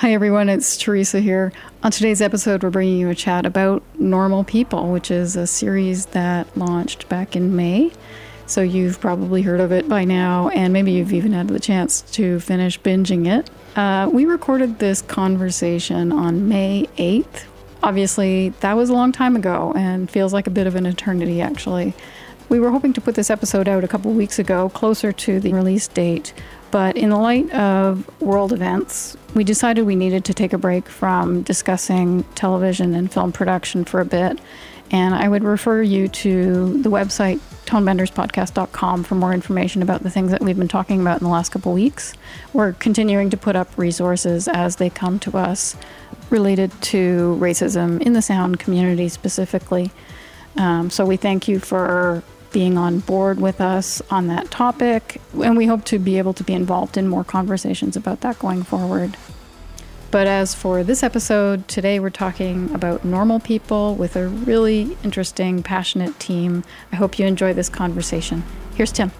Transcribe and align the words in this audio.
Hi, 0.00 0.14
everyone. 0.14 0.48
It's 0.48 0.78
Teresa 0.78 1.20
here. 1.20 1.52
On 1.82 1.90
today's 1.90 2.22
episode, 2.22 2.62
we're 2.62 2.70
bringing 2.70 2.96
you 2.96 3.10
a 3.10 3.14
chat 3.14 3.44
about 3.44 3.82
Normal 3.98 4.44
People, 4.44 4.90
which 4.90 5.10
is 5.10 5.36
a 5.36 5.46
series 5.46 6.06
that 6.06 6.56
launched 6.56 7.06
back 7.10 7.36
in 7.36 7.54
May. 7.54 7.92
So 8.46 8.62
you've 8.62 8.98
probably 8.98 9.42
heard 9.42 9.60
of 9.60 9.72
it 9.72 9.90
by 9.90 10.04
now, 10.04 10.48
and 10.48 10.72
maybe 10.72 10.92
you've 10.92 11.12
even 11.12 11.34
had 11.34 11.48
the 11.48 11.60
chance 11.60 12.00
to 12.12 12.40
finish 12.40 12.80
binging 12.80 13.26
it. 13.26 13.50
Uh, 13.76 14.08
we 14.10 14.24
recorded 14.24 14.78
this 14.78 15.02
conversation 15.02 16.12
on 16.12 16.48
May 16.48 16.88
8th. 16.96 17.44
Obviously, 17.82 18.54
that 18.60 18.78
was 18.78 18.88
a 18.88 18.94
long 18.94 19.12
time 19.12 19.36
ago 19.36 19.74
and 19.76 20.10
feels 20.10 20.32
like 20.32 20.46
a 20.46 20.50
bit 20.50 20.66
of 20.66 20.76
an 20.76 20.86
eternity, 20.86 21.42
actually. 21.42 21.92
We 22.48 22.58
were 22.58 22.70
hoping 22.70 22.94
to 22.94 23.02
put 23.02 23.16
this 23.16 23.28
episode 23.28 23.68
out 23.68 23.84
a 23.84 23.88
couple 23.88 24.10
weeks 24.12 24.38
ago, 24.38 24.70
closer 24.70 25.12
to 25.12 25.40
the 25.40 25.52
release 25.52 25.88
date, 25.88 26.32
but 26.70 26.96
in 26.96 27.10
the 27.10 27.16
light 27.16 27.50
of 27.52 28.08
world 28.20 28.52
events, 28.52 29.16
we 29.34 29.44
decided 29.44 29.86
we 29.86 29.96
needed 29.96 30.24
to 30.26 30.34
take 30.34 30.52
a 30.52 30.58
break 30.58 30.88
from 30.88 31.42
discussing 31.42 32.24
television 32.34 32.94
and 32.94 33.12
film 33.12 33.32
production 33.32 33.84
for 33.84 34.00
a 34.00 34.04
bit. 34.04 34.38
And 34.92 35.14
I 35.14 35.28
would 35.28 35.44
refer 35.44 35.82
you 35.82 36.08
to 36.08 36.82
the 36.82 36.90
website 36.90 37.38
tonebenderspodcast.com 37.66 39.04
for 39.04 39.14
more 39.14 39.32
information 39.32 39.82
about 39.82 40.02
the 40.02 40.10
things 40.10 40.32
that 40.32 40.40
we've 40.40 40.58
been 40.58 40.66
talking 40.66 41.00
about 41.00 41.20
in 41.20 41.24
the 41.24 41.32
last 41.32 41.50
couple 41.50 41.72
weeks. 41.72 42.14
We're 42.52 42.72
continuing 42.72 43.30
to 43.30 43.36
put 43.36 43.54
up 43.54 43.76
resources 43.78 44.48
as 44.48 44.76
they 44.76 44.90
come 44.90 45.20
to 45.20 45.38
us 45.38 45.76
related 46.30 46.72
to 46.82 47.38
racism 47.40 48.00
in 48.02 48.12
the 48.14 48.22
sound 48.22 48.58
community 48.58 49.08
specifically. 49.08 49.92
Um, 50.56 50.90
so 50.90 51.06
we 51.06 51.16
thank 51.16 51.46
you 51.46 51.60
for 51.60 52.24
being 52.52 52.76
on 52.76 53.00
board 53.00 53.40
with 53.40 53.60
us 53.60 54.02
on 54.10 54.26
that 54.28 54.50
topic, 54.50 55.20
and 55.42 55.56
we 55.56 55.66
hope 55.66 55.84
to 55.86 55.98
be 55.98 56.18
able 56.18 56.32
to 56.34 56.44
be 56.44 56.52
involved 56.52 56.96
in 56.96 57.08
more 57.08 57.24
conversations 57.24 57.96
about 57.96 58.20
that 58.20 58.38
going 58.38 58.62
forward. 58.62 59.16
But 60.10 60.26
as 60.26 60.54
for 60.54 60.82
this 60.82 61.04
episode, 61.04 61.68
today 61.68 62.00
we're 62.00 62.10
talking 62.10 62.74
about 62.74 63.04
normal 63.04 63.38
people 63.38 63.94
with 63.94 64.16
a 64.16 64.26
really 64.26 64.96
interesting, 65.04 65.62
passionate 65.62 66.18
team. 66.18 66.64
I 66.90 66.96
hope 66.96 67.18
you 67.18 67.26
enjoy 67.26 67.52
this 67.52 67.68
conversation. 67.68 68.42
Here's 68.74 68.90
Tim. 68.90 69.12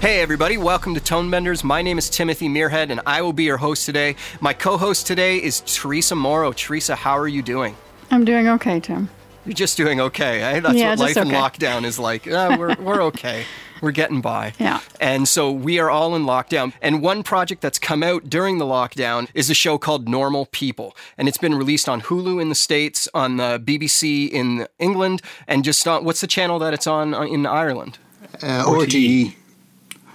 Hey, 0.00 0.20
everybody, 0.20 0.56
welcome 0.56 0.94
to 0.94 1.00
Tone 1.00 1.30
Benders. 1.30 1.62
My 1.62 1.82
name 1.82 1.98
is 1.98 2.10
Timothy 2.10 2.48
Muirhead, 2.48 2.90
and 2.90 3.00
I 3.06 3.22
will 3.22 3.34
be 3.34 3.44
your 3.44 3.58
host 3.58 3.86
today. 3.86 4.16
My 4.40 4.52
co 4.52 4.78
host 4.78 5.06
today 5.06 5.36
is 5.36 5.60
Teresa 5.60 6.16
Morrow. 6.16 6.52
Teresa, 6.52 6.96
how 6.96 7.16
are 7.18 7.28
you 7.28 7.42
doing? 7.42 7.76
I'm 8.10 8.24
doing 8.24 8.48
okay, 8.48 8.80
Tim. 8.80 9.10
You're 9.50 9.56
just 9.56 9.76
doing 9.76 10.00
okay. 10.00 10.40
Eh? 10.42 10.60
That's 10.60 10.76
Yeah, 10.76 10.90
what 10.90 10.98
just 11.00 11.16
life 11.16 11.26
in 11.26 11.32
lockdown 11.32 11.82
is 11.82 11.98
like. 11.98 12.24
Uh, 12.24 12.54
we're, 12.56 12.76
we're 12.80 13.02
okay. 13.06 13.44
We're 13.82 13.90
getting 13.90 14.20
by. 14.20 14.52
Yeah. 14.60 14.78
And 15.00 15.26
so 15.26 15.50
we 15.50 15.80
are 15.80 15.90
all 15.90 16.14
in 16.14 16.22
lockdown. 16.22 16.72
And 16.80 17.02
one 17.02 17.24
project 17.24 17.60
that's 17.60 17.80
come 17.80 18.04
out 18.04 18.30
during 18.30 18.58
the 18.58 18.64
lockdown 18.64 19.26
is 19.34 19.50
a 19.50 19.54
show 19.54 19.76
called 19.76 20.08
Normal 20.08 20.46
People. 20.46 20.96
And 21.18 21.26
it's 21.26 21.36
been 21.36 21.56
released 21.56 21.88
on 21.88 22.02
Hulu 22.02 22.40
in 22.40 22.48
the 22.48 22.54
States, 22.54 23.08
on 23.12 23.38
the 23.38 23.58
BBC 23.58 24.30
in 24.30 24.68
England, 24.78 25.20
and 25.48 25.64
just 25.64 25.84
on 25.88 26.04
what's 26.04 26.20
the 26.20 26.28
channel 26.28 26.60
that 26.60 26.72
it's 26.72 26.86
on 26.86 27.12
uh, 27.12 27.22
in 27.22 27.44
Ireland? 27.44 27.98
Uh, 28.40 28.64
RTE. 28.66 29.34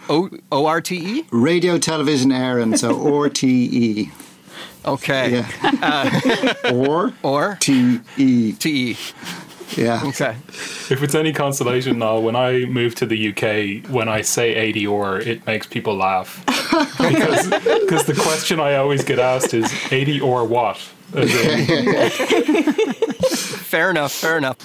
O 0.08 0.30
O 0.50 0.66
R 0.66 0.80
T 0.80 0.96
E? 1.20 1.26
Radio, 1.32 1.78
television, 1.78 2.30
Éireann. 2.32 2.78
So 2.78 2.94
RTE. 2.98 4.12
Okay. 4.86 5.32
Yeah. 5.32 5.72
Uh, 5.82 6.54
or 6.74 7.14
Or 7.24 7.58
T 7.60 8.00
E. 8.18 8.54
T 8.54 8.92
E. 8.92 8.98
Yeah. 9.76 10.02
Okay. 10.06 10.36
If 10.90 11.02
it's 11.02 11.16
any 11.16 11.34
consolation 11.34 11.98
now, 12.00 12.20
when 12.20 12.36
I 12.36 12.66
moved 12.66 12.98
to 13.00 13.06
the 13.06 13.30
UK, 13.30 13.90
when 13.92 14.08
I 14.08 14.22
say 14.22 14.54
80 14.56 14.88
or, 14.88 15.20
it 15.20 15.46
makes 15.48 15.66
people 15.68 15.96
laugh. 15.96 16.44
because 16.46 17.50
because 17.50 18.06
the 18.06 18.18
question 18.22 18.60
I 18.60 18.76
always 18.76 19.04
get 19.04 19.20
asked 19.20 19.54
is 19.54 19.72
80 19.92 20.22
or 20.22 20.46
what? 20.46 20.80
As 21.14 21.34
in, 21.34 22.10
Fair 23.66 23.90
enough. 23.90 24.12
Fair 24.14 24.38
enough. 24.38 24.58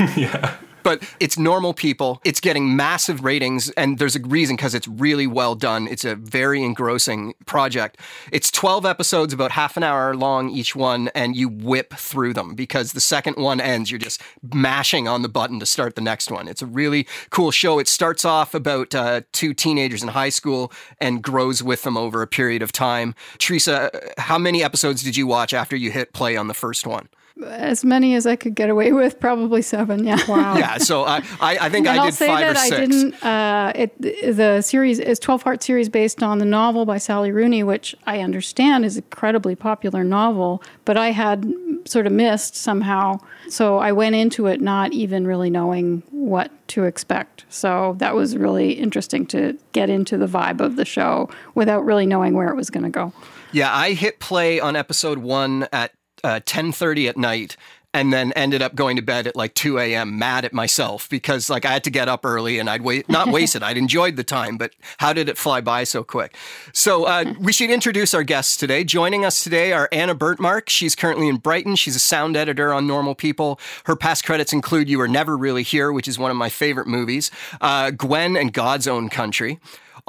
yeah. 0.16 0.56
But 0.88 1.02
it's 1.20 1.38
normal 1.38 1.74
people. 1.74 2.18
It's 2.24 2.40
getting 2.40 2.74
massive 2.74 3.22
ratings, 3.22 3.68
and 3.72 3.98
there's 3.98 4.16
a 4.16 4.20
reason 4.20 4.56
because 4.56 4.74
it's 4.74 4.88
really 4.88 5.26
well 5.26 5.54
done. 5.54 5.86
It's 5.86 6.02
a 6.02 6.14
very 6.14 6.62
engrossing 6.62 7.34
project. 7.44 8.00
It's 8.32 8.50
12 8.50 8.86
episodes, 8.86 9.34
about 9.34 9.50
half 9.50 9.76
an 9.76 9.82
hour 9.82 10.16
long 10.16 10.48
each 10.48 10.74
one, 10.74 11.08
and 11.08 11.36
you 11.36 11.46
whip 11.46 11.92
through 11.92 12.32
them 12.32 12.54
because 12.54 12.92
the 12.92 13.02
second 13.02 13.36
one 13.36 13.60
ends, 13.60 13.90
you're 13.90 13.98
just 13.98 14.22
mashing 14.54 15.06
on 15.06 15.20
the 15.20 15.28
button 15.28 15.60
to 15.60 15.66
start 15.66 15.94
the 15.94 16.00
next 16.00 16.30
one. 16.30 16.48
It's 16.48 16.62
a 16.62 16.66
really 16.66 17.06
cool 17.28 17.50
show. 17.50 17.78
It 17.78 17.86
starts 17.86 18.24
off 18.24 18.54
about 18.54 18.94
uh, 18.94 19.20
two 19.32 19.52
teenagers 19.52 20.02
in 20.02 20.08
high 20.08 20.30
school 20.30 20.72
and 21.02 21.22
grows 21.22 21.62
with 21.62 21.82
them 21.82 21.98
over 21.98 22.22
a 22.22 22.26
period 22.26 22.62
of 22.62 22.72
time. 22.72 23.14
Teresa, 23.36 23.90
how 24.16 24.38
many 24.38 24.64
episodes 24.64 25.02
did 25.02 25.18
you 25.18 25.26
watch 25.26 25.52
after 25.52 25.76
you 25.76 25.90
hit 25.90 26.14
play 26.14 26.34
on 26.34 26.48
the 26.48 26.54
first 26.54 26.86
one? 26.86 27.10
As 27.46 27.84
many 27.84 28.14
as 28.14 28.26
I 28.26 28.36
could 28.36 28.54
get 28.54 28.68
away 28.68 28.92
with, 28.92 29.20
probably 29.20 29.62
seven. 29.62 30.04
Yeah. 30.04 30.18
Wow. 30.28 30.56
Yeah, 30.56 30.78
so 30.78 31.04
I, 31.04 31.22
I, 31.40 31.58
I 31.58 31.68
think 31.68 31.86
and 31.86 31.98
I 31.98 32.02
I'll 32.02 32.06
did 32.06 32.14
say 32.14 32.26
five 32.26 32.40
that 32.40 32.56
or 32.56 32.74
I 32.74 32.80
didn't. 32.80 33.24
Uh, 33.24 33.72
it 33.74 34.36
the 34.36 34.60
series 34.60 34.98
is 34.98 35.18
twelve 35.18 35.44
part 35.44 35.62
series 35.62 35.88
based 35.88 36.22
on 36.22 36.38
the 36.38 36.44
novel 36.44 36.84
by 36.84 36.98
Sally 36.98 37.30
Rooney, 37.30 37.62
which 37.62 37.94
I 38.06 38.20
understand 38.20 38.84
is 38.84 38.96
an 38.96 39.04
incredibly 39.04 39.54
popular 39.54 40.02
novel, 40.02 40.62
but 40.84 40.96
I 40.96 41.12
had 41.12 41.52
sort 41.84 42.06
of 42.06 42.12
missed 42.12 42.56
somehow. 42.56 43.20
So 43.48 43.78
I 43.78 43.92
went 43.92 44.14
into 44.14 44.46
it 44.46 44.60
not 44.60 44.92
even 44.92 45.26
really 45.26 45.50
knowing 45.50 46.02
what 46.10 46.50
to 46.68 46.84
expect. 46.84 47.44
So 47.48 47.94
that 47.98 48.14
was 48.14 48.36
really 48.36 48.72
interesting 48.72 49.26
to 49.26 49.56
get 49.72 49.88
into 49.88 50.18
the 50.18 50.26
vibe 50.26 50.60
of 50.60 50.76
the 50.76 50.84
show 50.84 51.30
without 51.54 51.84
really 51.84 52.06
knowing 52.06 52.34
where 52.34 52.48
it 52.48 52.56
was 52.56 52.68
going 52.68 52.84
to 52.84 52.90
go. 52.90 53.12
Yeah, 53.52 53.74
I 53.74 53.92
hit 53.92 54.20
play 54.20 54.60
on 54.60 54.76
episode 54.76 55.18
one 55.18 55.66
at 55.72 55.92
uh, 56.24 56.40
ten 56.44 56.72
thirty 56.72 57.08
at 57.08 57.16
night, 57.16 57.56
and 57.94 58.12
then 58.12 58.32
ended 58.32 58.60
up 58.60 58.74
going 58.74 58.96
to 58.96 59.02
bed 59.02 59.26
at 59.26 59.34
like 59.34 59.54
two 59.54 59.78
a.m. 59.78 60.18
Mad 60.18 60.44
at 60.44 60.52
myself 60.52 61.08
because 61.08 61.48
like 61.48 61.64
I 61.64 61.72
had 61.72 61.84
to 61.84 61.90
get 61.90 62.08
up 62.08 62.24
early 62.24 62.58
and 62.58 62.68
I'd 62.68 62.82
wait 62.82 63.08
not 63.08 63.28
waste 63.32 63.56
it. 63.56 63.62
I'd 63.62 63.78
enjoyed 63.78 64.16
the 64.16 64.24
time, 64.24 64.58
but 64.58 64.72
how 64.98 65.12
did 65.12 65.28
it 65.28 65.38
fly 65.38 65.60
by 65.60 65.84
so 65.84 66.04
quick? 66.04 66.36
So 66.72 67.04
uh, 67.04 67.34
we 67.40 67.52
should 67.52 67.70
introduce 67.70 68.14
our 68.14 68.22
guests 68.22 68.56
today. 68.56 68.84
Joining 68.84 69.24
us 69.24 69.42
today 69.42 69.72
are 69.72 69.88
Anna 69.90 70.14
Bertmark. 70.14 70.68
She's 70.68 70.94
currently 70.94 71.28
in 71.28 71.36
Brighton. 71.36 71.76
She's 71.76 71.96
a 71.96 72.00
sound 72.00 72.36
editor 72.36 72.72
on 72.72 72.86
Normal 72.86 73.14
People. 73.14 73.58
Her 73.84 73.96
past 73.96 74.24
credits 74.24 74.52
include 74.52 74.88
"You 74.88 74.98
Were 74.98 75.08
Never 75.08 75.36
Really 75.36 75.62
Here," 75.62 75.92
which 75.92 76.08
is 76.08 76.18
one 76.18 76.30
of 76.30 76.36
my 76.36 76.50
favorite 76.50 76.86
movies. 76.86 77.30
Uh, 77.60 77.90
Gwen 77.90 78.36
and 78.36 78.52
God's 78.52 78.86
Own 78.86 79.08
Country. 79.08 79.58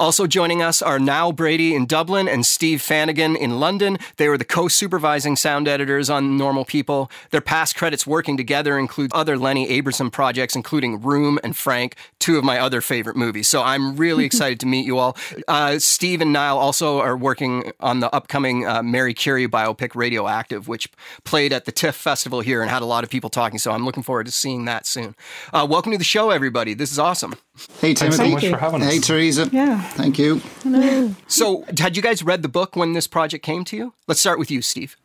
Also 0.00 0.26
joining 0.26 0.62
us 0.62 0.80
are 0.80 0.98
Niall 0.98 1.32
Brady 1.32 1.74
in 1.74 1.84
Dublin 1.84 2.26
and 2.26 2.46
Steve 2.46 2.80
Fanagan 2.80 3.36
in 3.36 3.60
London. 3.60 3.98
They 4.16 4.30
were 4.30 4.38
the 4.38 4.46
co-supervising 4.46 5.36
sound 5.36 5.68
editors 5.68 6.08
on 6.08 6.38
Normal 6.38 6.64
People. 6.64 7.10
Their 7.32 7.42
past 7.42 7.76
credits 7.76 8.06
working 8.06 8.38
together 8.38 8.78
include 8.78 9.12
other 9.12 9.36
Lenny 9.36 9.68
Abrahamson 9.68 10.10
projects, 10.10 10.56
including 10.56 11.02
Room 11.02 11.38
and 11.44 11.54
Frank, 11.54 11.96
two 12.18 12.38
of 12.38 12.44
my 12.44 12.58
other 12.58 12.80
favorite 12.80 13.14
movies. 13.14 13.46
So 13.46 13.62
I'm 13.62 13.94
really 13.94 14.24
excited 14.30 14.58
to 14.60 14.66
meet 14.66 14.86
you 14.86 14.96
all. 14.96 15.18
Uh, 15.46 15.78
Steve 15.78 16.22
and 16.22 16.32
Niall 16.32 16.56
also 16.56 17.00
are 17.00 17.14
working 17.14 17.70
on 17.80 18.00
the 18.00 18.10
upcoming 18.14 18.66
uh, 18.66 18.82
Marie 18.82 19.12
Curie 19.12 19.48
biopic 19.48 19.94
Radioactive, 19.94 20.66
which 20.66 20.88
played 21.24 21.52
at 21.52 21.66
the 21.66 21.72
TIFF 21.72 21.94
Festival 21.94 22.40
here 22.40 22.62
and 22.62 22.70
had 22.70 22.80
a 22.80 22.86
lot 22.86 23.04
of 23.04 23.10
people 23.10 23.28
talking. 23.28 23.58
So 23.58 23.70
I'm 23.70 23.84
looking 23.84 24.02
forward 24.02 24.24
to 24.24 24.32
seeing 24.32 24.64
that 24.64 24.86
soon. 24.86 25.14
Uh, 25.52 25.66
welcome 25.68 25.92
to 25.92 25.98
the 25.98 26.04
show, 26.04 26.30
everybody. 26.30 26.72
This 26.72 26.90
is 26.90 26.98
awesome. 26.98 27.34
Hey, 27.80 27.94
Thanks 27.94 28.16
so 28.16 28.22
Timothy. 28.24 28.48
much 28.48 28.54
for 28.54 28.58
having 28.60 28.82
us. 28.82 28.92
Hey, 28.92 28.98
Teresa. 29.00 29.48
Yeah. 29.52 29.80
Thank 29.92 30.18
you. 30.18 30.40
Hello. 30.62 31.14
So, 31.26 31.64
had 31.78 31.96
you 31.96 32.02
guys 32.02 32.22
read 32.22 32.42
the 32.42 32.48
book 32.48 32.76
when 32.76 32.92
this 32.92 33.06
project 33.06 33.44
came 33.44 33.64
to 33.64 33.76
you? 33.76 33.92
Let's 34.06 34.20
start 34.20 34.38
with 34.38 34.50
you, 34.50 34.62
Steve. 34.62 34.96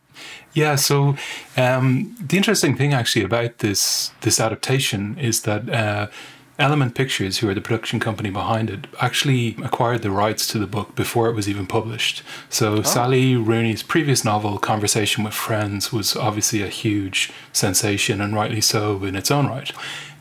Yeah, 0.54 0.76
so 0.76 1.16
um, 1.58 2.16
the 2.26 2.38
interesting 2.38 2.78
thing 2.78 2.94
actually 2.94 3.26
about 3.26 3.58
this 3.58 4.12
this 4.22 4.40
adaptation 4.40 5.18
is 5.20 5.42
that 5.42 5.70
uh, 5.70 6.08
Element 6.58 6.96
Pictures, 6.96 7.40
who 7.40 7.50
are 7.50 7.54
the 7.54 7.60
production 7.60 8.00
company 8.00 8.30
behind 8.30 8.70
it, 8.70 8.88
actually 9.02 9.58
acquired 9.62 10.02
the 10.02 10.12
rights 10.12 10.48
to 10.48 10.58
the 10.58 10.68
book 10.68 10.96
before 10.96 11.28
it 11.28 11.36
was 11.36 11.50
even 11.50 11.68
published. 11.68 12.24
So 12.50 12.82
Sally 12.82 13.34
Rooney's 13.34 13.84
previous 13.84 14.24
novel, 14.24 14.58
Conversation 14.58 15.26
with 15.26 15.34
Friends, 15.34 15.92
was 15.92 16.16
obviously 16.16 16.62
a 16.62 16.68
huge 16.68 17.34
sensation, 17.52 18.22
and 18.22 18.34
rightly 18.34 18.62
so 18.62 19.04
in 19.04 19.18
its 19.18 19.30
own 19.30 19.48
right. 19.48 19.70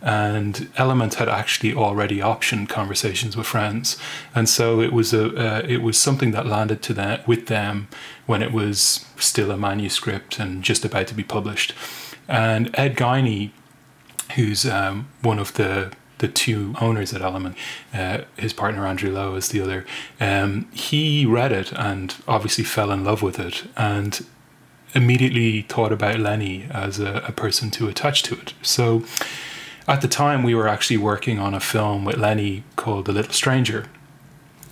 And 0.02 0.68
Element 0.76 1.14
had 1.14 1.28
actually 1.28 1.72
already 1.72 2.18
optioned 2.18 2.68
Conversations 2.68 3.36
with 3.36 3.46
Friends, 3.46 3.96
and 4.34 4.48
so 4.48 4.80
it 4.80 4.92
was 4.92 5.14
a 5.14 5.34
uh, 5.36 5.62
it 5.66 5.82
was 5.82 5.98
something 5.98 6.32
that 6.32 6.46
landed 6.46 6.82
to 6.82 6.94
them 6.94 7.20
with 7.26 7.46
them 7.46 7.88
when 8.26 8.42
it 8.42 8.52
was 8.52 9.06
still 9.16 9.50
a 9.52 9.56
manuscript 9.56 10.40
and 10.40 10.64
just 10.64 10.84
about 10.84 11.06
to 11.06 11.14
be 11.14 11.22
published. 11.22 11.72
And 12.28 12.70
Ed 12.74 12.96
Guiney, 12.96 13.52
who's 14.34 14.66
um, 14.66 15.08
one 15.22 15.38
of 15.38 15.54
the 15.54 15.92
the 16.24 16.32
two 16.32 16.74
owners 16.80 17.12
at 17.12 17.20
Element, 17.20 17.54
uh, 17.92 18.22
his 18.38 18.54
partner 18.54 18.86
Andrew 18.86 19.12
Lowe 19.12 19.34
is 19.34 19.48
the 19.48 19.60
other. 19.60 19.84
Um, 20.18 20.70
he 20.72 21.26
read 21.26 21.52
it 21.52 21.70
and 21.72 22.14
obviously 22.26 22.64
fell 22.64 22.90
in 22.90 23.04
love 23.04 23.20
with 23.20 23.38
it 23.38 23.64
and 23.76 24.24
immediately 24.94 25.62
thought 25.62 25.92
about 25.92 26.18
Lenny 26.18 26.66
as 26.70 26.98
a, 26.98 27.22
a 27.28 27.32
person 27.32 27.70
to 27.72 27.88
attach 27.88 28.22
to 28.22 28.36
it. 28.36 28.54
So 28.62 29.04
at 29.86 30.00
the 30.00 30.08
time, 30.08 30.42
we 30.42 30.54
were 30.54 30.66
actually 30.66 30.96
working 30.96 31.38
on 31.38 31.52
a 31.52 31.60
film 31.60 32.06
with 32.06 32.16
Lenny 32.16 32.64
called 32.76 33.04
The 33.04 33.12
Little 33.12 33.34
Stranger. 33.34 33.84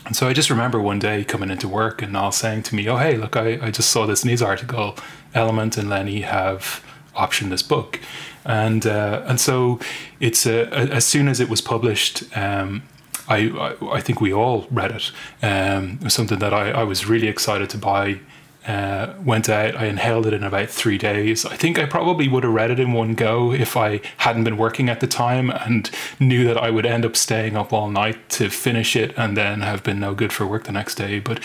And 0.07 0.17
so 0.17 0.29
I 0.29 0.33
just 0.33 0.49
remember 0.49 0.81
one 0.81 0.99
day 0.99 1.23
coming 1.23 1.51
into 1.51 1.69
work 1.69 2.01
and 2.01 2.15
Niall 2.15 2.33
saying 2.33 2.63
to 2.65 2.75
me, 2.75 2.89
Oh, 2.89 2.97
hey, 2.97 3.19
look, 3.19 3.37
I, 3.37 3.59
I 3.61 3.71
just 3.71 3.91
saw 3.91 4.07
this 4.07 4.25
news 4.25 4.41
article. 4.41 4.97
Element 5.35 5.77
and 5.77 5.91
Lenny 5.91 6.23
have 6.23 6.83
optioned 7.15 7.51
this 7.51 7.63
book. 7.63 8.01
And 8.45 8.87
uh, 8.87 9.23
and 9.27 9.41
so 9.41 9.79
it's 10.21 10.47
uh, 10.47 10.69
as 10.73 11.05
soon 11.05 11.29
as 11.29 11.41
it 11.41 11.49
was 11.49 11.61
published, 11.61 12.25
um, 12.37 12.83
I, 13.29 13.49
I, 13.51 13.97
I 13.97 14.01
think 14.01 14.21
we 14.21 14.33
all 14.33 14.67
read 14.71 14.91
it. 14.91 15.13
Um, 15.43 15.99
it 16.01 16.05
was 16.05 16.15
something 16.15 16.39
that 16.41 16.53
I, 16.53 16.71
I 16.71 16.83
was 16.83 17.07
really 17.07 17.29
excited 17.29 17.71
to 17.71 17.79
buy 17.79 18.21
uh, 18.67 19.15
went 19.25 19.49
out, 19.49 19.75
I 19.77 19.87
inhaled 19.87 20.27
it 20.27 20.33
in 20.33 20.45
about 20.45 20.69
three 20.69 20.99
days. 20.99 21.45
I 21.45 21.57
think 21.57 21.79
I 21.79 21.87
probably 21.87 22.29
would 22.29 22.45
have 22.45 22.53
read 22.53 22.71
it 22.71 22.79
in 22.79 22.93
one 22.93 23.15
go 23.15 23.53
if 23.53 23.77
I 23.77 24.01
hadn't 24.19 24.45
been 24.45 24.57
working 24.57 24.89
at 24.89 25.01
the 25.01 25.07
time 25.07 25.51
and 25.51 25.91
knew 26.21 26.47
that 26.47 26.57
I 26.57 26.71
would 26.71 26.87
end 26.87 27.05
up 27.05 27.17
staying 27.17 27.57
up 27.57 27.73
all 27.73 27.91
night 27.91 28.29
to 28.31 28.51
finish 28.51 28.95
it 28.95 29.15
and 29.17 29.37
then 29.37 29.63
have 29.63 29.83
been 29.83 29.99
no 29.99 30.15
good 30.15 30.33
for 30.33 30.47
work 30.47 30.65
the 30.65 30.73
next 30.73 30.95
day. 30.95 31.19
But 31.19 31.43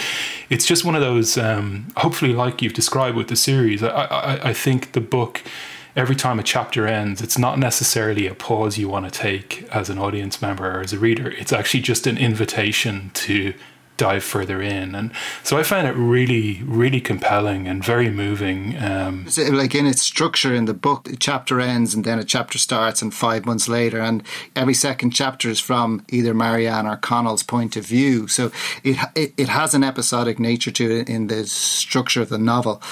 it's 0.49 0.65
just 0.65 0.85
one 0.85 0.93
of 0.93 1.01
those, 1.01 1.37
um, 1.37 1.87
hopefully, 1.97 2.33
like 2.33 2.61
you've 2.61 2.73
described 2.73 3.17
with 3.17 3.29
the 3.29 3.35
series, 3.35 3.81
I, 3.81 3.89
I, 3.89 4.49
I 4.49 4.53
think 4.53 4.91
the 4.91 5.01
book 5.01 5.41
every 5.97 6.15
time 6.15 6.39
a 6.39 6.43
chapter 6.43 6.87
ends, 6.87 7.21
it's 7.21 7.39
not 7.39 7.57
necessarily 7.57 8.27
a 8.27 8.35
pause 8.35 8.77
you 8.77 8.87
want 8.87 9.05
to 9.05 9.11
take 9.11 9.67
as 9.71 9.89
an 9.89 9.97
audience 9.97 10.41
member 10.41 10.77
or 10.77 10.81
as 10.81 10.93
a 10.93 10.99
reader. 10.99 11.31
It's 11.31 11.51
actually 11.51 11.81
just 11.81 12.05
an 12.05 12.17
invitation 12.17 13.09
to 13.15 13.55
dive 13.97 14.23
further 14.23 14.61
in. 14.61 14.93
And 14.93 15.11
so 15.41 15.57
I 15.57 15.63
found 15.63 15.87
it 15.87 15.93
really, 15.93 16.61
really 16.63 17.01
compelling 17.01 17.67
and 17.67 17.83
very 17.83 18.11
moving. 18.11 18.77
Um, 18.77 19.25
like 19.49 19.73
in 19.73 19.87
its 19.87 20.03
structure 20.03 20.53
in 20.53 20.65
the 20.65 20.75
book, 20.75 21.09
a 21.09 21.15
chapter 21.15 21.59
ends 21.59 21.95
and 21.95 22.05
then 22.05 22.19
a 22.19 22.23
chapter 22.23 22.59
starts, 22.59 23.01
and 23.01 23.11
five 23.11 23.47
months 23.47 23.67
later, 23.67 23.99
and 23.99 24.21
every 24.55 24.75
second 24.75 25.15
chapter 25.15 25.49
is 25.49 25.59
from 25.59 26.05
either 26.09 26.35
Marianne 26.35 26.85
or 26.85 26.97
Connell's 26.97 27.41
point 27.41 27.75
of 27.75 27.87
view. 27.87 28.27
So 28.27 28.51
it, 28.83 28.97
it, 29.15 29.33
it 29.35 29.49
has 29.49 29.73
an 29.73 29.83
episodic 29.83 30.37
nature 30.37 30.71
to 30.71 30.99
it 30.99 31.09
in 31.09 31.25
the 31.25 31.47
structure 31.47 32.21
of 32.21 32.29
the 32.29 32.37
novel 32.37 32.83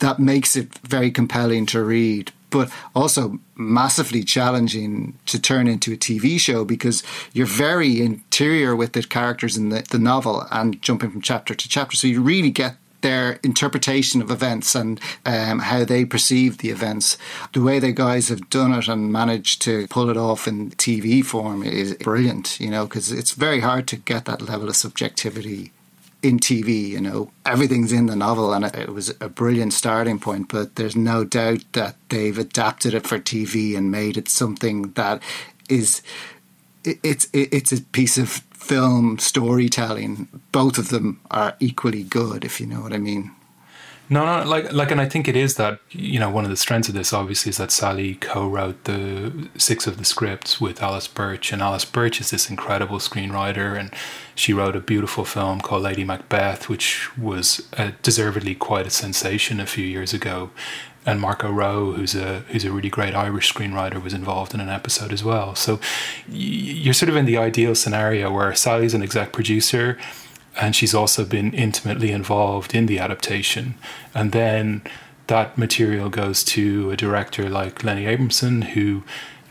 that 0.00 0.18
makes 0.18 0.56
it 0.56 0.76
very 0.80 1.12
compelling 1.12 1.64
to 1.64 1.82
read 1.82 2.32
but 2.52 2.70
also 2.94 3.40
massively 3.56 4.22
challenging 4.22 5.18
to 5.26 5.40
turn 5.40 5.66
into 5.66 5.92
a 5.92 5.96
TV 5.96 6.38
show 6.38 6.64
because 6.64 7.02
you're 7.32 7.46
very 7.46 8.00
interior 8.00 8.76
with 8.76 8.92
the 8.92 9.02
characters 9.02 9.56
in 9.56 9.70
the, 9.70 9.82
the 9.90 9.98
novel 9.98 10.46
and 10.52 10.80
jumping 10.82 11.10
from 11.10 11.22
chapter 11.22 11.54
to 11.54 11.68
chapter. 11.68 11.96
So 11.96 12.06
you 12.06 12.22
really 12.22 12.50
get 12.50 12.76
their 13.00 13.40
interpretation 13.42 14.22
of 14.22 14.30
events 14.30 14.76
and 14.76 15.00
um, 15.26 15.58
how 15.58 15.84
they 15.84 16.04
perceive 16.04 16.58
the 16.58 16.70
events. 16.70 17.18
The 17.52 17.62
way 17.62 17.80
the 17.80 17.90
guys 17.92 18.28
have 18.28 18.48
done 18.48 18.72
it 18.72 18.86
and 18.86 19.10
managed 19.10 19.60
to 19.62 19.88
pull 19.88 20.08
it 20.08 20.16
off 20.16 20.46
in 20.46 20.70
TV 20.72 21.24
form 21.24 21.64
is 21.64 21.94
brilliant, 21.94 22.60
you 22.60 22.70
know, 22.70 22.84
because 22.84 23.10
it's 23.10 23.32
very 23.32 23.60
hard 23.60 23.88
to 23.88 23.96
get 23.96 24.26
that 24.26 24.42
level 24.42 24.68
of 24.68 24.76
subjectivity 24.76 25.72
in 26.22 26.38
TV. 26.38 26.88
You 26.88 27.00
know, 27.00 27.30
everything's 27.44 27.92
in 27.92 28.06
the 28.06 28.16
novel, 28.16 28.52
and 28.52 28.64
it, 28.64 28.88
was 28.90 29.14
a 29.20 29.28
brilliant 29.28 29.72
starting 29.72 30.18
point. 30.18 30.48
But 30.48 30.76
there's 30.76 30.96
no 30.96 31.24
doubt 31.24 31.64
that 31.72 31.96
they've 32.08 32.38
adapted 32.38 32.94
it 32.94 33.06
for 33.06 33.18
TV 33.18 33.76
and 33.76 33.90
made 33.90 34.16
it 34.16 34.28
something 34.28 34.92
that 34.92 35.22
is 35.68 36.02
it's 36.84 37.28
it's 37.32 37.72
a 37.72 37.82
piece 37.82 38.18
of 38.18 38.28
film 38.52 39.18
storytelling. 39.18 40.28
Both 40.52 40.78
of 40.78 40.88
them 40.88 41.20
are 41.30 41.56
equally 41.60 42.02
good, 42.02 42.44
if 42.44 42.60
you 42.60 42.66
know 42.66 42.80
what 42.80 42.92
I 42.92 42.98
mean. 42.98 43.32
No, 44.12 44.26
no, 44.26 44.46
like, 44.46 44.70
like, 44.74 44.90
and 44.90 45.00
I 45.00 45.08
think 45.08 45.26
it 45.26 45.36
is 45.36 45.54
that 45.54 45.78
you 45.88 46.20
know 46.20 46.28
one 46.28 46.44
of 46.44 46.50
the 46.50 46.56
strengths 46.58 46.86
of 46.90 46.94
this 46.94 47.14
obviously 47.14 47.48
is 47.48 47.56
that 47.56 47.70
Sally 47.70 48.16
co-wrote 48.16 48.84
the 48.84 49.48
six 49.56 49.86
of 49.86 49.96
the 49.96 50.04
scripts 50.04 50.60
with 50.60 50.82
Alice 50.82 51.08
Birch, 51.08 51.50
and 51.50 51.62
Alice 51.62 51.86
Birch 51.86 52.20
is 52.20 52.28
this 52.28 52.50
incredible 52.50 52.98
screenwriter, 52.98 53.74
and 53.80 53.90
she 54.34 54.52
wrote 54.52 54.76
a 54.76 54.80
beautiful 54.80 55.24
film 55.24 55.62
called 55.62 55.84
Lady 55.84 56.04
Macbeth, 56.04 56.68
which 56.68 57.16
was 57.16 57.66
deservedly 58.02 58.54
quite 58.54 58.86
a 58.86 58.90
sensation 58.90 59.60
a 59.60 59.66
few 59.66 59.86
years 59.86 60.12
ago. 60.12 60.50
And 61.06 61.18
Mark 61.18 61.42
O'Rowe, 61.42 61.92
who's 61.92 62.14
a 62.14 62.40
who's 62.50 62.66
a 62.66 62.70
really 62.70 62.90
great 62.90 63.14
Irish 63.14 63.50
screenwriter, 63.50 64.02
was 64.02 64.12
involved 64.12 64.52
in 64.52 64.60
an 64.60 64.68
episode 64.68 65.14
as 65.14 65.24
well. 65.24 65.54
So 65.54 65.80
you're 66.28 66.92
sort 66.92 67.08
of 67.08 67.16
in 67.16 67.24
the 67.24 67.38
ideal 67.38 67.74
scenario 67.74 68.30
where 68.30 68.54
Sally's 68.54 68.92
an 68.92 69.02
exec 69.02 69.32
producer 69.32 69.96
and 70.60 70.76
she's 70.76 70.94
also 70.94 71.24
been 71.24 71.52
intimately 71.52 72.10
involved 72.12 72.74
in 72.74 72.86
the 72.86 72.98
adaptation. 72.98 73.74
And 74.14 74.32
then 74.32 74.82
that 75.28 75.56
material 75.56 76.10
goes 76.10 76.44
to 76.44 76.90
a 76.90 76.96
director 76.96 77.48
like 77.48 77.84
Lenny 77.84 78.06
Abrahamson, 78.06 78.62
who 78.62 79.02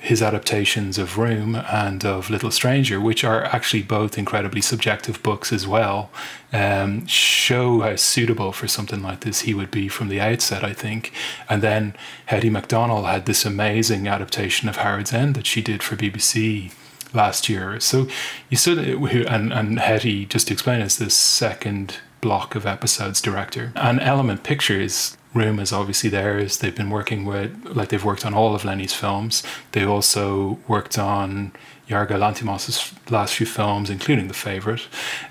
his 0.01 0.21
adaptations 0.21 0.97
of 0.97 1.19
Room 1.19 1.55
and 1.55 2.03
of 2.03 2.31
Little 2.31 2.49
Stranger, 2.49 2.99
which 2.99 3.23
are 3.23 3.43
actually 3.45 3.83
both 3.83 4.17
incredibly 4.17 4.59
subjective 4.59 5.21
books 5.21 5.53
as 5.53 5.67
well, 5.67 6.09
um, 6.51 7.05
show 7.05 7.81
how 7.81 7.95
suitable 7.95 8.51
for 8.51 8.67
something 8.67 9.03
like 9.03 9.19
this 9.19 9.41
he 9.41 9.53
would 9.53 9.69
be 9.69 9.87
from 9.87 10.09
the 10.09 10.19
outset, 10.19 10.63
I 10.63 10.73
think. 10.73 11.13
And 11.47 11.61
then 11.61 11.93
Hettie 12.25 12.49
Macdonald 12.49 13.05
had 13.05 13.27
this 13.27 13.45
amazing 13.45 14.07
adaptation 14.07 14.67
of 14.67 14.77
Howard's 14.77 15.13
End 15.13 15.35
that 15.35 15.45
she 15.45 15.61
did 15.61 15.83
for 15.83 15.95
BBC 15.95 16.71
last 17.13 17.49
year. 17.49 17.79
So 17.79 18.07
you 18.49 18.57
said, 18.57 18.77
and, 18.77 19.53
and 19.53 19.79
Hettie, 19.79 20.25
just 20.25 20.47
to 20.47 20.53
explain, 20.53 20.81
is 20.81 20.97
this 20.97 21.17
second 21.17 21.97
block 22.21 22.55
of 22.55 22.65
episodes 22.65 23.21
director. 23.21 23.73
And 23.75 23.99
Element 23.99 24.43
Pictures 24.43 25.17
room 25.33 25.59
is 25.59 25.71
obviously 25.71 26.09
theirs. 26.09 26.57
They've 26.57 26.75
been 26.75 26.89
working 26.89 27.25
with, 27.25 27.65
like, 27.65 27.89
they've 27.89 28.03
worked 28.03 28.25
on 28.25 28.33
all 28.33 28.53
of 28.53 28.65
Lenny's 28.65 28.93
films. 28.93 29.43
They 29.71 29.83
also 29.83 30.59
worked 30.67 30.99
on 30.99 31.53
Yorgos 31.91 32.19
Lanthimos' 32.19 32.93
last 33.11 33.35
few 33.35 33.45
films, 33.45 33.89
including 33.89 34.27
The 34.27 34.33
Favorite. 34.33 34.87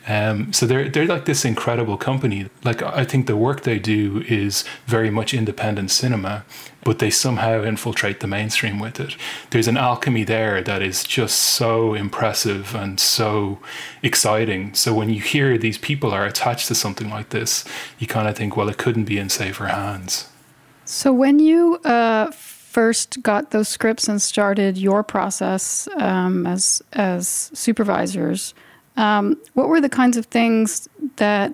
Um, 0.07 0.53
so 0.53 0.67
they're 0.67 0.89
they're 0.89 1.07
like 1.07 1.25
this 1.25 1.45
incredible 1.45 1.97
company. 1.97 2.49
Like 2.65 2.83
I 2.83 3.05
think 3.05 3.27
the 3.27 3.37
work 3.37 3.62
they 3.62 3.79
do 3.79 4.25
is 4.29 4.65
very 4.87 5.11
much 5.11 5.33
independent 5.33 5.91
cinema, 5.91 6.45
but 6.85 6.99
they 6.99 7.11
somehow 7.11 7.62
infiltrate 7.62 8.21
the 8.21 8.27
mainstream 8.27 8.79
with 8.79 9.01
it. 9.01 9.17
There's 9.51 9.69
an 9.69 9.77
alchemy 9.77 10.25
there 10.25 10.62
that 10.62 10.83
is 10.83 11.03
just 11.05 11.41
so 11.41 11.95
impressive 11.95 12.75
and 12.75 13.01
so 13.01 13.59
exciting. 14.03 14.75
So 14.75 14.93
when 14.93 15.09
you 15.09 15.21
hear 15.21 15.57
these 15.57 15.79
people 15.79 16.12
are 16.12 16.27
attached 16.27 16.69
to 16.69 16.75
something 16.75 17.11
like 17.11 17.31
this, 17.31 17.65
you 17.99 18.07
kind 18.07 18.29
of 18.29 18.37
think, 18.37 18.57
well, 18.57 18.69
it 18.69 18.79
couldn't 18.79 19.05
be 19.05 19.19
in 19.19 19.29
safer 19.29 19.67
hands. 19.67 20.29
So 20.85 21.12
when 21.12 21.39
you 21.39 21.77
uh, 21.85 22.31
first 22.70 23.20
got 23.20 23.50
those 23.50 23.69
scripts 23.69 24.06
and 24.06 24.22
started 24.22 24.78
your 24.78 25.02
process 25.02 25.88
um, 25.96 26.46
as 26.46 26.82
as 26.93 27.50
supervisors, 27.52 28.55
um, 28.96 29.37
what 29.55 29.69
were 29.69 29.81
the 29.81 29.88
kinds 29.88 30.17
of 30.17 30.26
things 30.26 30.88
that 31.17 31.52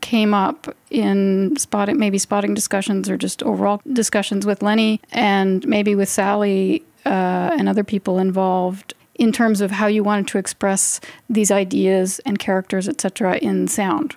came 0.00 0.32
up 0.32 0.74
in 0.90 1.54
spotting 1.56 1.98
maybe 1.98 2.18
spotting 2.18 2.54
discussions 2.54 3.08
or 3.10 3.16
just 3.16 3.42
overall 3.42 3.80
discussions 3.92 4.44
with 4.46 4.62
Lenny 4.62 5.00
and 5.12 5.66
maybe 5.66 5.94
with 5.94 6.08
Sally 6.08 6.82
uh, 7.04 7.56
and 7.58 7.68
other 7.68 7.84
people 7.84 8.18
involved 8.18 8.94
in 9.14 9.32
terms 9.32 9.60
of 9.60 9.70
how 9.70 9.86
you 9.86 10.02
wanted 10.02 10.28
to 10.28 10.38
express 10.38 11.00
these 11.28 11.50
ideas 11.50 12.20
and 12.24 12.38
characters, 12.38 12.88
etc., 12.88 13.36
in 13.36 13.68
sound. 13.68 14.16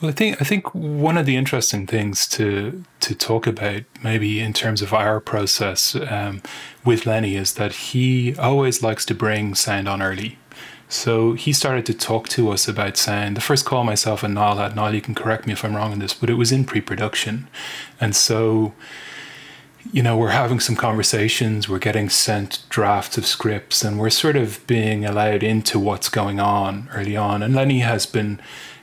Well, 0.00 0.08
I 0.08 0.12
think 0.12 0.40
I 0.40 0.44
think 0.44 0.74
one 0.74 1.18
of 1.18 1.26
the 1.26 1.36
interesting 1.36 1.86
things 1.86 2.26
to 2.28 2.84
to 3.00 3.14
talk 3.14 3.46
about, 3.46 3.82
maybe 4.02 4.40
in 4.40 4.54
terms 4.54 4.80
of 4.80 4.94
our 4.94 5.20
process 5.20 5.94
um, 5.94 6.42
with 6.84 7.04
Lenny, 7.04 7.36
is 7.36 7.54
that 7.54 7.72
he 7.72 8.34
always 8.36 8.82
likes 8.82 9.04
to 9.06 9.14
bring 9.14 9.54
sound 9.54 9.88
on 9.88 10.00
early. 10.00 10.38
So 10.88 11.34
he 11.34 11.52
started 11.52 11.86
to 11.86 11.94
talk 11.94 12.28
to 12.30 12.50
us 12.50 12.66
about 12.66 12.96
sound. 12.96 13.36
The 13.36 13.40
first 13.42 13.64
call 13.64 13.84
myself 13.84 14.24
and 14.24 14.34
Niall 14.34 14.56
had, 14.56 14.74
Niall, 14.74 14.94
you 14.94 15.00
can 15.00 15.14
correct 15.14 15.46
me 15.46 15.52
if 15.52 15.64
I'm 15.64 15.76
wrong 15.76 15.92
in 15.92 16.00
this, 16.00 16.14
but 16.14 16.30
it 16.30 16.34
was 16.34 16.50
in 16.50 16.64
pre-production, 16.64 17.48
and 18.00 18.16
so 18.16 18.72
you 19.92 20.02
know, 20.02 20.16
we're 20.16 20.30
having 20.30 20.60
some 20.60 20.76
conversations, 20.76 21.68
we're 21.68 21.78
getting 21.78 22.08
sent 22.08 22.62
drafts 22.68 23.16
of 23.18 23.26
scripts, 23.26 23.82
and 23.82 23.98
we're 23.98 24.10
sort 24.10 24.36
of 24.36 24.64
being 24.66 25.04
allowed 25.04 25.42
into 25.42 25.78
what's 25.78 26.08
going 26.08 26.38
on 26.38 26.88
early 26.94 27.16
on. 27.16 27.42
And 27.42 27.54
Lenny 27.54 27.80
has 27.80 28.06
been 28.06 28.40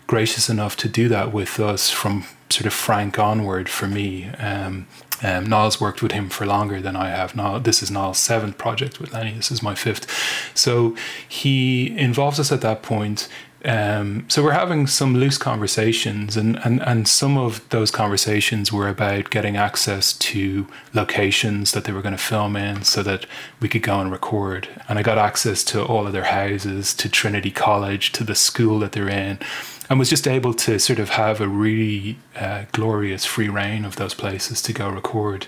gracious 0.07 0.49
enough 0.49 0.75
to 0.77 0.89
do 0.89 1.07
that 1.09 1.33
with 1.33 1.59
us 1.59 1.91
from 1.91 2.25
sort 2.49 2.65
of 2.65 2.73
Frank 2.73 3.19
onward 3.19 3.69
for 3.69 3.87
me. 3.87 4.29
Um, 4.39 4.87
um, 5.23 5.47
Niall's 5.47 5.81
worked 5.81 6.01
with 6.01 6.11
him 6.11 6.29
for 6.29 6.45
longer 6.45 6.79
than 6.79 6.95
I 6.95 7.09
have. 7.09 7.35
Now 7.35 7.59
this 7.59 7.83
is 7.83 7.91
Niall's 7.91 8.17
seventh 8.17 8.57
project 8.57 8.99
with 8.99 9.13
Lenny. 9.13 9.33
This 9.33 9.51
is 9.51 9.61
my 9.61 9.75
fifth. 9.75 10.07
So 10.55 10.95
he 11.27 11.97
involves 11.97 12.39
us 12.39 12.51
at 12.51 12.61
that 12.61 12.83
point 12.83 13.27
um, 13.65 14.25
so 14.29 14.43
we're 14.43 14.51
having 14.51 14.85
some 14.85 15.15
loose 15.15 15.37
conversations, 15.37 16.37
and, 16.37 16.57
and, 16.63 16.81
and 16.83 17.07
some 17.07 17.37
of 17.37 17.67
those 17.69 17.89
conversations 17.89 18.71
were 18.71 18.87
about 18.87 19.29
getting 19.29 19.57
access 19.57 20.13
to 20.13 20.67
locations 20.93 21.71
that 21.71 21.83
they 21.83 21.91
were 21.91 22.03
going 22.03 22.15
to 22.15 22.21
film 22.21 22.55
in 22.55 22.83
so 22.83 23.01
that 23.03 23.25
we 23.59 23.67
could 23.67 23.81
go 23.81 23.99
and 23.99 24.11
record. 24.11 24.69
And 24.87 24.99
I 24.99 25.01
got 25.01 25.17
access 25.17 25.63
to 25.65 25.83
all 25.83 26.05
of 26.05 26.13
their 26.13 26.25
houses, 26.25 26.93
to 26.95 27.09
Trinity 27.09 27.51
College, 27.51 28.11
to 28.13 28.23
the 28.23 28.35
school 28.35 28.79
that 28.79 28.91
they're 28.91 29.09
in, 29.09 29.39
and 29.89 29.99
was 29.99 30.09
just 30.09 30.27
able 30.27 30.53
to 30.53 30.79
sort 30.79 30.99
of 30.99 31.11
have 31.11 31.39
a 31.41 31.47
really 31.47 32.17
uh, 32.35 32.65
glorious 32.71 33.25
free 33.25 33.49
reign 33.49 33.85
of 33.85 33.95
those 33.95 34.13
places 34.13 34.61
to 34.63 34.73
go 34.73 34.89
record. 34.89 35.47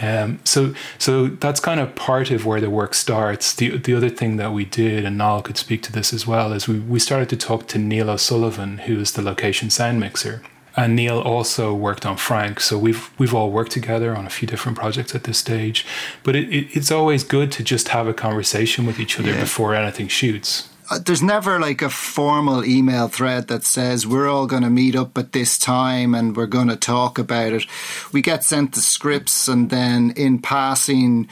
Um, 0.00 0.40
so, 0.44 0.74
so 0.98 1.28
that's 1.28 1.60
kind 1.60 1.78
of 1.78 1.94
part 1.94 2.30
of 2.30 2.46
where 2.46 2.60
the 2.60 2.70
work 2.70 2.94
starts. 2.94 3.54
The 3.54 3.76
the 3.76 3.94
other 3.94 4.08
thing 4.08 4.36
that 4.36 4.52
we 4.52 4.64
did, 4.64 5.04
and 5.04 5.18
Niall 5.18 5.42
could 5.42 5.58
speak 5.58 5.82
to 5.82 5.92
this 5.92 6.12
as 6.12 6.26
well, 6.26 6.52
is 6.52 6.66
we, 6.66 6.78
we 6.80 6.98
started 6.98 7.28
to 7.30 7.36
talk 7.36 7.68
to 7.68 7.78
Neil 7.78 8.10
O'Sullivan, 8.10 8.78
who 8.78 8.98
is 9.00 9.12
the 9.12 9.22
location 9.22 9.70
sound 9.70 10.00
mixer. 10.00 10.42
And 10.74 10.96
Neil 10.96 11.20
also 11.20 11.74
worked 11.74 12.06
on 12.06 12.16
Frank, 12.16 12.58
so 12.60 12.78
we've 12.78 13.10
we've 13.18 13.34
all 13.34 13.50
worked 13.50 13.72
together 13.72 14.16
on 14.16 14.26
a 14.26 14.30
few 14.30 14.48
different 14.48 14.78
projects 14.78 15.14
at 15.14 15.24
this 15.24 15.38
stage. 15.38 15.84
But 16.22 16.34
it, 16.34 16.48
it, 16.48 16.76
it's 16.76 16.90
always 16.90 17.24
good 17.24 17.52
to 17.52 17.62
just 17.62 17.88
have 17.88 18.08
a 18.08 18.14
conversation 18.14 18.86
with 18.86 18.98
each 18.98 19.20
other 19.20 19.32
yeah. 19.32 19.40
before 19.40 19.74
anything 19.74 20.08
shoots. 20.08 20.71
Uh, 20.92 20.98
there's 20.98 21.22
never 21.22 21.58
like 21.58 21.80
a 21.80 21.88
formal 21.88 22.62
email 22.66 23.08
thread 23.08 23.48
that 23.48 23.64
says 23.64 24.06
we're 24.06 24.28
all 24.28 24.46
going 24.46 24.62
to 24.62 24.68
meet 24.68 24.94
up 24.94 25.16
at 25.16 25.32
this 25.32 25.56
time 25.56 26.14
and 26.14 26.36
we're 26.36 26.44
going 26.44 26.68
to 26.68 26.76
talk 26.76 27.18
about 27.18 27.50
it. 27.54 27.64
We 28.12 28.20
get 28.20 28.44
sent 28.44 28.74
the 28.74 28.82
scripts 28.82 29.48
and 29.48 29.70
then 29.70 30.12
in 30.18 30.38
passing, 30.38 31.28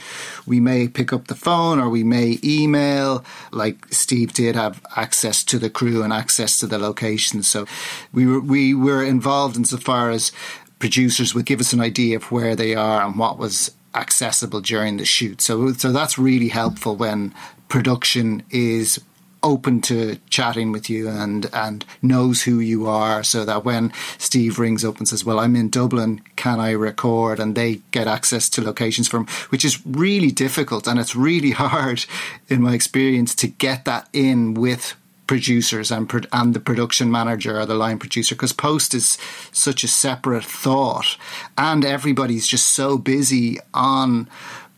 we 0.47 0.59
may 0.59 0.87
pick 0.87 1.13
up 1.13 1.27
the 1.27 1.35
phone 1.35 1.79
or 1.79 1.89
we 1.89 2.03
may 2.03 2.39
email. 2.43 3.23
Like 3.51 3.85
Steve 3.93 4.33
did 4.33 4.55
have 4.55 4.81
access 4.95 5.43
to 5.43 5.59
the 5.59 5.69
crew 5.69 6.01
and 6.01 6.11
access 6.11 6.59
to 6.61 6.65
the 6.65 6.79
location. 6.79 7.43
So 7.43 7.67
we 8.11 8.25
were, 8.25 8.39
we 8.39 8.73
were 8.73 9.03
involved 9.03 9.57
insofar 9.57 10.09
as 10.09 10.31
producers 10.79 11.35
would 11.35 11.45
give 11.45 11.59
us 11.59 11.71
an 11.71 11.81
idea 11.81 12.15
of 12.15 12.31
where 12.31 12.55
they 12.55 12.73
are 12.73 13.03
and 13.03 13.19
what 13.19 13.37
was 13.37 13.69
accessible 13.93 14.61
during 14.61 14.97
the 14.97 15.05
shoot. 15.05 15.39
So, 15.39 15.71
so 15.73 15.91
that's 15.91 16.17
really 16.17 16.47
helpful 16.47 16.95
when 16.95 17.31
production 17.67 18.41
is 18.49 18.99
open 19.43 19.81
to 19.81 20.17
chatting 20.29 20.71
with 20.71 20.89
you 20.89 21.09
and 21.09 21.49
and 21.53 21.85
knows 22.01 22.43
who 22.43 22.59
you 22.59 22.87
are 22.87 23.23
so 23.23 23.45
that 23.45 23.65
when 23.65 23.91
Steve 24.17 24.59
rings 24.59 24.85
up 24.85 24.97
and 24.97 25.07
says 25.07 25.25
well 25.25 25.39
I'm 25.39 25.55
in 25.55 25.69
Dublin. 25.69 26.21
Can 26.35 26.59
I 26.59 26.71
record? 26.71 27.39
and 27.39 27.55
they 27.55 27.81
get 27.91 28.07
access 28.07 28.49
to 28.49 28.63
locations 28.63 29.07
from 29.07 29.25
which 29.49 29.65
is 29.65 29.85
really 29.85 30.31
difficult 30.31 30.87
and 30.87 30.99
it's 30.99 31.15
really 31.15 31.51
hard 31.65 32.05
in 32.49 32.61
my 32.61 32.73
experience 32.73 33.35
to 33.35 33.47
get 33.47 33.85
that 33.85 34.07
in 34.13 34.53
with 34.53 34.95
producers 35.31 35.91
and 35.91 36.27
and 36.33 36.53
the 36.53 36.59
production 36.59 37.09
manager 37.09 37.57
or 37.57 37.65
the 37.65 37.73
line 37.73 37.97
producer 37.97 38.35
because 38.35 38.51
post 38.51 38.93
is 38.93 39.17
such 39.53 39.81
a 39.81 39.87
separate 39.87 40.43
thought 40.43 41.17
and 41.57 41.85
everybody's 41.85 42.45
just 42.45 42.67
so 42.67 42.97
busy 42.97 43.57
on 43.73 44.27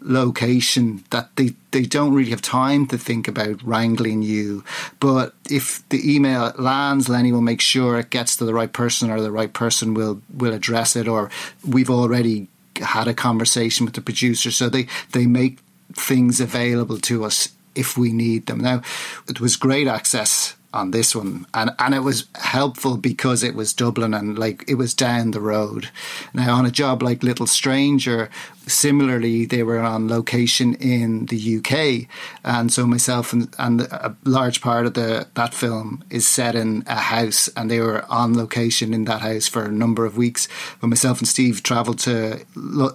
location 0.04 1.04
that 1.10 1.36
they, 1.36 1.54
they 1.72 1.84
don't 1.84 2.14
really 2.14 2.30
have 2.32 2.42
time 2.42 2.88
to 2.88 2.98
think 2.98 3.28
about 3.28 3.64
wrangling 3.64 4.22
you. 4.22 4.64
But 5.00 5.34
if 5.50 5.88
the 5.90 6.16
email 6.16 6.54
lands, 6.58 7.10
Lenny 7.10 7.32
will 7.32 7.42
make 7.42 7.62
sure 7.62 7.98
it 7.98 8.10
gets 8.10 8.36
to 8.38 8.46
the 8.46 8.54
right 8.54 8.72
person 8.72 9.10
or 9.10 9.22
the 9.22 9.32
right 9.32 9.54
person 9.54 9.94
will, 9.94 10.22
will 10.34 10.54
address 10.54 10.96
it 10.96 11.08
or 11.08 11.30
we've 11.68 11.90
already 11.90 12.48
had 12.78 13.08
a 13.08 13.14
conversation 13.14 13.86
with 13.86 13.96
the 13.96 14.02
producer. 14.02 14.52
So 14.52 14.70
they, 14.70 14.88
they 15.12 15.26
make 15.26 15.60
things 15.94 16.40
available 16.40 16.98
to 17.00 17.24
us 17.24 17.50
if 17.76 17.98
we 17.98 18.12
need 18.12 18.46
them. 18.46 18.60
Now, 18.60 18.82
it 19.28 19.40
was 19.40 19.56
great 19.56 19.88
access 19.88 20.56
on 20.74 20.92
this 20.92 21.16
one. 21.16 21.46
And 21.54 21.72
and 21.80 21.94
it 21.94 22.00
was 22.00 22.26
helpful 22.36 22.98
because 22.98 23.44
it 23.44 23.56
was 23.56 23.74
Dublin 23.74 24.14
and 24.14 24.38
like 24.38 24.64
it 24.68 24.76
was 24.76 24.94
down 24.94 25.32
the 25.32 25.42
road. 25.42 25.90
Now 26.34 26.56
on 26.56 26.66
a 26.66 26.72
job 26.72 27.02
like 27.02 27.24
Little 27.24 27.48
Stranger 27.48 28.30
similarly 28.68 29.46
they 29.46 29.64
were 29.64 29.80
on 29.80 30.08
location 30.08 30.74
in 30.76 31.26
the 31.26 31.58
UK 31.58 32.08
and 32.44 32.72
so 32.72 32.88
myself 32.88 33.34
and, 33.34 33.54
and 33.60 33.82
a 33.82 34.16
large 34.24 34.62
part 34.62 34.86
of 34.86 34.94
the 34.94 35.28
that 35.34 35.54
film 35.54 36.04
is 36.10 36.28
set 36.28 36.56
in 36.56 36.84
a 36.88 36.96
house 36.96 37.50
and 37.56 37.70
they 37.70 37.80
were 37.80 38.06
on 38.10 38.38
location 38.38 38.94
in 38.94 39.06
that 39.06 39.22
house 39.22 39.48
for 39.48 39.64
a 39.64 39.72
number 39.72 40.06
of 40.06 40.18
weeks. 40.18 40.48
When 40.80 40.90
myself 40.90 41.20
and 41.20 41.28
Steve 41.28 41.64
traveled 41.64 42.00
to 42.00 42.46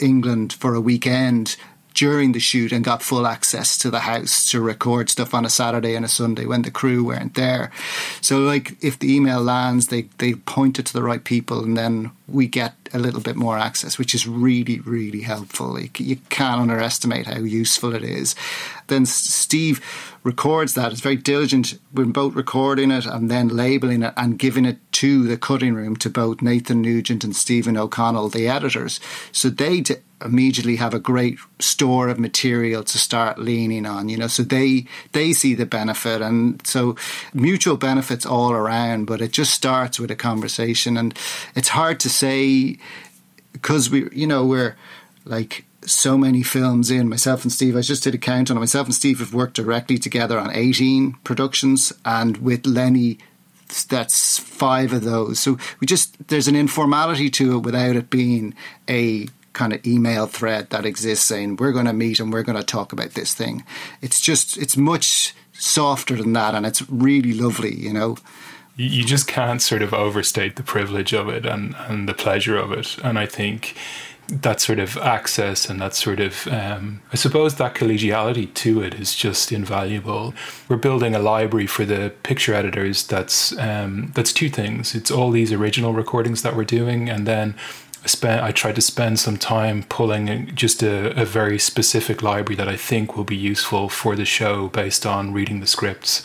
England 0.01 0.53
for 0.55 0.75
a 0.75 0.81
weekend 0.81 1.57
during 1.99 2.31
the 2.31 2.39
shoot 2.39 2.71
and 2.71 2.85
got 2.85 3.03
full 3.03 3.27
access 3.27 3.77
to 3.77 3.91
the 3.91 3.99
house 3.99 4.49
to 4.49 4.61
record 4.61 5.11
stuff 5.11 5.35
on 5.35 5.45
a 5.45 5.51
Saturday 5.51 5.97
and 5.97 6.05
a 6.05 6.09
Sunday 6.09 6.47
when 6.47 6.63
the 6.63 6.71
crew 6.71 7.03
weren't 7.03 7.35
there. 7.35 7.73
So 8.21 8.39
like 8.39 8.77
if 8.81 9.01
the 9.01 9.13
email 9.13 9.43
lands, 9.43 9.89
they 9.89 10.03
they 10.19 10.35
point 10.35 10.79
it 10.79 10.87
to 10.87 10.93
the 10.93 11.03
right 11.03 11.25
people 11.25 11.65
and 11.65 11.77
then 11.77 12.13
we 12.29 12.47
get 12.47 12.75
a 12.93 13.01
little 13.01 13.21
bit 13.21 13.35
more 13.35 13.59
access, 13.59 13.99
which 13.99 14.15
is 14.15 14.29
really, 14.29 14.79
really 14.81 15.23
helpful. 15.23 15.75
Like, 15.75 15.99
you 15.99 16.17
can't 16.29 16.61
underestimate 16.61 17.27
how 17.27 17.41
useful 17.41 17.95
it 17.95 18.05
is. 18.05 18.37
Then 18.87 19.05
Steve 19.07 19.81
records 20.23 20.75
that. 20.75 20.93
It's 20.93 21.01
very 21.01 21.17
diligent 21.17 21.79
when 21.91 22.13
both 22.13 22.35
recording 22.35 22.91
it 22.91 23.07
and 23.07 23.31
then 23.31 23.49
labeling 23.49 24.03
it 24.03 24.15
and 24.17 24.39
giving 24.39 24.67
it 24.67 24.79
to 24.93 25.27
the 25.27 25.37
cutting 25.37 25.75
room 25.75 25.97
to 25.97 26.11
both 26.11 26.43
Nathan 26.43 26.83
Nugent 26.83 27.25
and 27.25 27.35
Stephen 27.35 27.77
O'Connell, 27.77 28.29
the 28.29 28.47
editors. 28.47 29.01
So 29.33 29.49
they 29.49 29.83
immediately 30.25 30.77
have 30.77 30.95
a 30.95 30.99
great 30.99 31.39
store 31.59 32.09
of 32.09 32.19
material 32.19 32.83
to 32.83 32.99
start 32.99 33.39
leaning 33.39 33.87
on, 33.87 34.09
you 34.09 34.17
know, 34.17 34.27
so 34.27 34.43
they, 34.43 34.87
they 35.13 35.33
see 35.33 35.55
the 35.55 35.67
benefit. 35.67 36.21
And 36.21 36.65
so 36.67 36.97
mutual 37.33 37.77
benefits 37.77 38.27
all 38.27 38.53
around, 38.53 39.07
but 39.07 39.21
it 39.21 39.33
just 39.33 39.53
starts 39.53 39.99
with 39.99 40.11
a 40.11 40.17
conversation. 40.17 40.97
And 40.97 41.17
it's 41.55 41.69
hard 41.69 42.01
to 42.01 42.09
say 42.09 42.79
because 43.53 43.91
we, 43.91 44.09
you 44.13 44.27
know, 44.27 44.45
we're 44.45 44.77
like 45.25 45.65
so 45.83 46.19
many 46.19 46.43
films 46.43 46.91
in. 46.91 47.09
Myself 47.09 47.43
and 47.43 47.53
Steve, 47.53 47.77
I 47.77 47.81
just 47.81 48.03
did 48.03 48.15
a 48.15 48.19
count 48.19 48.51
on. 48.51 48.59
Myself 48.59 48.87
and 48.87 48.95
Steve 48.95 49.19
have 49.21 49.35
worked 49.35 49.55
directly 49.55 49.99
together 49.99 50.39
on 50.39 50.51
18 50.53 51.15
productions, 51.25 51.93
and 52.05 52.39
with 52.39 52.67
Lenny, 52.67 53.19
that's 53.89 54.39
five 54.39 54.93
of 54.93 55.05
those. 55.05 55.39
So 55.39 55.59
we 55.81 55.87
just, 55.87 56.29
there's 56.29 56.49
an 56.49 56.57
informality 56.57 57.31
to 57.31 57.57
it 57.57 57.61
without 57.61 57.97
it 57.97 58.11
being 58.11 58.55
a 58.89 59.29
kind 59.59 59.73
of 59.73 59.87
email 59.87 60.27
thread 60.27 60.71
that 60.71 60.87
exists 60.87 61.27
saying, 61.27 61.57
we're 61.57 61.77
going 61.79 61.91
to 61.93 61.93
meet 62.05 62.21
and 62.21 62.33
we're 62.33 62.49
going 62.49 62.59
to 62.59 62.73
talk 62.77 62.93
about 62.93 63.11
this 63.11 63.35
thing. 63.35 63.65
It's 64.01 64.21
just, 64.21 64.57
it's 64.57 64.77
much 64.77 65.35
softer 65.53 66.17
than 66.17 66.33
that, 66.35 66.55
and 66.55 66.65
it's 66.65 66.83
really 66.89 67.35
lovely, 67.35 67.75
you 67.75 67.93
know 67.93 68.17
you 68.79 69.05
just 69.05 69.27
can't 69.27 69.61
sort 69.61 69.83
of 69.83 69.93
overstate 69.93 70.55
the 70.55 70.63
privilege 70.63 71.13
of 71.13 71.29
it 71.29 71.45
and, 71.45 71.75
and 71.89 72.09
the 72.09 72.15
pleasure 72.15 72.57
of 72.57 72.71
it. 72.71 72.97
And 73.03 73.19
I 73.19 73.27
think 73.27 73.75
that 74.29 74.61
sort 74.61 74.79
of 74.79 74.97
access 74.99 75.69
and 75.69 75.81
that 75.81 75.95
sort 75.95 76.21
of, 76.21 76.47
um, 76.47 77.03
I 77.13 77.17
suppose 77.17 77.57
that 77.57 77.75
collegiality 77.75 78.53
to 78.55 78.83
it 78.83 78.95
is 78.95 79.17
just 79.17 79.51
invaluable. 79.51 80.33
We're 80.69 80.77
building 80.77 81.15
a 81.15 81.19
library 81.19 81.67
for 81.67 81.85
the 81.85 82.13
picture 82.23 82.55
editors. 82.55 83.05
That's 83.07 83.57
um, 83.59 84.13
that's 84.15 84.33
two 84.33 84.49
things. 84.49 84.95
It's 84.95 85.11
all 85.11 85.33
these 85.33 85.53
original 85.53 85.93
recordings 85.93 86.43
that 86.43 86.55
we're 86.55 86.65
doing, 86.65 87.09
and 87.09 87.27
then 87.27 87.57
spent 88.07 88.43
I 88.43 88.53
tried 88.53 88.77
to 88.77 88.81
spend 88.81 89.19
some 89.19 89.37
time 89.37 89.85
pulling 89.85 90.55
just 90.55 90.83
a, 90.83 91.21
a 91.21 91.25
very 91.25 91.59
specific 91.59 92.23
library 92.23 92.57
that 92.57 92.69
I 92.69 92.77
think 92.77 93.17
will 93.17 93.25
be 93.25 93.37
useful 93.37 93.89
for 93.89 94.17
the 94.17 94.25
show 94.25 94.69
based 94.69 95.05
on 95.07 95.33
reading 95.33 95.61
the 95.61 95.67
scripts. 95.67 96.23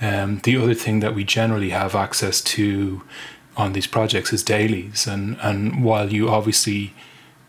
Um, 0.00 0.40
the 0.44 0.56
other 0.56 0.74
thing 0.74 1.00
that 1.00 1.14
we 1.14 1.24
generally 1.24 1.70
have 1.70 1.94
access 1.94 2.40
to 2.42 3.02
on 3.56 3.72
these 3.72 3.86
projects 3.86 4.32
is 4.32 4.42
dailies, 4.42 5.06
and 5.06 5.36
and 5.40 5.84
while 5.84 6.12
you 6.12 6.28
obviously 6.28 6.94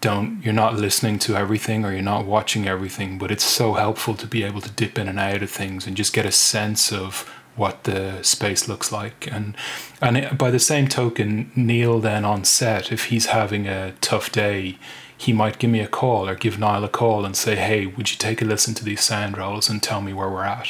don't 0.01 0.41
you're 0.43 0.53
not 0.53 0.75
listening 0.75 1.19
to 1.19 1.35
everything 1.35 1.85
or 1.85 1.93
you're 1.93 2.01
not 2.01 2.25
watching 2.25 2.67
everything, 2.67 3.17
but 3.17 3.31
it's 3.31 3.43
so 3.43 3.73
helpful 3.73 4.15
to 4.15 4.27
be 4.27 4.43
able 4.43 4.61
to 4.61 4.71
dip 4.71 4.97
in 4.97 5.07
and 5.07 5.19
out 5.19 5.43
of 5.43 5.49
things 5.49 5.87
and 5.87 5.95
just 5.95 6.13
get 6.13 6.25
a 6.25 6.31
sense 6.31 6.91
of 6.91 7.31
what 7.61 7.83
the 7.83 8.23
space 8.23 8.67
looks 8.67 8.91
like. 8.91 9.31
And 9.31 9.55
and 10.01 10.17
it, 10.17 10.37
by 10.37 10.49
the 10.49 10.65
same 10.71 10.87
token 10.87 11.51
Neil 11.55 11.99
then 11.99 12.25
on 12.25 12.43
set 12.43 12.91
if 12.91 13.05
he's 13.05 13.27
having 13.27 13.67
a 13.67 13.93
tough 14.01 14.31
day 14.31 14.79
he 15.15 15.31
might 15.31 15.59
give 15.59 15.69
me 15.69 15.79
a 15.81 15.87
call 15.87 16.27
or 16.27 16.33
give 16.33 16.57
Niall 16.57 16.83
a 16.83 16.89
call 16.89 17.23
and 17.23 17.35
say 17.37 17.55
hey 17.55 17.85
would 17.85 18.09
you 18.11 18.17
take 18.17 18.41
a 18.41 18.45
listen 18.45 18.73
to 18.73 18.83
these 18.83 19.01
sound 19.01 19.37
rolls 19.37 19.69
and 19.69 19.81
tell 19.83 20.01
me 20.01 20.11
where 20.11 20.29
we're 20.29 20.43
at? 20.43 20.69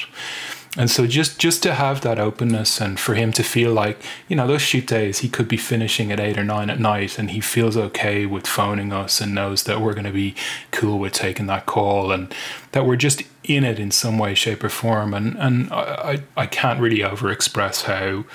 And 0.78 0.90
so 0.90 1.06
just 1.08 1.40
just 1.40 1.64
to 1.64 1.74
have 1.74 2.02
that 2.02 2.20
openness 2.20 2.82
and 2.82 3.00
for 3.00 3.16
him 3.16 3.32
to 3.34 3.44
feel 3.44 3.72
like 3.74 3.98
you 4.28 4.36
know 4.36 4.48
those 4.48 4.62
shoot 4.62 4.88
days 4.88 5.20
he 5.20 5.30
could 5.30 5.48
be 5.48 5.58
finishing 5.58 6.12
at 6.12 6.20
eight 6.20 6.38
or 6.38 6.46
nine 6.46 6.70
at 6.70 6.80
night 6.80 7.18
and 7.20 7.32
he 7.32 7.42
feels 7.42 7.78
okay 7.78 8.26
with 8.26 8.48
phoning 8.48 8.92
us 8.92 9.22
and 9.22 9.34
knows 9.34 9.64
that 9.64 9.80
we're 9.82 9.94
going 10.00 10.12
to 10.14 10.20
be 10.26 10.36
cool 10.72 11.00
with 11.00 11.14
taking 11.14 11.48
that 11.48 11.66
call 11.66 12.12
and 12.12 12.34
that 12.74 12.86
we're 12.86 13.04
just 13.08 13.24
in 13.44 13.64
it 13.64 13.80
in 13.80 13.92
some 13.92 14.18
way 14.18 14.34
shape 14.34 14.64
or 14.64 14.70
form. 14.70 15.14
And 15.14 15.38
and 15.38 15.72
i 15.72 16.22
i 16.38 16.46
can't 16.46 16.80
really 16.80 17.04
over 17.04 17.32
express 17.32 17.84
how 17.84 18.26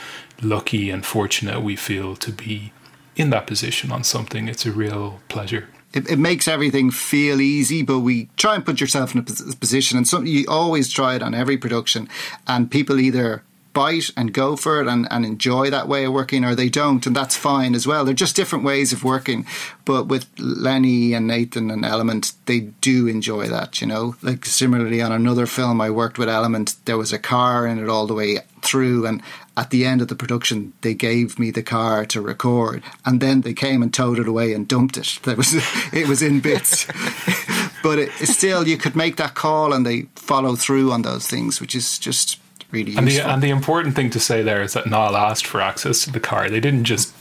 lucky 0.43 0.91
and 0.91 1.05
fortunate 1.05 1.61
we 1.61 1.77
feel 1.77 2.17
to 2.17 2.33
be 2.33 2.73
in 3.17 3.31
that 3.31 3.47
position 3.47 3.91
on 3.91 4.05
something. 4.05 4.49
It's 4.49 4.67
a 4.67 4.73
real 4.73 5.21
pleasure. 5.29 5.69
It, 5.93 6.11
it, 6.11 6.19
makes 6.19 6.47
everything 6.47 6.91
feel 6.91 7.41
easy, 7.41 7.83
but 7.83 8.01
we 8.01 8.29
try 8.37 8.55
and 8.55 8.67
put 8.67 8.81
yourself 8.81 9.15
in 9.15 9.21
a 9.21 9.23
position, 9.23 9.97
and 9.97 10.07
something 10.07 10.31
you 10.31 10.45
always 10.47 10.93
try 10.93 11.15
it 11.15 11.23
on 11.23 11.35
every 11.35 11.57
production, 11.57 12.09
and 12.47 12.71
people 12.71 13.01
either 13.01 13.43
bite 13.76 14.11
and 14.16 14.33
go 14.33 14.56
for 14.56 14.80
it 14.80 14.88
and, 14.88 15.06
and 15.11 15.26
enjoy 15.26 15.68
that 15.68 15.87
way 15.87 16.04
of 16.06 16.12
working, 16.14 16.47
or 16.47 16.54
they 16.54 16.71
don't, 16.71 17.06
and 17.06 17.14
that's 17.14 17.37
fine 17.37 17.75
as 17.75 17.87
well. 17.87 18.06
They're 18.06 18.14
just 18.14 18.35
different 18.35 18.64
ways 18.64 18.90
of 18.90 19.04
working. 19.04 19.45
But 19.85 20.06
with 20.06 20.26
Lenny 20.38 21.12
and 21.12 21.26
Nathan 21.26 21.71
and 21.71 21.85
Element, 21.85 22.33
they 22.47 22.61
do 22.61 23.06
enjoy 23.06 23.49
that, 23.49 23.83
you 23.83 23.87
know. 23.87 24.16
Like 24.23 24.47
similarly 24.47 25.02
on 25.02 25.12
another 25.12 25.45
film 25.45 25.83
I 25.83 25.90
worked 25.90 26.18
with 26.18 26.30
Element, 26.30 26.76
there 26.87 26.97
was 26.97 27.12
a 27.12 27.18
car 27.18 27.66
in 27.66 27.78
it 27.78 27.90
all 27.90 28.06
the 28.06 28.14
way 28.14 28.38
through 28.62 29.06
and 29.06 29.23
at 29.59 29.68
the 29.71 29.85
end 29.85 30.00
of 30.02 30.09
the 30.09 30.16
production 30.16 30.73
they 30.80 30.92
gave 30.95 31.38
me 31.38 31.50
the 31.50 31.62
car 31.62 32.04
to 32.04 32.21
record 32.21 32.83
and 33.04 33.21
then 33.21 33.42
they 33.42 33.54
came 33.54 33.80
and 33.80 33.95
towed 33.95 34.18
it 34.18 34.26
away 34.26 34.54
and 34.54 34.66
dumped 34.66 34.97
it. 34.97 35.21
There 35.23 35.37
was 35.37 35.54
it 35.92 36.09
was 36.09 36.23
in 36.23 36.40
bits. 36.40 36.87
but 37.83 37.99
it, 37.99 38.11
still 38.26 38.66
you 38.66 38.78
could 38.78 38.97
make 38.97 39.16
that 39.16 39.35
call 39.35 39.75
and 39.75 39.85
they 39.85 40.06
follow 40.16 40.56
through 40.56 40.92
on 40.92 41.02
those 41.02 41.26
things, 41.26 41.61
which 41.61 41.75
is 41.75 41.99
just 41.99 42.40
really 42.76 42.97
and 42.97 43.06
useful. 43.06 43.26
The, 43.26 43.33
and 43.33 43.42
the 43.42 43.50
important 43.50 43.95
thing 43.95 44.11
to 44.11 44.21
say 44.21 44.42
there 44.42 44.62
is 44.62 44.75
that 44.75 44.87
Niall 44.87 45.16
asked 45.16 45.47
for 45.47 45.61
access 45.61 46.04
to 46.04 46.12
the 46.12 46.21
car. 46.21 46.49
They 46.50 46.61
didn't 46.61 46.85
just 46.85 47.12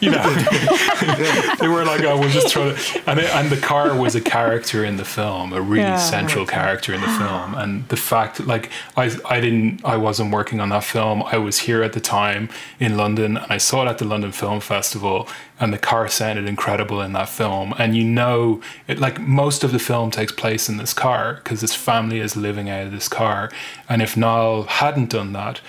you 0.00 0.10
know, 0.10 0.22
they 1.58 1.68
were 1.68 1.84
like, 1.84 2.02
"Oh, 2.02 2.18
we'll 2.18 2.30
just 2.30 2.52
throw 2.52 2.68
it." 2.68 3.02
And, 3.06 3.18
it, 3.18 3.34
and 3.34 3.50
the 3.50 3.56
car 3.56 3.96
was 3.96 4.14
a 4.14 4.20
character 4.20 4.84
in 4.84 4.96
the 4.96 5.04
film, 5.04 5.52
a 5.52 5.60
really 5.60 5.82
yeah, 5.82 5.96
central 5.96 6.46
character 6.46 6.92
in 6.92 7.00
the 7.00 7.06
film. 7.06 7.54
And 7.54 7.88
the 7.88 7.96
fact, 7.96 8.40
like, 8.40 8.70
I, 8.96 9.10
I 9.24 9.40
didn't, 9.40 9.84
I 9.84 9.96
wasn't 9.96 10.32
working 10.32 10.60
on 10.60 10.70
that 10.70 10.84
film. 10.84 11.22
I 11.22 11.38
was 11.38 11.60
here 11.60 11.82
at 11.82 11.92
the 11.92 12.00
time 12.00 12.48
in 12.80 12.96
London, 12.96 13.36
and 13.36 13.52
I 13.52 13.58
saw 13.58 13.86
it 13.86 13.88
at 13.88 13.98
the 13.98 14.04
London 14.04 14.32
Film 14.32 14.60
Festival. 14.60 15.28
And 15.60 15.72
the 15.72 15.78
car 15.78 16.08
sounded 16.08 16.48
incredible 16.48 17.00
in 17.00 17.12
that 17.12 17.28
film. 17.28 17.72
And 17.78 17.96
you 17.96 18.02
know, 18.02 18.60
it 18.88 18.98
like 18.98 19.20
most 19.20 19.62
of 19.62 19.70
the 19.70 19.78
film 19.78 20.10
takes 20.10 20.32
place 20.32 20.68
in 20.68 20.76
this 20.76 20.92
car 20.92 21.34
because 21.34 21.60
this 21.60 21.74
family 21.74 22.18
is 22.18 22.36
living 22.36 22.68
out 22.68 22.86
of 22.86 22.92
this 22.92 23.06
car. 23.06 23.48
And 23.88 24.02
if 24.02 24.16
Niall 24.16 24.64
hadn't 24.64 25.10
done 25.10 25.32
that, 25.34 25.60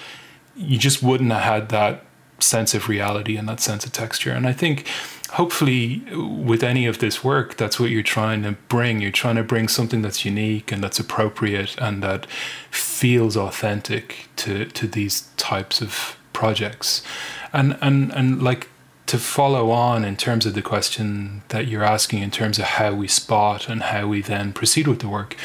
you 0.55 0.79
just 0.79 1.03
wouldn't 1.03 1.31
have 1.31 1.43
had 1.43 1.69
that 1.69 2.03
sense 2.43 2.73
of 2.73 2.89
reality 2.89 3.37
and 3.37 3.47
that 3.47 3.59
sense 3.59 3.85
of 3.85 3.91
texture. 3.91 4.31
And 4.31 4.47
I 4.47 4.53
think 4.53 4.87
hopefully 5.31 6.03
with 6.15 6.63
any 6.63 6.85
of 6.85 6.99
this 6.99 7.23
work, 7.23 7.57
that's 7.57 7.79
what 7.79 7.89
you're 7.89 8.03
trying 8.03 8.43
to 8.43 8.51
bring. 8.69 9.01
You're 9.01 9.11
trying 9.11 9.35
to 9.35 9.43
bring 9.43 9.67
something 9.67 10.01
that's 10.01 10.25
unique 10.25 10.71
and 10.71 10.83
that's 10.83 10.99
appropriate 10.99 11.75
and 11.79 12.03
that 12.03 12.27
feels 12.69 13.35
authentic 13.35 14.27
to, 14.37 14.65
to 14.65 14.87
these 14.87 15.29
types 15.37 15.81
of 15.81 16.17
projects. 16.33 17.03
And 17.51 17.77
and 17.81 18.11
and 18.13 18.41
like 18.41 18.69
to 19.05 19.17
follow 19.17 19.69
on 19.71 20.03
in 20.03 20.17
terms 20.17 20.45
of 20.45 20.53
the 20.53 20.61
question 20.61 21.43
that 21.49 21.67
you're 21.67 21.83
asking 21.83 22.23
in 22.23 22.31
terms 22.31 22.57
of 22.57 22.65
how 22.65 22.93
we 22.93 23.07
spot 23.07 23.69
and 23.69 23.83
how 23.83 24.07
we 24.07 24.21
then 24.21 24.53
proceed 24.53 24.87
with 24.87 24.99
the 24.99 25.09
work. 25.09 25.35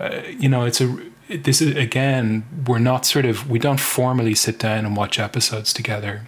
Uh, 0.00 0.22
you 0.28 0.48
know, 0.48 0.64
it's 0.64 0.80
a 0.80 0.98
this 1.28 1.60
is 1.60 1.76
again 1.76 2.44
we're 2.66 2.78
not 2.78 3.06
sort 3.06 3.24
of 3.24 3.48
we 3.48 3.58
don't 3.58 3.80
formally 3.80 4.34
sit 4.34 4.58
down 4.58 4.84
and 4.84 4.96
watch 4.96 5.18
episodes 5.18 5.72
together 5.72 6.22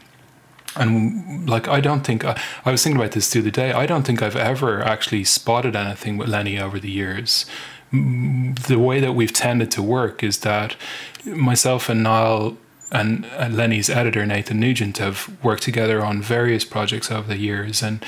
and 0.76 1.48
like 1.48 1.68
I 1.68 1.80
don't 1.80 2.04
think 2.04 2.24
I, 2.24 2.40
I, 2.64 2.70
was 2.70 2.82
thinking 2.82 3.00
about 3.00 3.12
this 3.12 3.30
the 3.30 3.40
other 3.40 3.50
day. 3.50 3.72
I 3.72 3.86
don't 3.86 4.04
think 4.04 4.22
I've 4.22 4.36
ever 4.36 4.82
actually 4.82 5.24
spotted 5.24 5.76
anything 5.76 6.16
with 6.16 6.28
Lenny 6.28 6.58
over 6.58 6.78
the 6.78 6.90
years. 6.90 7.46
The 7.92 8.78
way 8.78 9.00
that 9.00 9.12
we've 9.12 9.32
tended 9.32 9.70
to 9.72 9.82
work 9.82 10.22
is 10.22 10.38
that 10.38 10.76
myself 11.24 11.88
and 11.88 12.02
Niall 12.02 12.56
and, 12.90 13.24
and 13.26 13.56
Lenny's 13.56 13.88
editor 13.88 14.26
Nathan 14.26 14.60
Nugent 14.60 14.98
have 14.98 15.30
worked 15.42 15.62
together 15.62 16.04
on 16.04 16.20
various 16.20 16.64
projects 16.64 17.10
over 17.10 17.28
the 17.28 17.38
years, 17.38 17.82
and 17.82 18.04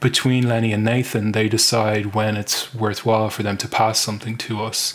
between 0.00 0.48
Lenny 0.48 0.72
and 0.72 0.84
Nathan, 0.84 1.32
they 1.32 1.48
decide 1.48 2.14
when 2.14 2.36
it's 2.36 2.74
worthwhile 2.74 3.30
for 3.30 3.42
them 3.42 3.56
to 3.58 3.68
pass 3.68 3.98
something 3.98 4.36
to 4.38 4.62
us 4.62 4.94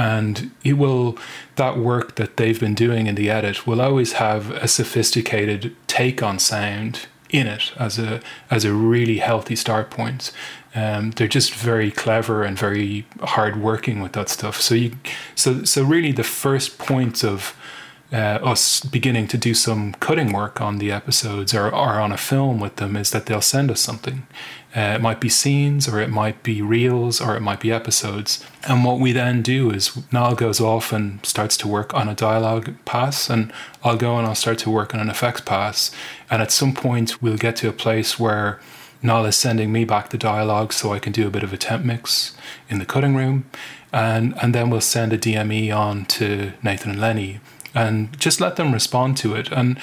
and 0.00 0.50
it 0.64 0.74
will 0.74 1.18
that 1.56 1.76
work 1.76 2.14
that 2.14 2.38
they've 2.38 2.58
been 2.58 2.74
doing 2.74 3.06
in 3.06 3.16
the 3.16 3.28
edit 3.28 3.66
will 3.66 3.82
always 3.82 4.12
have 4.14 4.50
a 4.52 4.66
sophisticated 4.66 5.76
take 5.86 6.22
on 6.22 6.38
sound 6.38 7.06
in 7.28 7.46
it 7.46 7.72
as 7.76 7.98
a 7.98 8.20
as 8.50 8.64
a 8.64 8.72
really 8.72 9.18
healthy 9.18 9.56
start 9.56 9.90
point. 9.90 10.32
Um, 10.74 11.10
they're 11.10 11.28
just 11.28 11.52
very 11.52 11.90
clever 11.90 12.44
and 12.44 12.58
very 12.58 13.04
hard 13.20 13.56
working 13.56 14.00
with 14.00 14.12
that 14.12 14.30
stuff. 14.30 14.60
So 14.60 14.74
you 14.74 14.92
so 15.34 15.64
so 15.64 15.82
really 15.84 16.12
the 16.12 16.24
first 16.24 16.78
point 16.78 17.22
of 17.22 17.54
uh, 18.12 18.38
us 18.52 18.80
beginning 18.80 19.28
to 19.28 19.38
do 19.38 19.54
some 19.54 19.92
cutting 20.00 20.32
work 20.32 20.60
on 20.60 20.78
the 20.78 20.90
episodes 20.90 21.54
or, 21.54 21.66
or 21.68 22.00
on 22.00 22.10
a 22.10 22.16
film 22.16 22.58
with 22.58 22.76
them 22.76 22.96
is 22.96 23.10
that 23.10 23.26
they'll 23.26 23.40
send 23.40 23.70
us 23.70 23.80
something. 23.80 24.26
Uh, 24.76 24.94
it 24.94 25.00
might 25.00 25.20
be 25.20 25.28
scenes, 25.28 25.88
or 25.88 25.98
it 25.98 26.10
might 26.10 26.42
be 26.42 26.62
reels, 26.62 27.20
or 27.20 27.36
it 27.36 27.40
might 27.40 27.60
be 27.60 27.72
episodes. 27.72 28.44
And 28.68 28.84
what 28.84 29.00
we 29.00 29.10
then 29.12 29.42
do 29.42 29.70
is 29.70 30.00
Niall 30.12 30.36
goes 30.36 30.60
off 30.60 30.92
and 30.92 31.24
starts 31.26 31.56
to 31.58 31.68
work 31.68 31.92
on 31.92 32.08
a 32.08 32.14
dialogue 32.14 32.74
pass, 32.84 33.28
and 33.28 33.52
I'll 33.82 33.96
go 33.96 34.16
and 34.16 34.26
I'll 34.26 34.34
start 34.36 34.58
to 34.58 34.70
work 34.70 34.94
on 34.94 35.00
an 35.00 35.10
effects 35.10 35.40
pass. 35.40 35.90
And 36.30 36.40
at 36.40 36.52
some 36.52 36.72
point, 36.72 37.20
we'll 37.20 37.36
get 37.36 37.56
to 37.56 37.68
a 37.68 37.72
place 37.72 38.18
where 38.20 38.60
Niall 39.02 39.26
is 39.26 39.36
sending 39.36 39.72
me 39.72 39.84
back 39.84 40.10
the 40.10 40.18
dialogue 40.18 40.72
so 40.72 40.92
I 40.92 40.98
can 40.98 41.12
do 41.12 41.26
a 41.26 41.30
bit 41.30 41.42
of 41.42 41.52
a 41.52 41.56
temp 41.56 41.84
mix 41.84 42.36
in 42.68 42.78
the 42.78 42.86
cutting 42.86 43.16
room. 43.16 43.46
And, 43.92 44.34
and 44.40 44.54
then 44.54 44.70
we'll 44.70 44.80
send 44.80 45.12
a 45.12 45.18
DME 45.18 45.74
on 45.74 46.04
to 46.06 46.52
Nathan 46.62 46.92
and 46.92 47.00
Lenny 47.00 47.40
and 47.74 48.18
just 48.18 48.40
let 48.40 48.56
them 48.56 48.72
respond 48.72 49.16
to 49.18 49.34
it. 49.34 49.50
And 49.50 49.78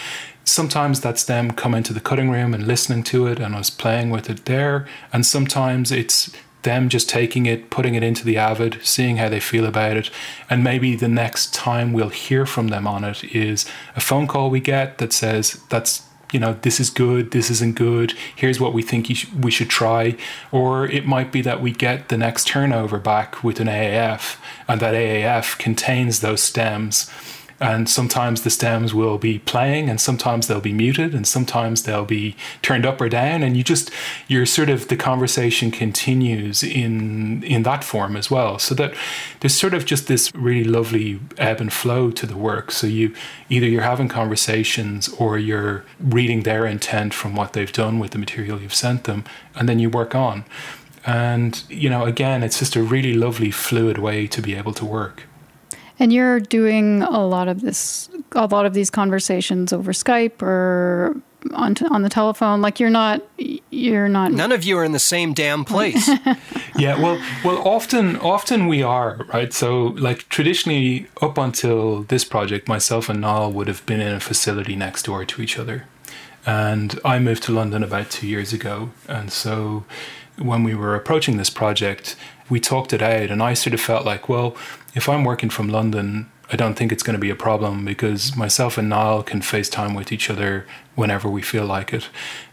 sometimes 0.47 1.01
that's 1.01 1.25
them 1.25 1.51
coming 1.51 1.83
to 1.83 1.93
the 1.93 1.99
cutting 1.99 2.29
room 2.29 2.53
and 2.53 2.65
listening 2.65 3.03
to 3.03 3.27
it 3.27 3.37
and 3.39 3.53
us 3.53 3.69
playing 3.69 4.09
with 4.09 4.29
it 4.29 4.45
there. 4.45 4.87
And 5.11 5.25
sometimes 5.25 5.91
it's 5.91 6.31
them 6.63 6.89
just 6.89 7.09
taking 7.09 7.45
it, 7.45 7.69
putting 7.69 7.95
it 7.95 8.03
into 8.03 8.23
the 8.23 8.37
Avid, 8.37 8.79
seeing 8.81 9.17
how 9.17 9.29
they 9.29 9.41
feel 9.41 9.65
about 9.65 9.97
it. 9.97 10.09
And 10.49 10.63
maybe 10.63 10.95
the 10.95 11.09
next 11.09 11.53
time 11.53 11.91
we'll 11.91 12.09
hear 12.09 12.45
from 12.45 12.69
them 12.69 12.87
on 12.87 13.03
it 13.03 13.23
is 13.25 13.65
a 13.95 14.01
phone 14.01 14.25
call 14.25 14.49
we 14.49 14.61
get 14.61 14.97
that 14.99 15.13
says, 15.13 15.61
that's 15.69 16.03
you 16.33 16.41
know, 16.41 16.57
this 16.61 16.81
is 16.81 16.89
good, 16.89 17.31
this 17.31 17.49
isn't 17.49 17.75
good, 17.75 18.13
here's 18.35 18.59
what 18.59 18.73
we 18.73 18.81
think 18.81 19.07
sh- 19.07 19.31
we 19.31 19.49
should 19.49 19.69
try. 19.69 20.17
Or 20.51 20.85
it 20.85 21.05
might 21.05 21.31
be 21.31 21.41
that 21.41 21.61
we 21.61 21.71
get 21.71 22.09
the 22.09 22.17
next 22.17 22.47
turnover 22.47 22.99
back 22.99 23.45
with 23.45 23.61
an 23.61 23.67
AAF, 23.67 24.37
and 24.67 24.81
that 24.81 24.93
AAF 24.93 25.57
contains 25.57 26.19
those 26.19 26.41
stems 26.41 27.09
and 27.59 27.89
sometimes 27.89 28.41
the 28.41 28.49
stems 28.49 28.93
will 28.93 29.17
be 29.17 29.39
playing 29.39 29.89
and 29.89 29.99
sometimes 29.99 30.47
they'll 30.47 30.61
be 30.61 30.73
muted 30.73 31.15
and 31.15 31.27
sometimes 31.27 31.83
they'll 31.83 32.05
be 32.05 32.35
turned 32.61 32.85
up 32.85 33.01
or 33.01 33.09
down 33.09 33.41
and 33.41 33.57
you 33.57 33.63
just 33.63 33.89
you're 34.27 34.45
sort 34.45 34.69
of 34.69 34.89
the 34.89 34.95
conversation 34.95 35.71
continues 35.71 36.61
in 36.61 37.43
in 37.43 37.63
that 37.63 37.83
form 37.83 38.15
as 38.15 38.29
well. 38.29 38.59
So 38.59 38.75
that 38.75 38.93
there's 39.39 39.55
sort 39.55 39.73
of 39.73 39.85
just 39.85 40.07
this 40.07 40.33
really 40.35 40.63
lovely 40.63 41.19
ebb 41.37 41.59
and 41.59 41.73
flow 41.73 42.11
to 42.11 42.25
the 42.25 42.37
work. 42.37 42.71
So 42.71 42.85
you 42.85 43.15
either 43.49 43.67
you're 43.67 43.81
having 43.81 44.07
conversations 44.07 45.09
or 45.09 45.39
you're 45.39 45.83
reading 45.99 46.43
their 46.43 46.65
intent 46.65 47.13
from 47.13 47.35
what 47.35 47.53
they've 47.53 47.71
done 47.71 47.97
with 47.97 48.11
the 48.11 48.19
material 48.19 48.61
you've 48.61 48.75
sent 48.75 49.05
them 49.05 49.23
and 49.55 49.67
then 49.67 49.79
you 49.79 49.89
work 49.89 50.13
on. 50.13 50.45
And 51.05 51.63
you 51.69 51.89
know 51.89 52.05
again 52.05 52.43
it's 52.43 52.59
just 52.59 52.75
a 52.75 52.83
really 52.83 53.13
lovely 53.13 53.49
fluid 53.49 53.97
way 53.97 54.27
to 54.27 54.41
be 54.43 54.53
able 54.53 54.73
to 54.73 54.85
work 54.85 55.26
and 55.99 56.13
you're 56.13 56.39
doing 56.39 57.01
a 57.01 57.25
lot 57.25 57.47
of 57.47 57.61
this, 57.61 58.09
a 58.33 58.47
lot 58.47 58.65
of 58.65 58.73
these 58.73 58.89
conversations 58.89 59.73
over 59.73 59.91
Skype 59.91 60.41
or 60.41 61.15
on 61.53 61.75
t- 61.75 61.85
on 61.89 62.01
the 62.01 62.09
telephone. 62.09 62.61
Like 62.61 62.79
you're 62.79 62.89
not, 62.89 63.21
you're 63.69 64.09
not. 64.09 64.31
None 64.31 64.51
of 64.51 64.63
you 64.63 64.77
are 64.77 64.83
in 64.83 64.91
the 64.91 64.99
same 64.99 65.33
damn 65.33 65.65
place. 65.65 66.07
yeah, 66.77 66.99
well, 67.01 67.21
well, 67.43 67.67
often, 67.67 68.17
often 68.17 68.67
we 68.67 68.83
are 68.83 69.25
right. 69.33 69.53
So, 69.53 69.87
like 69.87 70.29
traditionally, 70.29 71.07
up 71.21 71.37
until 71.37 72.03
this 72.03 72.23
project, 72.23 72.67
myself 72.67 73.09
and 73.09 73.21
Niall 73.21 73.51
would 73.51 73.67
have 73.67 73.85
been 73.85 74.01
in 74.01 74.13
a 74.13 74.19
facility 74.19 74.75
next 74.75 75.03
door 75.03 75.25
to 75.25 75.41
each 75.41 75.57
other, 75.57 75.85
and 76.45 76.99
I 77.03 77.19
moved 77.19 77.43
to 77.43 77.51
London 77.51 77.83
about 77.83 78.09
two 78.11 78.27
years 78.27 78.53
ago, 78.53 78.91
and 79.07 79.31
so 79.31 79.85
when 80.37 80.63
we 80.63 80.75
were 80.75 80.95
approaching 80.95 81.37
this 81.37 81.49
project, 81.49 82.15
we 82.49 82.59
talked 82.59 82.93
it 82.93 83.01
out, 83.01 83.29
and 83.29 83.41
I 83.41 83.53
sort 83.53 83.73
of 83.73 83.81
felt 83.81 84.05
like, 84.05 84.29
well, 84.29 84.55
if 84.95 85.07
I'm 85.09 85.23
working 85.23 85.49
from 85.49 85.69
London, 85.69 86.29
I 86.51 86.55
don't 86.55 86.75
think 86.75 86.91
it's 86.91 87.03
going 87.03 87.15
to 87.15 87.19
be 87.19 87.29
a 87.29 87.35
problem 87.35 87.83
because 87.83 88.35
myself 88.35 88.77
and 88.77 88.89
Niall 88.89 89.23
can 89.23 89.41
FaceTime 89.41 89.95
with 89.95 90.11
each 90.11 90.29
other 90.29 90.65
whenever 90.95 91.29
we 91.29 91.41
feel 91.41 91.65
like 91.65 91.93
it, 91.93 92.09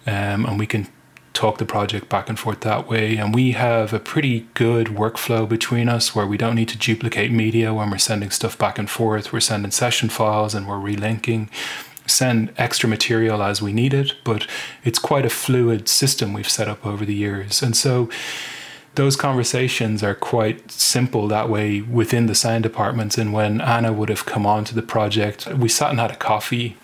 um, 0.07 0.47
and 0.47 0.59
we 0.59 0.67
can 0.67 0.89
talk 1.33 1.59
the 1.59 1.65
project 1.65 2.09
back 2.09 2.29
and 2.29 2.39
forth 2.39 2.61
that 2.61 2.89
way. 2.89 3.17
And 3.17 3.35
we 3.35 3.53
have 3.53 3.93
a 3.93 3.99
pretty 3.99 4.47
good 4.55 4.87
workflow 4.89 5.49
between 5.49 5.89
us 5.89 6.15
where 6.15 6.27
we 6.27 6.37
don't 6.37 6.55
need 6.55 6.69
to 6.69 6.79
duplicate 6.79 7.33
media 7.33 7.75
when 7.75 7.91
we're 7.91 7.99
sending 7.99 8.31
stuff 8.31 8.57
back 8.57 8.79
and 8.79 8.89
forth. 8.89 9.33
We're 9.33 9.41
sending 9.41 9.73
session 9.73 10.09
files 10.09 10.55
and 10.55 10.69
we're 10.69 10.77
relinking 10.77 11.49
send 12.07 12.53
extra 12.59 12.89
material 12.89 13.43
as 13.43 13.63
we 13.63 13.73
need 13.73 13.95
it, 13.95 14.13
but 14.25 14.47
it's 14.85 14.99
quite 14.99 15.25
a 15.25 15.31
fluid 15.31 15.89
system 15.89 16.33
we've 16.33 16.49
set 16.49 16.69
up 16.69 16.85
over 16.87 17.05
the 17.05 17.15
years. 17.15 17.63
And 17.63 17.77
so 17.77 18.09
those 18.95 19.17
conversations 19.17 20.03
are 20.03 20.15
quite 20.15 20.71
simple 20.71 21.27
that 21.29 21.49
way 21.49 21.81
within 21.81 22.27
the 22.27 22.35
sound 22.35 22.63
departments. 22.63 23.19
And 23.19 23.33
when 23.33 23.61
Anna 23.61 23.93
would 23.93 24.09
have 24.09 24.27
come 24.27 24.47
on 24.47 24.65
to 24.67 24.75
the 24.75 24.83
project, 24.83 25.47
we 25.47 25.69
sat 25.69 25.91
and 25.91 26.01
had 26.01 26.11
a 26.13 26.17
coffee. 26.17 26.77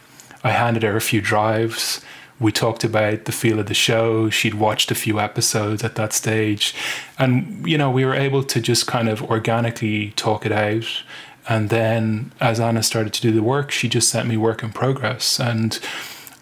I 0.43 0.51
handed 0.51 0.83
her 0.83 0.97
a 0.97 1.01
few 1.01 1.21
drives. 1.21 2.01
We 2.41 2.53
talked 2.53 2.85
about 2.85 3.27
the 3.27 3.33
feel 3.33 3.59
of 3.61 3.67
the 3.67 3.75
show. 3.75 4.31
She'd 4.31 4.55
watched 4.55 4.91
a 4.91 4.95
few 4.95 5.21
episodes 5.21 5.85
at 5.85 5.95
that 5.97 6.13
stage. 6.13 6.75
And, 7.19 7.67
you 7.67 7.77
know, 7.77 7.91
we 7.91 8.05
were 8.05 8.15
able 8.15 8.43
to 8.45 8.61
just 8.61 8.87
kind 8.87 9.09
of 9.09 9.23
organically 9.23 10.13
talk 10.17 10.47
it 10.47 10.53
out 10.53 10.87
And 11.49 11.69
then 11.69 12.33
as 12.41 12.61
Anna 12.61 12.83
started 12.83 13.13
to 13.15 13.21
do 13.21 13.33
the 13.33 13.43
work, 13.43 13.71
she 13.71 13.89
just 13.89 14.09
sent 14.09 14.29
me 14.29 14.37
work 14.37 14.63
in 14.63 14.73
progress. 14.73 15.41
And 15.41 15.79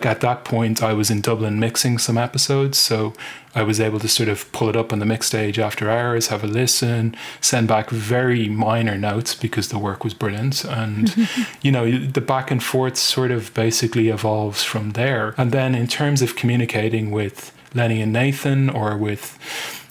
at 0.00 0.20
that 0.20 0.44
point, 0.44 0.82
I 0.82 0.92
was 0.92 1.10
in 1.10 1.20
Dublin 1.20 1.58
mixing 1.58 1.98
some 1.98 2.16
episodes, 2.16 2.78
so 2.78 3.14
I 3.54 3.62
was 3.62 3.80
able 3.80 3.98
to 4.00 4.08
sort 4.08 4.28
of 4.28 4.50
pull 4.52 4.68
it 4.68 4.76
up 4.76 4.92
on 4.92 4.98
the 4.98 5.06
mix 5.06 5.26
stage 5.26 5.58
after 5.58 5.90
hours, 5.90 6.28
have 6.28 6.44
a 6.44 6.46
listen, 6.46 7.16
send 7.40 7.66
back 7.68 7.90
very 7.90 8.48
minor 8.48 8.96
notes 8.96 9.34
because 9.34 9.68
the 9.68 9.78
work 9.78 10.04
was 10.04 10.14
brilliant. 10.14 10.64
And, 10.64 11.28
you 11.62 11.72
know, 11.72 11.90
the 11.90 12.20
back 12.20 12.50
and 12.50 12.62
forth 12.62 12.96
sort 12.96 13.30
of 13.30 13.52
basically 13.54 14.08
evolves 14.08 14.62
from 14.62 14.92
there. 14.92 15.34
And 15.36 15.50
then 15.50 15.74
in 15.74 15.86
terms 15.88 16.22
of 16.22 16.36
communicating 16.36 17.10
with 17.10 17.52
Lenny 17.74 18.00
and 18.00 18.12
Nathan 18.12 18.70
or 18.70 18.96
with 18.96 19.38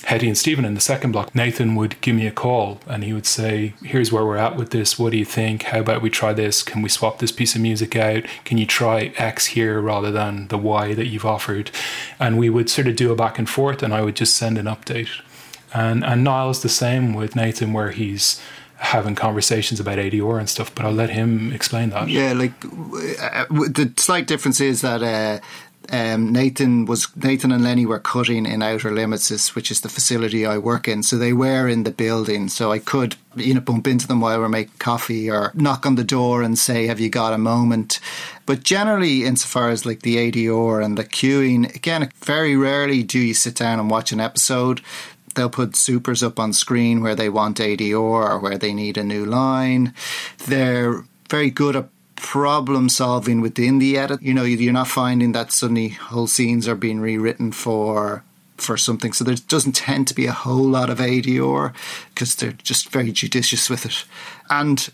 Hettie 0.07 0.29
and 0.29 0.37
Stephen 0.37 0.63
in 0.63 0.73
the 0.73 0.79
second 0.79 1.11
block, 1.11 1.35
Nathan 1.35 1.75
would 1.75 1.99
give 1.99 2.15
me 2.15 2.27
a 2.27 2.31
call 2.31 2.79
and 2.87 3.03
he 3.03 3.11
would 3.11 3.25
say, 3.25 3.73
Here's 3.83 4.09
where 4.09 4.25
we're 4.25 4.37
at 4.37 4.55
with 4.55 4.69
this. 4.69 4.97
What 4.97 5.11
do 5.11 5.17
you 5.17 5.25
think? 5.25 5.63
How 5.63 5.81
about 5.81 6.01
we 6.01 6.09
try 6.09 6.31
this? 6.31 6.63
Can 6.63 6.81
we 6.81 6.87
swap 6.87 7.19
this 7.19 7.33
piece 7.33 7.55
of 7.55 7.61
music 7.61 7.93
out? 7.97 8.23
Can 8.45 8.57
you 8.57 8.65
try 8.65 9.11
X 9.17 9.47
here 9.47 9.81
rather 9.81 10.09
than 10.09 10.47
the 10.47 10.57
Y 10.57 10.93
that 10.93 11.07
you've 11.07 11.25
offered? 11.25 11.71
And 12.21 12.39
we 12.39 12.49
would 12.49 12.69
sort 12.69 12.87
of 12.87 12.95
do 12.95 13.11
a 13.11 13.17
back 13.17 13.37
and 13.37 13.49
forth 13.49 13.83
and 13.83 13.93
I 13.93 14.01
would 14.01 14.15
just 14.15 14.37
send 14.37 14.57
an 14.57 14.65
update. 14.65 15.09
And, 15.73 16.05
and 16.05 16.23
Niall's 16.23 16.61
the 16.61 16.69
same 16.69 17.13
with 17.13 17.35
Nathan, 17.35 17.73
where 17.73 17.91
he's 17.91 18.41
having 18.77 19.15
conversations 19.15 19.79
about 19.79 19.97
ADR 19.97 20.39
and 20.39 20.49
stuff, 20.49 20.73
but 20.73 20.85
I'll 20.85 20.93
let 20.93 21.09
him 21.09 21.51
explain 21.51 21.89
that. 21.89 22.09
Yeah, 22.09 22.33
like 22.33 22.53
uh, 22.63 23.45
the 23.49 23.91
slight 23.97 24.27
difference 24.27 24.61
is 24.61 24.81
that 24.81 25.01
uh, 25.01 25.43
um, 25.89 26.31
Nathan 26.31 26.85
was 26.85 27.07
Nathan 27.15 27.51
and 27.51 27.63
Lenny 27.63 27.85
were 27.85 27.99
cutting 27.99 28.45
in 28.45 28.61
Outer 28.61 28.91
Limits, 28.91 29.55
which 29.55 29.71
is 29.71 29.81
the 29.81 29.89
facility 29.89 30.45
I 30.45 30.57
work 30.57 30.87
in. 30.87 31.03
So 31.03 31.17
they 31.17 31.33
were 31.33 31.67
in 31.67 31.83
the 31.83 31.91
building, 31.91 32.49
so 32.49 32.71
I 32.71 32.79
could 32.79 33.15
you 33.35 33.53
know 33.53 33.61
bump 33.61 33.87
into 33.87 34.07
them 34.07 34.21
while 34.21 34.39
we're 34.39 34.49
making 34.49 34.73
coffee 34.79 35.29
or 35.29 35.51
knock 35.53 35.85
on 35.85 35.95
the 35.95 36.03
door 36.03 36.41
and 36.41 36.57
say, 36.57 36.87
"Have 36.87 36.99
you 36.99 37.09
got 37.09 37.33
a 37.33 37.37
moment?" 37.37 37.99
But 38.45 38.63
generally, 38.63 39.23
insofar 39.25 39.69
as 39.69 39.85
like 39.85 40.01
the 40.01 40.17
ADR 40.17 40.83
and 40.83 40.97
the 40.97 41.03
cueing, 41.03 41.73
again, 41.75 42.09
very 42.23 42.55
rarely 42.55 43.03
do 43.03 43.19
you 43.19 43.33
sit 43.33 43.55
down 43.55 43.79
and 43.79 43.89
watch 43.89 44.11
an 44.11 44.19
episode 44.19 44.81
they'll 45.37 45.49
put 45.49 45.75
supers 45.75 46.23
up 46.23 46.39
on 46.39 46.51
screen 46.51 47.01
where 47.01 47.13
they 47.13 47.29
want 47.29 47.59
ADR 47.59 47.95
or 47.95 48.39
where 48.39 48.57
they 48.57 48.73
need 48.73 48.97
a 48.97 49.03
new 49.03 49.23
line. 49.23 49.93
They're 50.47 51.03
very 51.29 51.51
good 51.51 51.75
at 51.75 51.89
problem 52.17 52.89
solving 52.89 53.41
within 53.41 53.79
the 53.79 53.97
edit. 53.97 54.21
You 54.21 54.33
know, 54.33 54.43
you're 54.43 54.73
not 54.73 54.87
finding 54.87 55.31
that 55.31 55.51
suddenly 55.51 55.89
whole 55.89 56.27
scenes 56.27 56.67
are 56.67 56.75
being 56.75 56.99
rewritten 56.99 57.51
for 57.51 58.23
for 58.57 58.75
something. 58.75 59.13
So 59.13 59.23
there 59.23 59.35
doesn't 59.35 59.73
tend 59.73 60.07
to 60.07 60.15
be 60.15 60.25
a 60.25 60.31
whole 60.31 60.65
lot 60.65 60.89
of 60.89 60.97
ADR 60.97 61.73
because 62.09 62.35
they're 62.35 62.51
just 62.51 62.89
very 62.89 63.11
judicious 63.11 63.69
with 63.69 63.85
it. 63.85 64.03
And 64.49 64.89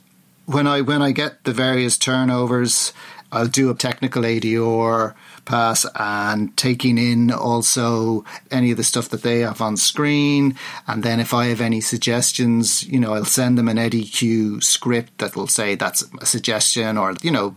when 0.45 0.67
I 0.67 0.81
when 0.81 1.01
I 1.01 1.11
get 1.11 1.43
the 1.43 1.53
various 1.53 1.97
turnovers, 1.97 2.93
I'll 3.31 3.47
do 3.47 3.69
a 3.69 3.75
technical 3.75 4.23
ADR 4.23 5.15
pass 5.45 5.85
and 5.95 6.55
taking 6.57 6.97
in 6.97 7.31
also 7.31 8.23
any 8.51 8.71
of 8.71 8.77
the 8.77 8.83
stuff 8.83 9.09
that 9.09 9.23
they 9.23 9.39
have 9.39 9.61
on 9.61 9.77
screen. 9.77 10.55
And 10.87 11.03
then 11.03 11.19
if 11.19 11.33
I 11.33 11.45
have 11.47 11.61
any 11.61 11.81
suggestions, 11.81 12.83
you 12.87 12.99
know, 12.99 13.13
I'll 13.13 13.25
send 13.25 13.57
them 13.57 13.67
an 13.67 13.77
ADR 13.77 14.11
cue 14.11 14.61
script 14.61 15.17
that 15.19 15.35
will 15.35 15.47
say 15.47 15.75
that's 15.75 16.03
a 16.21 16.25
suggestion 16.25 16.97
or, 16.97 17.15
you 17.21 17.31
know, 17.31 17.55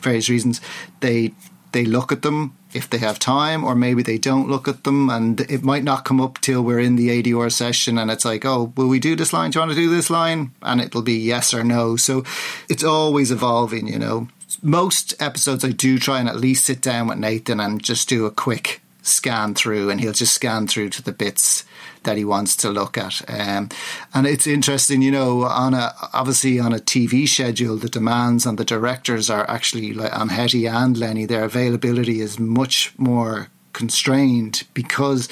various 0.00 0.28
reasons. 0.28 0.60
They 1.00 1.34
they 1.72 1.84
look 1.84 2.10
at 2.10 2.22
them 2.22 2.56
if 2.72 2.88
they 2.88 2.98
have 2.98 3.18
time, 3.18 3.62
or 3.64 3.74
maybe 3.74 4.02
they 4.02 4.16
don't 4.16 4.48
look 4.48 4.66
at 4.66 4.84
them, 4.84 5.10
and 5.10 5.40
it 5.42 5.62
might 5.62 5.84
not 5.84 6.04
come 6.04 6.20
up 6.20 6.40
till 6.40 6.62
we're 6.62 6.80
in 6.80 6.96
the 6.96 7.08
ADR 7.10 7.52
session, 7.52 7.98
and 7.98 8.10
it's 8.10 8.24
like, 8.24 8.44
oh, 8.44 8.72
will 8.76 8.88
we 8.88 8.98
do 8.98 9.14
this 9.14 9.32
line? 9.32 9.50
Do 9.50 9.58
you 9.58 9.60
want 9.60 9.72
to 9.72 9.76
do 9.76 9.90
this 9.90 10.08
line? 10.08 10.52
And 10.62 10.80
it'll 10.80 11.02
be 11.02 11.18
yes 11.18 11.52
or 11.52 11.64
no. 11.64 11.96
So 11.96 12.24
it's 12.68 12.84
always 12.84 13.30
evolving, 13.30 13.88
you 13.88 13.98
know 13.98 14.28
most 14.62 15.14
episodes 15.20 15.64
I 15.64 15.70
do 15.70 15.98
try 15.98 16.20
and 16.20 16.28
at 16.28 16.36
least 16.36 16.66
sit 16.66 16.80
down 16.80 17.08
with 17.08 17.18
Nathan 17.18 17.60
and 17.60 17.82
just 17.82 18.08
do 18.08 18.26
a 18.26 18.30
quick 18.30 18.80
scan 19.02 19.54
through, 19.54 19.90
and 19.90 20.00
he'll 20.00 20.12
just 20.12 20.34
scan 20.34 20.66
through 20.66 20.90
to 20.90 21.02
the 21.02 21.12
bits 21.12 21.64
that 22.02 22.16
he 22.16 22.24
wants 22.24 22.56
to 22.56 22.70
look 22.70 22.96
at. 22.96 23.22
Um, 23.28 23.68
and 24.14 24.26
it's 24.26 24.46
interesting, 24.46 25.02
you 25.02 25.10
know, 25.10 25.44
on 25.44 25.74
a 25.74 25.92
obviously 26.12 26.58
on 26.58 26.72
a 26.72 26.78
TV 26.78 27.28
schedule, 27.28 27.76
the 27.76 27.88
demands 27.88 28.46
on 28.46 28.56
the 28.56 28.64
directors 28.64 29.28
are 29.28 29.48
actually 29.50 29.92
like 29.92 30.16
on 30.16 30.30
Hettie 30.30 30.66
and 30.66 30.96
Lenny. 30.96 31.26
Their 31.26 31.44
availability 31.44 32.20
is 32.20 32.38
much 32.38 32.92
more 32.96 33.48
constrained 33.72 34.64
because 34.72 35.28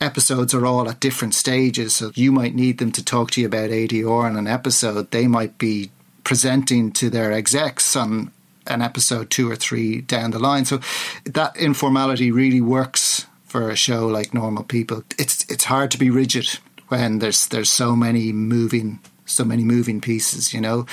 episodes 0.00 0.52
are 0.52 0.66
all 0.66 0.88
at 0.88 1.00
different 1.00 1.34
stages. 1.34 1.94
So 1.96 2.12
you 2.14 2.30
might 2.30 2.54
need 2.54 2.78
them 2.78 2.92
to 2.92 3.04
talk 3.04 3.30
to 3.32 3.40
you 3.40 3.46
about 3.46 3.70
ADR 3.70 4.28
in 4.28 4.36
an 4.36 4.46
episode. 4.46 5.10
They 5.10 5.26
might 5.26 5.58
be 5.58 5.90
presenting 6.24 6.90
to 6.92 7.10
their 7.10 7.32
execs 7.32 7.94
on 7.96 8.32
an 8.66 8.82
episode 8.82 9.30
two 9.30 9.50
or 9.50 9.56
three 9.56 10.00
down 10.00 10.30
the 10.30 10.38
line. 10.38 10.64
So 10.64 10.80
that 11.24 11.56
informality 11.56 12.30
really 12.30 12.60
works 12.60 13.26
for 13.44 13.70
a 13.70 13.76
show 13.76 14.06
like 14.06 14.34
Normal 14.34 14.64
People. 14.64 15.04
It's 15.18 15.44
it's 15.48 15.64
hard 15.64 15.90
to 15.92 15.98
be 15.98 16.10
rigid 16.10 16.58
when 16.88 17.18
there's 17.20 17.46
there's 17.48 17.70
so 17.70 17.94
many 17.94 18.32
moving 18.32 19.00
so 19.26 19.44
many 19.44 19.64
moving 19.64 20.00
pieces, 20.00 20.52
you 20.52 20.60
know. 20.60 20.86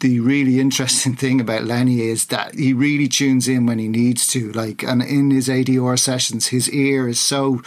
The 0.00 0.20
really 0.20 0.60
interesting 0.60 1.14
thing 1.22 1.40
about 1.40 1.64
Lenny 1.64 2.00
is 2.00 2.26
that 2.26 2.54
he 2.54 2.72
really 2.72 3.08
tunes 3.08 3.48
in 3.48 3.66
when 3.66 3.78
he 3.78 3.88
needs 3.88 4.26
to. 4.28 4.52
Like 4.52 4.82
and 4.82 5.02
in 5.02 5.30
his 5.30 5.48
ADR 5.48 5.98
sessions, 5.98 6.48
his 6.48 6.70
ear 6.70 7.08
is 7.08 7.20
so 7.20 7.62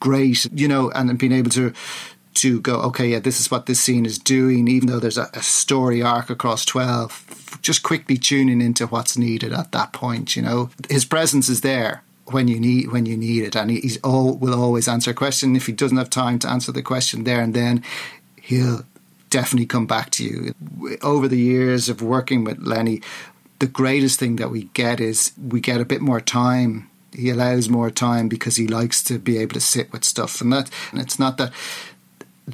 great, 0.00 0.46
you 0.52 0.66
know, 0.66 0.90
and 0.92 1.18
being 1.18 1.32
able 1.32 1.50
to 1.50 1.72
to 2.40 2.60
go, 2.60 2.80
okay, 2.82 3.08
yeah, 3.08 3.18
this 3.18 3.40
is 3.40 3.50
what 3.50 3.66
this 3.66 3.80
scene 3.80 4.06
is 4.06 4.18
doing, 4.18 4.68
even 4.68 4.88
though 4.88 4.98
there's 4.98 5.18
a, 5.18 5.28
a, 5.34 5.42
story 5.42 6.02
arc 6.02 6.30
across 6.30 6.64
12, 6.64 7.58
just 7.60 7.82
quickly 7.82 8.16
tuning 8.16 8.62
into 8.62 8.86
what's 8.86 9.18
needed 9.18 9.52
at 9.52 9.72
that 9.72 9.92
point, 9.92 10.36
you 10.36 10.42
know. 10.42 10.70
His 10.88 11.04
presence 11.04 11.48
is 11.48 11.60
there 11.60 12.02
when 12.26 12.48
you 12.48 12.60
need 12.60 12.92
when 12.92 13.06
you 13.06 13.16
need 13.16 13.42
it 13.42 13.56
and 13.56 13.70
he's 13.70 13.98
all 14.02 14.36
will 14.36 14.54
always 14.54 14.88
answer 14.88 15.10
a 15.10 15.14
question. 15.14 15.56
If 15.56 15.66
he 15.66 15.72
doesn't 15.72 15.96
have 15.96 16.10
time 16.10 16.38
to 16.40 16.48
answer 16.48 16.72
the 16.72 16.82
question 16.82 17.24
there 17.24 17.40
and 17.40 17.54
then 17.54 17.82
he'll 18.40 18.84
definitely 19.30 19.66
come 19.66 19.86
back 19.86 20.10
to 20.10 20.24
you. 20.24 20.54
Over 21.02 21.28
the 21.28 21.38
years 21.38 21.88
of 21.88 22.02
working 22.02 22.44
with 22.44 22.58
Lenny 22.60 23.02
the 23.58 23.66
greatest 23.66 24.18
thing 24.18 24.36
that 24.36 24.50
we 24.50 24.64
get 24.72 25.00
is 25.00 25.32
we 25.36 25.60
get 25.60 25.80
a 25.80 25.84
bit 25.84 26.00
more 26.00 26.20
time. 26.20 26.88
He 27.12 27.28
allows 27.28 27.68
more 27.68 27.90
time 27.90 28.28
because 28.28 28.56
he 28.56 28.66
likes 28.66 29.02
to 29.04 29.18
be 29.18 29.36
able 29.36 29.54
to 29.54 29.60
sit 29.60 29.92
with 29.92 30.04
stuff 30.04 30.40
and 30.40 30.52
that 30.52 30.70
and 30.90 31.00
it's 31.00 31.18
not 31.18 31.36
that 31.36 31.52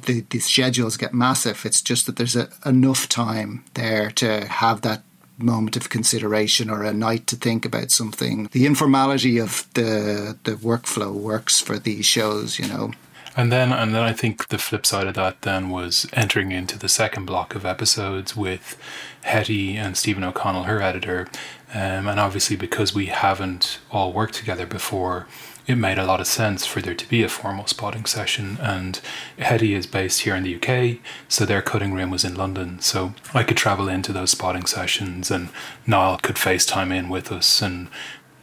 the, 0.03 0.21
the 0.29 0.39
schedules 0.39 0.97
get 0.97 1.13
massive. 1.13 1.65
It's 1.65 1.81
just 1.81 2.05
that 2.05 2.15
there's 2.15 2.35
a, 2.35 2.49
enough 2.65 3.07
time 3.09 3.63
there 3.73 4.11
to 4.11 4.45
have 4.47 4.81
that 4.81 5.03
moment 5.37 5.75
of 5.75 5.89
consideration 5.89 6.69
or 6.69 6.83
a 6.83 6.93
night 6.93 7.27
to 7.27 7.35
think 7.35 7.65
about 7.65 7.91
something. 7.91 8.49
The 8.51 8.65
informality 8.65 9.37
of 9.37 9.67
the 9.73 10.37
the 10.43 10.53
workflow 10.53 11.13
works 11.13 11.59
for 11.59 11.77
these 11.77 12.05
shows, 12.05 12.59
you 12.59 12.67
know. 12.67 12.91
And 13.35 13.51
then 13.51 13.71
and 13.71 13.93
then 13.93 14.01
I 14.03 14.13
think 14.13 14.47
the 14.47 14.57
flip 14.57 14.85
side 14.85 15.07
of 15.07 15.13
that 15.13 15.43
then 15.43 15.69
was 15.69 16.07
entering 16.13 16.51
into 16.51 16.77
the 16.77 16.89
second 16.89 17.25
block 17.25 17.53
of 17.53 17.65
episodes 17.65 18.35
with 18.35 18.77
Hettie 19.21 19.77
and 19.77 19.95
Stephen 19.95 20.23
O'Connell, 20.23 20.63
her 20.63 20.81
editor. 20.81 21.27
Um, 21.73 22.07
and 22.07 22.19
obviously 22.19 22.55
because 22.55 22.95
we 22.95 23.07
haven't 23.07 23.79
all 23.91 24.13
worked 24.13 24.35
together 24.35 24.65
before, 24.65 25.27
it 25.67 25.75
made 25.75 25.97
a 25.97 26.05
lot 26.05 26.21
of 26.21 26.27
sense 26.27 26.65
for 26.65 26.81
there 26.81 26.95
to 26.95 27.09
be 27.09 27.23
a 27.23 27.29
formal 27.29 27.67
spotting 27.67 28.05
session. 28.05 28.57
And 28.61 28.99
Hettie 29.37 29.73
is 29.73 29.85
based 29.85 30.21
here 30.21 30.35
in 30.35 30.43
the 30.43 30.55
UK, 30.55 30.99
so 31.27 31.45
their 31.45 31.61
cutting 31.61 31.93
room 31.93 32.09
was 32.09 32.23
in 32.23 32.35
London. 32.35 32.79
So 32.79 33.13
I 33.33 33.43
could 33.43 33.57
travel 33.57 33.89
into 33.89 34.13
those 34.13 34.31
spotting 34.31 34.65
sessions, 34.65 35.29
and 35.29 35.49
Niall 35.85 36.19
could 36.19 36.37
FaceTime 36.37 36.95
in 36.95 37.09
with 37.09 37.31
us, 37.31 37.61
and 37.61 37.89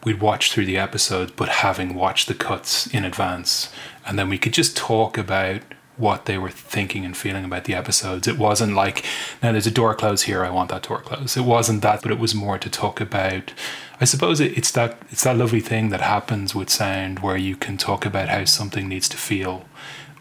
we'd 0.05 0.21
watch 0.21 0.53
through 0.53 0.67
the 0.67 0.77
episodes, 0.77 1.33
but 1.35 1.49
having 1.49 1.95
watched 1.95 2.29
the 2.29 2.35
cuts 2.35 2.87
in 2.89 3.05
advance. 3.05 3.73
And 4.07 4.19
then 4.19 4.29
we 4.29 4.39
could 4.39 4.53
just 4.53 4.77
talk 4.77 5.17
about 5.17 5.63
what 5.97 6.27
they 6.27 6.37
were 6.37 6.51
thinking 6.51 7.05
and 7.05 7.17
feeling 7.17 7.45
about 7.45 7.65
the 7.65 7.75
episodes. 7.75 8.27
It 8.27 8.37
wasn't 8.37 8.75
like, 8.75 9.05
now 9.43 9.53
there's 9.53 9.67
a 9.67 9.71
door 9.71 9.95
close 9.95 10.23
here, 10.23 10.45
I 10.45 10.51
want 10.51 10.71
that 10.71 10.83
door 10.83 11.01
close. 11.01 11.37
It 11.37 11.45
wasn't 11.45 11.83
that, 11.83 12.03
but 12.03 12.11
it 12.11 12.19
was 12.19 12.35
more 12.35 12.59
to 12.59 12.69
talk 12.69 13.01
about. 13.01 13.53
I 14.01 14.05
suppose 14.05 14.41
it's 14.41 14.73
that 14.73 14.99
it's 15.11 15.25
that 15.25 15.37
lovely 15.37 15.61
thing 15.61 15.91
that 15.91 16.01
happens 16.01 16.55
with 16.55 16.69
sound 16.69 17.21
where 17.21 17.37
you 17.37 17.57
can 17.57 17.77
talk 17.77 18.05
about 18.05 18.29
how 18.29 18.45
something 18.45 18.89
needs 18.89 19.09
to 19.11 19.17
feel, 19.17 19.65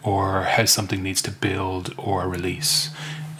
or 0.02 0.42
how 0.42 0.64
something 0.64 1.02
needs 1.02 1.22
to 1.22 1.30
build 1.30 1.94
or 1.96 2.28
release. 2.28 2.90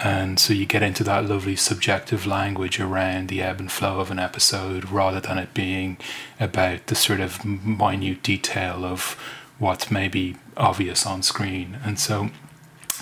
And 0.03 0.41
so 0.41 0.53
you 0.53 0.67
get 0.67 0.83
into 0.83 1.05
that 1.05 1.27
lovely 1.27 1.57
subjective 1.57 2.27
language 2.27 2.81
around 2.81 3.29
the 3.29 3.41
ebb 3.43 3.61
and 3.61 3.71
flow 3.71 4.01
of 4.01 4.11
an 4.11 4.19
episode 4.19 4.91
rather 4.91 5.21
than 5.21 5.39
it 5.39 5.55
being 5.55 5.99
about 6.41 6.89
the 6.89 6.95
sort 6.95 7.21
of 7.21 7.45
minute 7.45 8.23
detail 8.23 8.85
of 8.85 9.17
what's 9.59 9.91
maybe 9.91 10.37
obvious 10.57 11.07
on 11.07 11.23
screen. 11.23 11.79
And 11.85 11.99
so 11.99 12.31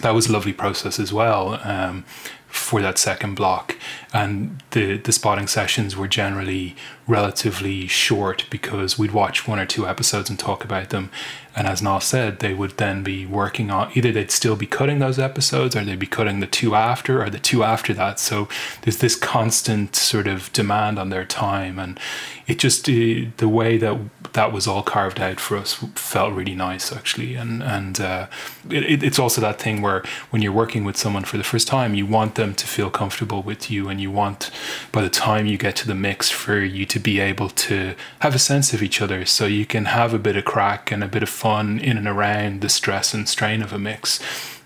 that 0.02 0.10
was 0.10 0.28
a 0.28 0.32
lovely 0.32 0.52
process 0.52 1.00
as 1.00 1.12
well. 1.12 1.58
Um, 1.64 2.04
for 2.52 2.82
that 2.82 2.98
second 2.98 3.34
block. 3.34 3.76
And 4.12 4.62
the, 4.72 4.98
the 4.98 5.10
spotting 5.10 5.46
sessions 5.46 5.96
were 5.96 6.06
generally 6.06 6.76
relatively 7.08 7.86
short 7.86 8.44
because 8.50 8.98
we'd 8.98 9.10
watch 9.10 9.48
one 9.48 9.58
or 9.58 9.64
two 9.64 9.86
episodes 9.88 10.28
and 10.28 10.38
talk 10.38 10.62
about 10.62 10.90
them. 10.90 11.10
And 11.56 11.66
as 11.66 11.82
Niall 11.82 12.00
said, 12.00 12.40
they 12.40 12.52
would 12.52 12.76
then 12.76 13.02
be 13.02 13.24
working 13.24 13.70
on 13.70 13.90
either 13.94 14.12
they'd 14.12 14.30
still 14.30 14.54
be 14.54 14.66
cutting 14.66 14.98
those 14.98 15.18
episodes 15.18 15.74
or 15.74 15.82
they'd 15.82 15.98
be 15.98 16.06
cutting 16.06 16.40
the 16.40 16.46
two 16.46 16.74
after 16.74 17.22
or 17.22 17.30
the 17.30 17.38
two 17.38 17.64
after 17.64 17.94
that. 17.94 18.20
So 18.20 18.48
there's 18.82 18.98
this 18.98 19.16
constant 19.16 19.96
sort 19.96 20.26
of 20.26 20.52
demand 20.52 20.98
on 20.98 21.08
their 21.08 21.24
time. 21.24 21.78
And 21.78 21.98
it 22.46 22.58
just, 22.58 22.88
uh, 22.88 23.30
the 23.36 23.48
way 23.48 23.76
that 23.78 23.98
that 24.32 24.52
was 24.52 24.66
all 24.66 24.82
carved 24.82 25.20
out 25.20 25.38
for 25.38 25.56
us 25.56 25.74
felt 25.94 26.32
really 26.32 26.54
nice 26.54 26.92
actually. 26.92 27.34
And, 27.34 27.62
and 27.62 28.00
uh, 28.00 28.26
it, 28.70 29.02
it's 29.02 29.18
also 29.18 29.40
that 29.40 29.60
thing 29.60 29.82
where 29.82 30.02
when 30.30 30.42
you're 30.42 30.52
working 30.52 30.84
with 30.84 30.96
someone 30.96 31.24
for 31.24 31.36
the 31.36 31.44
first 31.44 31.68
time, 31.68 31.94
you 31.94 32.06
want 32.06 32.34
them 32.34 32.54
to 32.54 32.66
feel 32.66 32.90
comfortable 32.90 33.42
with 33.42 33.70
you 33.70 33.88
and 33.88 34.00
you 34.00 34.10
want 34.10 34.50
by 34.90 35.02
the 35.02 35.10
time 35.10 35.46
you 35.46 35.58
get 35.58 35.76
to 35.76 35.86
the 35.86 35.94
mix 35.94 36.30
for 36.30 36.60
you 36.60 36.86
to 36.86 36.98
be 36.98 37.20
able 37.20 37.50
to 37.50 37.94
have 38.20 38.34
a 38.34 38.38
sense 38.38 38.72
of 38.72 38.82
each 38.82 39.00
other 39.00 39.24
so 39.24 39.46
you 39.46 39.66
can 39.66 39.86
have 39.86 40.14
a 40.14 40.18
bit 40.18 40.36
of 40.36 40.44
crack 40.44 40.90
and 40.90 41.04
a 41.04 41.08
bit 41.08 41.22
of 41.22 41.28
fun 41.28 41.78
in 41.78 41.96
and 41.96 42.08
around 42.08 42.60
the 42.60 42.68
stress 42.68 43.14
and 43.14 43.28
strain 43.28 43.62
of 43.62 43.72
a 43.72 43.78
mix 43.78 44.20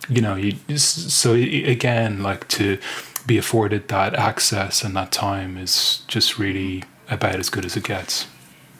you 0.09 0.21
know 0.21 0.37
you 0.37 0.53
so 0.79 1.35
again 1.35 2.23
like 2.23 2.47
to 2.49 2.79
be 3.27 3.37
afforded 3.37 3.89
that 3.89 4.15
access 4.15 4.85
and 4.85 4.95
that 4.95 5.11
time 5.11 5.57
is 5.57 6.03
just 6.07 6.39
really 6.39 6.85
about 7.09 7.37
as 7.37 7.49
good 7.51 7.64
as 7.64 7.77
it 7.77 7.85
gets. 7.85 8.27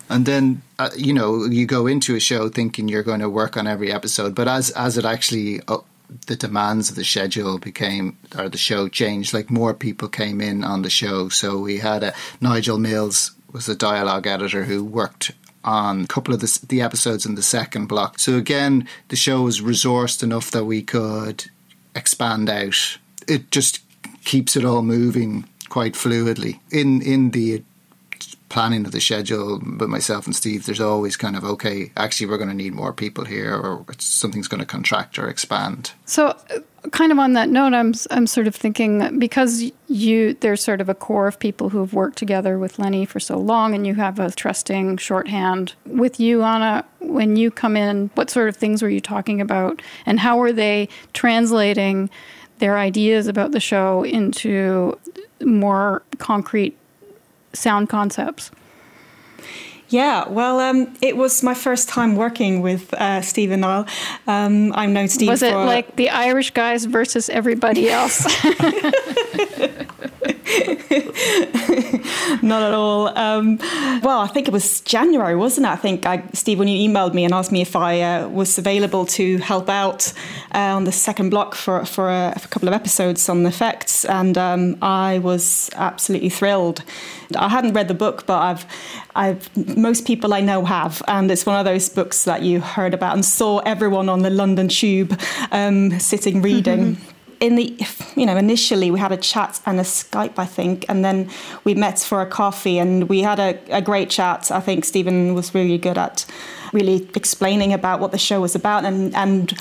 And 0.09 0.25
then 0.25 0.62
uh, 0.79 0.91
you 0.97 1.12
know 1.12 1.45
you 1.45 1.67
go 1.67 1.87
into 1.87 2.15
a 2.15 2.21
show 2.21 2.49
thinking 2.49 2.89
you're 2.89 3.03
going 3.03 3.21
to 3.21 3.31
work 3.31 3.57
on 3.57 3.67
every 3.67 3.91
episode 3.91 4.35
but 4.35 4.47
as 4.47 4.71
as 4.71 4.97
it 4.97 5.05
actually 5.05 5.61
uh, 5.67 5.79
the 6.27 6.37
demands 6.37 6.91
of 6.91 6.97
the 6.97 7.05
schedule 7.05 7.59
became 7.59 8.17
or 8.39 8.49
the 8.49 8.59
show 8.59 8.89
changed 8.89 9.35
like 9.35 9.51
more 9.51 9.75
people 9.75 10.09
came 10.09 10.41
in 10.41 10.62
on 10.65 10.83
the 10.83 10.91
show. 10.91 11.29
So 11.29 11.59
we 11.59 11.79
had 11.79 12.03
a 12.03 12.15
Nigel 12.41 12.79
Mills 12.79 13.33
was 13.53 13.69
a 13.69 13.75
dialogue 13.77 14.27
editor 14.27 14.65
who 14.65 14.85
worked 14.85 15.33
on 15.65 16.03
a 16.03 16.07
couple 16.07 16.33
of 16.33 16.41
the, 16.41 16.67
the 16.69 16.81
episodes 16.81 17.27
in 17.27 17.35
the 17.35 17.43
second 17.43 17.87
block. 17.87 18.21
So 18.21 18.37
again 18.37 18.89
the 19.09 19.17
show 19.17 19.43
was 19.43 19.61
resourced 19.61 20.23
enough 20.23 20.53
that 20.53 20.65
we 20.65 20.83
could 20.83 21.51
expand 21.97 22.49
out. 22.49 22.99
It 23.27 23.51
just 23.51 23.81
keeps 24.25 24.55
it 24.57 24.65
all 24.65 24.83
moving 24.83 25.49
quite 25.69 25.95
fluidly. 25.95 26.61
In 26.71 27.03
in 27.03 27.31
the 27.31 27.65
planning 28.57 28.87
of 28.87 28.92
the 28.92 29.03
schedule 29.03 29.59
with 29.59 29.90
myself 29.90 30.25
and 30.25 30.35
Steve, 30.35 30.64
there's 30.64 30.81
always 30.81 31.14
kind 31.14 31.37
of 31.37 31.45
okay, 31.45 31.92
actually 31.95 32.27
we're 32.27 32.38
going 32.38 32.49
to 32.49 32.57
need 32.57 32.73
more 32.73 32.90
people 32.90 33.27
here, 33.27 33.55
or 33.55 33.85
something's 33.99 34.49
going 34.49 34.61
to 34.61 34.64
contract 34.64 35.19
or 35.19 35.29
expand. 35.29 35.92
So, 36.07 36.29
uh, 36.29 36.61
kind 36.90 37.12
of 37.12 37.19
on 37.19 37.35
that 37.35 37.51
note, 37.51 37.75
I'm 37.75 37.92
I'm 38.11 38.27
sort 38.27 38.47
of 38.47 38.55
thinking 38.55 39.19
because 39.19 39.71
you 39.88 40.33
there's 40.40 40.64
sort 40.64 40.81
of 40.81 40.88
a 40.88 40.95
core 40.95 41.27
of 41.27 41.38
people 41.38 41.69
who 41.69 41.81
have 41.81 41.92
worked 41.92 42.16
together 42.16 42.59
with 42.59 42.79
Lenny 42.79 43.05
for 43.05 43.21
so 43.21 43.37
long, 43.37 43.75
and 43.75 43.87
you 43.87 43.95
have 43.97 44.19
a 44.19 44.31
trusting 44.31 44.97
shorthand 44.97 45.75
with 45.85 46.19
you, 46.19 46.42
Anna. 46.42 46.83
When 47.01 47.37
you 47.37 47.51
come 47.51 47.77
in, 47.77 48.09
what 48.14 48.31
sort 48.31 48.49
of 48.49 48.57
things 48.57 48.81
were 48.81 48.88
you 48.88 49.03
talking 49.03 49.42
about, 49.42 49.83
and 50.07 50.19
how 50.19 50.38
were 50.38 50.55
they 50.55 50.88
translating? 51.12 52.09
Their 52.59 52.79
ideas 52.79 53.27
about 53.27 53.53
the 53.53 53.61
show 53.61 54.03
into 54.03 54.99
more 55.42 56.03
concrete 56.16 56.75
sound 57.57 57.88
concepts? 57.88 58.51
Yeah, 59.88 60.29
well, 60.29 60.59
um, 60.59 60.92
it 61.01 61.16
was 61.16 61.42
my 61.45 61.55
first 61.55 61.88
time 61.88 62.16
working 62.16 62.61
with 62.61 62.92
uh, 62.95 63.23
Steve 63.23 63.53
and 63.53 63.64
Um, 64.27 64.73
I've 64.75 64.90
known 64.90 65.07
Steve. 65.07 65.29
Was 65.29 65.42
it 65.42 65.55
like 65.55 65.95
the 65.95 66.11
Irish 66.11 66.51
guys 66.51 66.87
versus 66.87 67.29
everybody 67.29 67.88
else? 67.88 68.27
Not 72.43 72.63
at 72.63 72.73
all. 72.73 73.09
Um, 73.19 73.59
well, 74.03 74.21
I 74.21 74.29
think 74.29 74.47
it 74.47 74.53
was 74.53 74.81
January, 74.83 75.35
wasn't 75.35 75.67
it? 75.67 75.71
I 75.71 75.77
think 75.77 76.07
I, 76.07 76.23
Steve, 76.35 76.61
when 76.61 76.69
you 76.69 76.89
emailed 76.89 77.15
me 77.15 77.25
and 77.25 77.35
asked 77.35 77.51
me 77.51 77.63
if 77.63 77.75
I 77.75 78.01
uh, 78.01 78.29
was 78.29 78.57
available 78.57 79.07
to 79.07 79.39
help 79.39 79.69
out 79.69 80.13
uh, 80.55 80.59
on 80.59 80.85
the 80.85 80.93
second 80.93 81.31
block 81.31 81.57
for 81.57 81.85
for 81.85 82.11
a, 82.11 82.33
for 82.39 82.47
a, 82.47 82.49
couple 82.49 82.69
of 82.69 82.75
episodes 82.75 83.29
on 83.29 83.43
the 83.43 83.49
effects, 83.49 84.05
and 84.05 84.39
um, 84.39 84.77
I 84.83 85.19
was 85.19 85.69
absolutely 85.75 86.31
thrilled. 86.31 86.85
I 87.37 87.49
hadn't 87.49 87.73
read 87.73 87.89
the 87.89 87.95
book, 87.95 88.25
but 88.27 88.39
I've, 88.39 88.67
I've 89.17 89.77
most 89.77 90.07
people 90.07 90.33
I 90.33 90.43
know 90.43 90.65
have, 90.65 91.03
and 91.09 91.29
it's 91.29 91.45
one 91.45 91.59
of 91.59 91.65
those 91.65 91.89
books 91.89 92.23
that 92.23 92.43
you 92.43 92.61
heard 92.61 92.95
about 92.95 93.15
and 93.15 93.25
saw 93.25 93.59
everyone 93.61 94.09
on 94.09 94.21
the 94.23 94.31
London 94.31 94.69
Tube 94.69 95.21
um, 95.51 95.99
sitting 95.99 96.41
reading. 96.41 96.95
Mm-hmm 96.95 97.11
in 97.40 97.57
the 97.57 97.77
you 98.16 98.27
know 98.27 98.37
initially 98.37 98.90
we 98.90 98.99
had 98.99 99.12
a 99.12 99.16
chat 99.16 99.61
and 99.66 99.79
a 99.79 99.83
skype 99.83 100.38
i 100.38 100.46
think 100.46 100.85
and 100.88 101.05
then 101.05 101.31
we 101.64 101.75
met 101.75 101.99
for 101.99 102.20
a 102.20 102.27
coffee 102.27 102.79
and 102.79 103.09
we 103.09 103.20
had 103.22 103.38
a, 103.38 103.59
a 103.70 103.83
great 103.83 104.11
chat. 104.11 104.51
I 104.51 104.61
think 104.61 104.85
stephen 104.85 105.35
was 105.35 105.55
really 105.55 105.79
good 105.79 105.99
at 105.99 106.25
really 106.72 107.09
explaining 107.14 107.72
about 107.72 108.01
what 108.01 108.12
the 108.12 108.18
show 108.18 108.40
was 108.40 108.55
about 108.55 108.85
and 108.85 109.14
and 109.14 109.53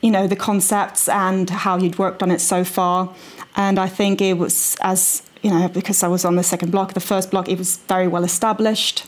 you 0.00 0.10
know 0.10 0.26
the 0.26 0.36
concepts 0.36 1.08
and 1.08 1.48
how 1.50 1.78
he'd 1.78 1.98
worked 1.98 2.22
on 2.22 2.30
it 2.30 2.40
so 2.40 2.64
far. 2.64 3.14
And 3.56 3.78
i 3.78 3.88
think 3.88 4.20
it 4.20 4.34
was 4.34 4.76
as 4.80 5.22
you 5.42 5.50
know 5.50 5.68
because 5.68 6.02
i 6.02 6.08
was 6.08 6.24
on 6.24 6.36
the 6.36 6.42
second 6.42 6.70
block 6.72 6.94
the 6.94 7.00
first 7.00 7.30
block 7.30 7.48
it 7.48 7.58
was 7.58 7.76
very 7.88 8.08
well 8.08 8.24
established 8.24 9.06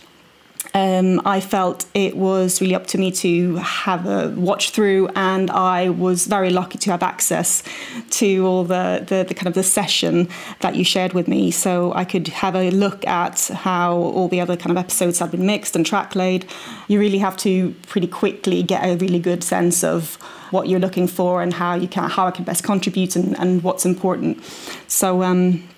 um, 0.75 1.21
I 1.25 1.41
felt 1.41 1.87
it 1.95 2.17
was 2.17 2.61
really 2.61 2.75
up 2.75 2.87
to 2.89 2.99
me 2.99 3.11
to 3.13 3.57
have 3.57 4.07
a 4.07 4.29
watch 4.37 4.71
through, 4.71 5.09
and 5.15 5.51
I 5.51 5.91
was 5.91 6.27
very 6.27 6.51
lucky 6.51 6.79
to 6.79 6.91
have 6.91 7.03
access 7.03 7.63
to 8.11 8.47
all 8.47 8.65
the, 8.65 9.05
the, 9.07 9.25
the, 9.27 9.35
kind 9.35 9.47
of 9.47 9.55
the 9.55 9.63
session 9.63 10.29
that 10.61 10.77
you 10.77 10.85
shared 10.85 11.13
with 11.13 11.29
me, 11.29 11.51
so 11.51 11.93
I 11.95 12.05
could 12.05 12.29
have 12.29 12.55
a 12.55 12.71
look 12.71 13.07
at 13.07 13.49
how 13.49 13.97
all 13.97 14.29
the 14.29 14.41
other 14.41 14.57
kind 14.57 14.71
of 14.71 14.77
episodes 14.77 15.19
had 15.19 15.31
been 15.31 15.47
mixed 15.47 15.77
and 15.77 15.85
track 15.85 16.15
laid. 16.15 16.47
You 16.89 17.01
really 17.01 17.19
have 17.19 17.37
to 17.39 17.75
pretty 17.87 18.09
quickly 18.09 18.63
get 18.63 18.85
a 18.85 18.97
really 18.97 19.19
good 19.19 19.43
sense 19.43 19.83
of 19.85 20.17
what 20.51 20.69
you're 20.69 20.81
looking 20.81 21.09
for 21.09 21.43
and 21.43 21.55
how 21.55 21.75
you 21.75 21.89
can 21.89 22.09
how 22.09 22.27
I 22.27 22.31
can 22.31 22.45
best 22.45 22.63
contribute 22.63 23.17
and, 23.17 23.39
and 23.39 23.63
what's 23.63 23.85
important. 23.85 24.45
So. 24.89 25.23
Um, 25.23 25.69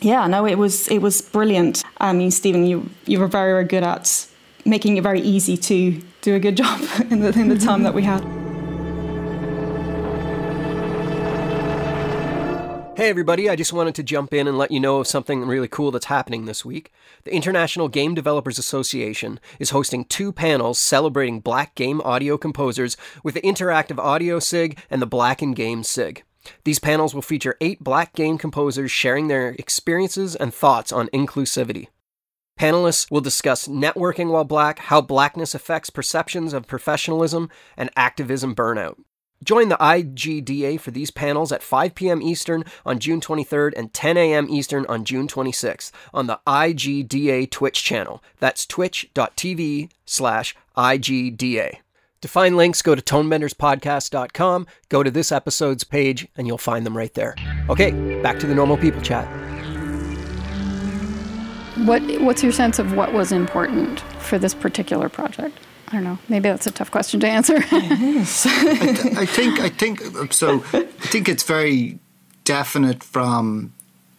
yeah, 0.00 0.26
no, 0.26 0.44
it 0.44 0.56
was 0.56 0.88
it 0.88 0.98
was 0.98 1.22
brilliant. 1.22 1.84
I 1.98 2.12
mean, 2.12 2.32
Stephen, 2.32 2.66
you 2.66 2.90
you 3.06 3.20
were 3.20 3.28
very, 3.28 3.52
very 3.52 3.64
good 3.64 3.84
at 3.84 4.26
making 4.64 4.96
it 4.96 5.02
very 5.02 5.20
easy 5.20 5.56
to 5.56 6.00
do 6.20 6.34
a 6.34 6.40
good 6.40 6.56
job 6.56 6.80
in 7.10 7.20
the, 7.20 7.28
in 7.38 7.48
the 7.48 7.58
time 7.58 7.82
that 7.82 7.94
we 7.94 8.02
had. 8.02 8.22
Hey 12.94 13.08
everybody, 13.08 13.50
I 13.50 13.56
just 13.56 13.72
wanted 13.72 13.96
to 13.96 14.02
jump 14.02 14.32
in 14.32 14.46
and 14.46 14.56
let 14.56 14.70
you 14.70 14.78
know 14.78 15.00
of 15.00 15.08
something 15.08 15.44
really 15.44 15.66
cool 15.66 15.90
that's 15.90 16.06
happening 16.06 16.44
this 16.44 16.64
week. 16.64 16.92
The 17.24 17.34
International 17.34 17.88
Game 17.88 18.14
Developers 18.14 18.58
Association 18.58 19.40
is 19.58 19.70
hosting 19.70 20.04
two 20.04 20.30
panels 20.30 20.78
celebrating 20.78 21.40
black 21.40 21.74
game 21.74 22.00
audio 22.02 22.38
composers 22.38 22.96
with 23.24 23.34
the 23.34 23.40
Interactive 23.40 23.98
Audio 23.98 24.38
SIG 24.38 24.78
and 24.88 25.02
the 25.02 25.06
Black 25.06 25.42
and 25.42 25.56
Game 25.56 25.82
SIG. 25.82 26.22
These 26.64 26.78
panels 26.78 27.14
will 27.14 27.22
feature 27.22 27.56
eight 27.60 27.82
black 27.82 28.14
game 28.14 28.38
composers 28.38 28.90
sharing 28.90 29.28
their 29.28 29.56
experiences 29.58 30.36
and 30.36 30.52
thoughts 30.52 30.92
on 30.92 31.08
inclusivity. 31.08 31.88
Panelists 32.62 33.10
will 33.10 33.20
discuss 33.20 33.66
networking 33.66 34.30
while 34.30 34.44
black, 34.44 34.78
how 34.78 35.00
blackness 35.00 35.52
affects 35.52 35.90
perceptions 35.90 36.52
of 36.52 36.68
professionalism, 36.68 37.50
and 37.76 37.90
activism 37.96 38.54
burnout. 38.54 39.00
Join 39.42 39.68
the 39.68 39.76
IGDA 39.78 40.78
for 40.78 40.92
these 40.92 41.10
panels 41.10 41.50
at 41.50 41.64
5 41.64 41.96
p.m. 41.96 42.22
Eastern 42.22 42.62
on 42.86 43.00
June 43.00 43.20
23rd 43.20 43.72
and 43.76 43.92
10 43.92 44.16
a.m. 44.16 44.46
Eastern 44.48 44.86
on 44.86 45.04
June 45.04 45.26
26th 45.26 45.90
on 46.14 46.28
the 46.28 46.38
IGDA 46.46 47.50
Twitch 47.50 47.82
channel. 47.82 48.22
That's 48.38 48.64
twitch.tv 48.64 49.90
slash 50.06 50.54
IGDA. 50.76 51.78
To 52.20 52.28
find 52.28 52.56
links, 52.56 52.80
go 52.80 52.94
to 52.94 53.02
tonebenderspodcast.com, 53.02 54.68
go 54.88 55.02
to 55.02 55.10
this 55.10 55.32
episode's 55.32 55.82
page, 55.82 56.28
and 56.36 56.46
you'll 56.46 56.58
find 56.58 56.86
them 56.86 56.96
right 56.96 57.14
there. 57.14 57.34
Okay, 57.68 57.90
back 58.22 58.38
to 58.38 58.46
the 58.46 58.54
normal 58.54 58.76
people 58.76 59.02
chat. 59.02 59.51
What 61.84 62.02
What's 62.20 62.42
your 62.42 62.52
sense 62.52 62.78
of 62.78 62.94
what 62.94 63.12
was 63.12 63.32
important 63.32 64.00
for 64.20 64.38
this 64.38 64.54
particular 64.54 65.08
project? 65.08 65.58
I 65.88 65.96
don't 65.96 66.04
know. 66.04 66.18
Maybe 66.28 66.48
that's 66.48 66.66
a 66.66 66.70
tough 66.70 66.90
question 66.90 67.20
to 67.20 67.28
answer. 67.28 67.56
I, 67.70 68.24
I 69.18 69.26
think 69.26 69.60
I 69.60 69.68
think 69.68 70.32
so. 70.32 70.64
I 70.72 70.84
think 70.84 71.28
it's 71.28 71.42
very 71.42 71.98
definite 72.44 73.02
from 73.02 73.72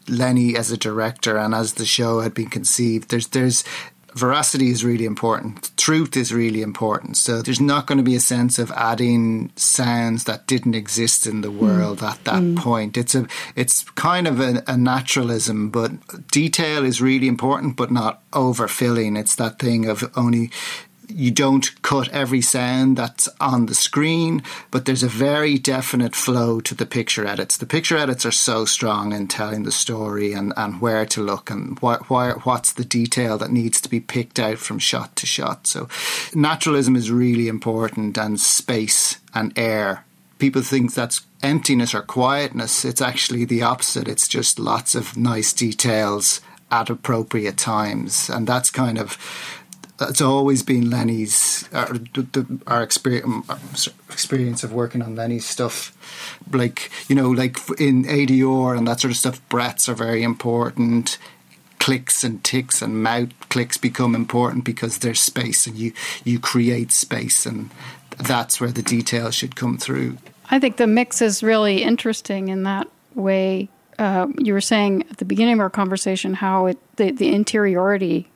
Lenny 0.08 0.56
as 0.56 0.72
a 0.72 0.78
director 0.78 1.38
and 1.38 1.56
as 1.56 1.74
the 1.74 1.86
show 1.86 2.20
had 2.20 2.34
been 2.34 2.50
conceived. 2.50 3.10
There's 3.10 3.28
there's 3.28 3.64
veracity 4.16 4.70
is 4.70 4.84
really 4.84 5.06
important. 5.06 5.76
Truth 5.78 6.16
is 6.16 6.34
really 6.34 6.62
important. 6.62 7.18
So 7.18 7.42
there's 7.42 7.62
not 7.62 7.88
going 7.88 7.98
to 7.98 8.04
be 8.04 8.16
a 8.16 8.20
sense 8.20 8.60
of 8.60 8.72
adding 8.72 9.52
sounds 9.56 10.24
that 10.26 10.48
didn't 10.48 10.76
exist 10.76 11.28
in 11.28 11.42
the 11.42 11.50
hmm. 11.50 11.60
world 11.60 12.00
mm. 12.00 12.12
at 12.12 12.24
that 12.26 12.42
mm. 12.42 12.58
point. 12.58 12.98
It's 12.98 13.16
a 13.16 13.28
it's 13.56 13.84
kind 13.92 14.28
of 14.28 14.40
a, 14.40 14.64
a, 14.68 14.78
naturalism, 14.78 15.70
but 15.70 15.92
detail 16.32 16.86
is 16.86 17.02
really 17.02 17.28
important, 17.28 17.76
but 17.76 17.92
not 17.92 18.22
overfilling. 18.32 19.18
It's 19.18 19.36
that 19.36 19.60
thing 19.60 19.88
of 19.88 20.12
only 20.16 20.52
you 21.08 21.32
don't 21.32 21.82
cut 21.82 22.10
every 22.10 22.42
sound 22.42 22.98
that's 22.98 23.30
on 23.40 23.66
the 23.66 23.76
screen, 23.76 24.44
but 24.72 24.86
there's 24.86 25.04
a 25.04 25.08
very 25.08 25.58
definite 25.58 26.16
flow 26.16 26.60
to 26.62 26.76
the 26.76 26.86
picture 26.86 27.26
edits. 27.26 27.58
The 27.58 27.66
picture 27.66 27.98
edits 27.98 28.26
are 28.26 28.32
so 28.32 28.66
strong 28.66 29.14
in 29.14 29.28
telling 29.28 29.64
the 29.64 29.72
story 29.72 30.34
and, 30.34 30.54
and 30.58 30.82
where 30.82 31.06
to 31.08 31.22
look 31.22 31.50
and 31.50 31.80
what, 31.80 32.10
what's 32.10 32.74
the 32.74 32.86
detail 32.86 33.38
that 33.38 33.52
needs 33.52 33.82
to 33.82 33.90
be 33.90 34.00
picked 34.00 34.40
out 34.40 34.58
from 34.58 34.80
shot 34.80 35.16
to 35.18 35.26
shot. 35.26 35.68
So 35.68 35.88
naturalism 36.34 36.96
is 36.96 37.12
really 37.12 37.48
important 37.48 38.18
and 38.18 38.40
space 38.40 39.20
and 39.34 39.58
air. 39.58 40.06
People 40.40 40.62
think 40.62 40.94
that's 40.94 41.26
emptiness 41.42 41.94
or 41.94 42.02
quietness. 42.02 42.86
It's 42.86 43.02
actually 43.02 43.46
the 43.46 43.62
opposite. 43.62 44.08
It's 44.08 44.28
just 44.28 44.60
lots 44.60 44.96
of 44.96 45.16
nice 45.16 45.54
details 45.54 46.42
at 46.72 46.90
appropriate 46.90 47.58
times. 47.58 48.30
And 48.30 48.48
that's 48.48 48.72
kind 48.72 48.98
of 48.98 49.18
that's 49.98 50.22
always 50.22 50.64
been 50.64 50.90
Lenny's 50.90 51.68
uh, 51.74 51.88
our, 51.88 52.46
our 52.68 52.84
experience 52.84 53.26
um, 53.26 53.46
um, 53.50 53.60
experience 54.10 54.64
of 54.64 54.74
working 54.74 55.02
on 55.02 55.16
Lenny's 55.16 55.46
stuff. 55.46 55.96
Like 56.52 56.92
you 57.08 57.16
know, 57.16 57.30
like 57.30 57.58
in 57.80 58.04
ADR 58.06 58.78
and 58.78 58.88
that 58.88 59.00
sort 59.00 59.12
of 59.12 59.18
stuff, 59.18 59.48
breaths 59.50 59.88
are 59.88 59.96
very 59.96 60.24
important. 60.24 61.18
Clicks 61.80 62.24
and 62.24 62.42
ticks 62.44 62.82
and 62.82 63.04
mouth 63.04 63.32
clicks 63.50 63.78
become 63.78 64.16
important 64.16 64.64
because 64.64 65.00
there's 65.00 65.20
space 65.20 65.68
and 65.68 65.76
you 65.76 65.92
you 66.24 66.40
create 66.40 66.92
space 66.92 67.46
and 67.46 67.70
that's 68.18 68.62
where 68.62 68.72
the 68.72 68.82
detail 68.82 69.32
should 69.32 69.56
come 69.56 69.78
through. 69.78 70.18
I 70.50 70.60
think 70.60 70.78
the 70.78 70.88
mix 70.88 71.22
is 71.22 71.44
really 71.44 71.84
interesting 71.84 72.50
in 72.50 72.64
that 72.64 72.88
way. 73.16 73.70
Uh, 74.00 74.28
you 74.38 74.54
were 74.54 74.62
saying 74.62 75.06
at 75.12 75.18
the 75.18 75.26
beginning 75.26 75.56
of 75.56 75.60
our 75.60 75.70
conversation 75.70 76.34
how 76.34 76.68
it 76.68 76.78
the, 76.96 77.12
the 77.12 77.34
interiority 77.34 78.28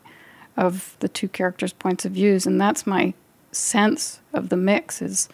of 0.57 0.95
the 0.99 1.07
two 1.07 1.27
characters' 1.27 1.73
points 1.73 2.05
of 2.05 2.13
views, 2.13 2.45
and 2.45 2.59
that's 2.59 2.87
my 2.87 3.13
sense 3.51 4.19
of 4.33 4.49
the 4.49 4.57
mix 4.57 5.01
is 5.01 5.29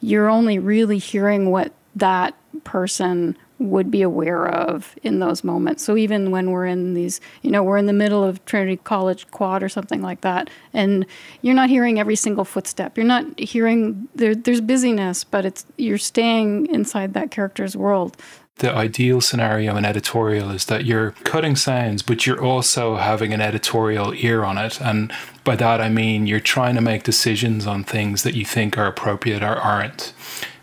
you're 0.00 0.28
only 0.28 0.58
really 0.58 0.98
hearing 0.98 1.50
what 1.50 1.72
that 1.94 2.34
person 2.64 3.36
would 3.58 3.90
be 3.90 4.02
aware 4.02 4.48
of 4.48 4.96
in 5.02 5.20
those 5.20 5.44
moments. 5.44 5.84
So 5.84 5.96
even 5.96 6.30
when 6.30 6.50
we're 6.50 6.66
in 6.66 6.94
these, 6.94 7.20
you 7.42 7.50
know, 7.50 7.62
we're 7.62 7.76
in 7.76 7.86
the 7.86 7.92
middle 7.92 8.24
of 8.24 8.44
Trinity 8.44 8.78
College 8.78 9.30
quad 9.30 9.62
or 9.62 9.68
something 9.68 10.02
like 10.02 10.22
that, 10.22 10.50
and 10.72 11.06
you're 11.42 11.54
not 11.54 11.68
hearing 11.68 12.00
every 12.00 12.16
single 12.16 12.44
footstep. 12.44 12.96
You're 12.96 13.06
not 13.06 13.38
hearing 13.38 14.08
there, 14.14 14.34
there's 14.34 14.60
busyness, 14.60 15.22
but 15.22 15.44
it's 15.44 15.64
you're 15.76 15.98
staying 15.98 16.66
inside 16.66 17.14
that 17.14 17.30
character's 17.30 17.76
world 17.76 18.16
the 18.56 18.72
ideal 18.72 19.20
scenario 19.20 19.76
in 19.76 19.84
editorial 19.84 20.50
is 20.50 20.66
that 20.66 20.84
you're 20.84 21.12
cutting 21.24 21.56
sounds, 21.56 22.02
but 22.02 22.26
you're 22.26 22.42
also 22.42 22.96
having 22.96 23.32
an 23.32 23.40
editorial 23.40 24.14
ear 24.14 24.44
on 24.44 24.58
it. 24.58 24.80
And 24.80 25.12
by 25.42 25.56
that, 25.56 25.80
I 25.80 25.88
mean 25.88 26.26
you're 26.26 26.40
trying 26.40 26.74
to 26.76 26.80
make 26.80 27.02
decisions 27.02 27.66
on 27.66 27.82
things 27.82 28.22
that 28.22 28.34
you 28.34 28.44
think 28.44 28.78
are 28.78 28.86
appropriate 28.86 29.42
or 29.42 29.56
aren't. 29.56 30.12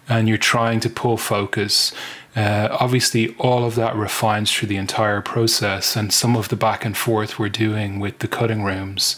And 0.08 0.28
you're 0.28 0.38
trying 0.38 0.80
to 0.82 0.90
pull 0.90 1.18
focus. 1.18 1.94
Uh, 2.36 2.70
obviously, 2.72 3.36
all 3.38 3.66
of 3.66 3.76
that 3.76 3.96
refines 3.96 4.52
through 4.52 4.70
the 4.70 4.78
entire 4.78 5.22
process, 5.22 5.96
and 5.96 6.14
some 6.14 6.36
of 6.36 6.50
the 6.50 6.56
back 6.56 6.86
and 6.86 6.96
forth 6.96 7.38
we're 7.38 7.50
doing 7.50 8.00
with 8.00 8.20
the 8.20 8.28
cutting 8.28 8.64
rooms 8.64 9.18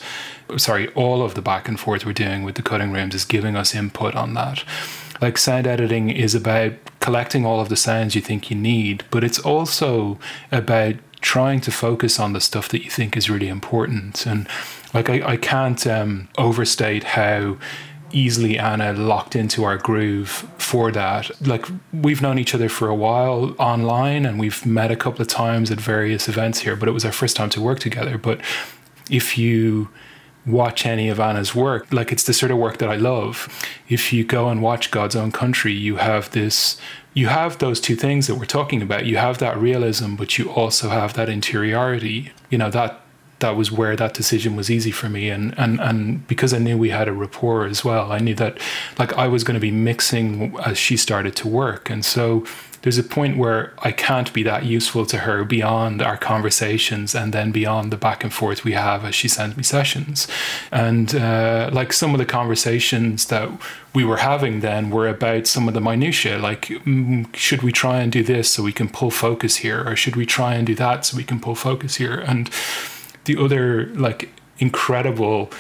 sorry, 0.57 0.87
all 0.89 1.23
of 1.23 1.35
the 1.35 1.41
back 1.41 1.67
and 1.67 1.79
forth 1.79 2.05
we're 2.05 2.13
doing 2.13 2.43
with 2.43 2.55
the 2.55 2.61
cutting 2.61 2.91
rooms 2.91 3.15
is 3.15 3.25
giving 3.25 3.55
us 3.55 3.75
input 3.75 4.15
on 4.15 4.33
that. 4.33 4.63
Like 5.21 5.37
sound 5.37 5.67
editing 5.67 6.09
is 6.09 6.33
about 6.33 6.73
collecting 6.99 7.45
all 7.45 7.61
of 7.61 7.69
the 7.69 7.75
sounds 7.75 8.15
you 8.15 8.21
think 8.21 8.49
you 8.49 8.57
need, 8.57 9.03
but 9.11 9.23
it's 9.23 9.39
also 9.39 10.17
about 10.51 10.95
trying 11.21 11.61
to 11.61 11.71
focus 11.71 12.19
on 12.19 12.33
the 12.33 12.41
stuff 12.41 12.69
that 12.69 12.83
you 12.83 12.89
think 12.89 13.15
is 13.15 13.29
really 13.29 13.47
important. 13.47 14.25
And 14.25 14.47
like 14.93 15.09
I, 15.09 15.33
I 15.33 15.37
can't 15.37 15.85
um, 15.85 16.27
overstate 16.37 17.03
how 17.03 17.57
easily 18.13 18.57
Anna 18.57 18.93
locked 18.93 19.35
into 19.35 19.63
our 19.63 19.77
groove 19.77 20.47
for 20.57 20.91
that. 20.91 21.29
Like 21.45 21.65
we've 21.93 22.21
known 22.21 22.39
each 22.39 22.53
other 22.53 22.69
for 22.69 22.89
a 22.89 22.95
while 22.95 23.55
online 23.57 24.25
and 24.25 24.39
we've 24.39 24.65
met 24.65 24.91
a 24.91 24.95
couple 24.95 25.21
of 25.21 25.27
times 25.27 25.71
at 25.71 25.79
various 25.79 26.27
events 26.27 26.59
here, 26.59 26.75
but 26.75 26.89
it 26.89 26.91
was 26.91 27.05
our 27.05 27.11
first 27.11 27.35
time 27.35 27.49
to 27.51 27.61
work 27.61 27.79
together. 27.79 28.17
But 28.17 28.41
if 29.09 29.37
you 29.37 29.89
watch 30.45 30.85
any 30.85 31.09
of 31.09 31.19
Anna's 31.19 31.53
work. 31.53 31.91
Like 31.91 32.11
it's 32.11 32.23
the 32.23 32.33
sort 32.33 32.51
of 32.51 32.57
work 32.57 32.77
that 32.77 32.89
I 32.89 32.95
love. 32.95 33.47
If 33.89 34.11
you 34.11 34.23
go 34.23 34.49
and 34.49 34.61
watch 34.61 34.91
God's 34.91 35.15
Own 35.15 35.31
Country, 35.31 35.73
you 35.73 35.97
have 35.97 36.31
this 36.31 36.77
you 37.13 37.27
have 37.27 37.57
those 37.57 37.81
two 37.81 37.95
things 37.95 38.27
that 38.27 38.35
we're 38.35 38.45
talking 38.45 38.81
about. 38.81 39.05
You 39.05 39.17
have 39.17 39.39
that 39.39 39.57
realism, 39.57 40.15
but 40.15 40.37
you 40.37 40.49
also 40.49 40.89
have 40.89 41.13
that 41.15 41.27
interiority. 41.27 42.31
You 42.49 42.57
know, 42.57 42.69
that 42.71 43.01
that 43.39 43.55
was 43.55 43.71
where 43.71 43.95
that 43.95 44.13
decision 44.13 44.55
was 44.55 44.69
easy 44.71 44.91
for 44.91 45.09
me 45.09 45.29
and 45.29 45.57
and 45.57 45.79
and 45.81 46.25
because 46.27 46.53
I 46.53 46.59
knew 46.59 46.77
we 46.77 46.89
had 46.89 47.07
a 47.07 47.13
rapport 47.13 47.65
as 47.65 47.83
well, 47.83 48.11
I 48.11 48.19
knew 48.19 48.35
that 48.35 48.59
like 48.97 49.13
I 49.13 49.27
was 49.27 49.43
going 49.43 49.55
to 49.55 49.61
be 49.61 49.71
mixing 49.71 50.57
as 50.65 50.77
she 50.77 50.95
started 50.95 51.35
to 51.37 51.47
work. 51.47 51.89
And 51.89 52.05
so 52.05 52.45
there's 52.81 52.97
a 52.97 53.03
point 53.03 53.37
where 53.37 53.73
I 53.79 53.91
can't 53.91 54.31
be 54.33 54.43
that 54.43 54.65
useful 54.65 55.05
to 55.07 55.19
her 55.19 55.43
beyond 55.43 56.01
our 56.01 56.17
conversations 56.17 57.13
and 57.13 57.31
then 57.33 57.51
beyond 57.51 57.91
the 57.91 57.97
back 57.97 58.23
and 58.23 58.33
forth 58.33 58.63
we 58.63 58.73
have 58.73 59.05
as 59.05 59.13
she 59.13 59.27
sends 59.27 59.55
me 59.55 59.63
sessions. 59.63 60.27
And 60.71 61.13
uh, 61.13 61.69
like 61.71 61.93
some 61.93 62.13
of 62.13 62.17
the 62.17 62.25
conversations 62.25 63.27
that 63.27 63.49
we 63.93 64.03
were 64.03 64.17
having 64.17 64.61
then 64.61 64.89
were 64.89 65.07
about 65.07 65.47
some 65.47 65.67
of 65.67 65.73
the 65.73 65.81
minutiae, 65.81 66.39
like 66.39 66.67
mm, 66.67 67.33
should 67.35 67.61
we 67.61 67.71
try 67.71 67.99
and 68.01 68.11
do 68.11 68.23
this 68.23 68.49
so 68.49 68.63
we 68.63 68.73
can 68.73 68.89
pull 68.89 69.11
focus 69.11 69.57
here, 69.57 69.87
or 69.87 69.95
should 69.95 70.15
we 70.15 70.25
try 70.25 70.55
and 70.55 70.65
do 70.65 70.75
that 70.75 71.05
so 71.05 71.17
we 71.17 71.23
can 71.23 71.39
pull 71.39 71.55
focus 71.55 71.95
here? 71.95 72.19
And 72.19 72.49
the 73.25 73.37
other 73.37 73.85
like 73.87 74.29
incredible 74.57 75.51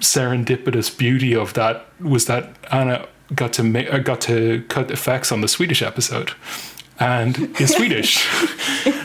serendipitous 0.00 0.96
beauty 0.96 1.34
of 1.34 1.54
that 1.54 1.86
was 2.00 2.26
that 2.26 2.54
Anna 2.70 3.06
got 3.34 3.52
to 3.54 3.62
make, 3.62 3.92
uh, 3.92 3.98
got 3.98 4.20
to 4.22 4.64
cut 4.68 4.90
effects 4.90 5.32
on 5.32 5.40
the 5.40 5.48
Swedish 5.48 5.82
episode 5.82 6.32
and 6.98 7.38
in 7.60 7.66
Swedish. 7.78 8.26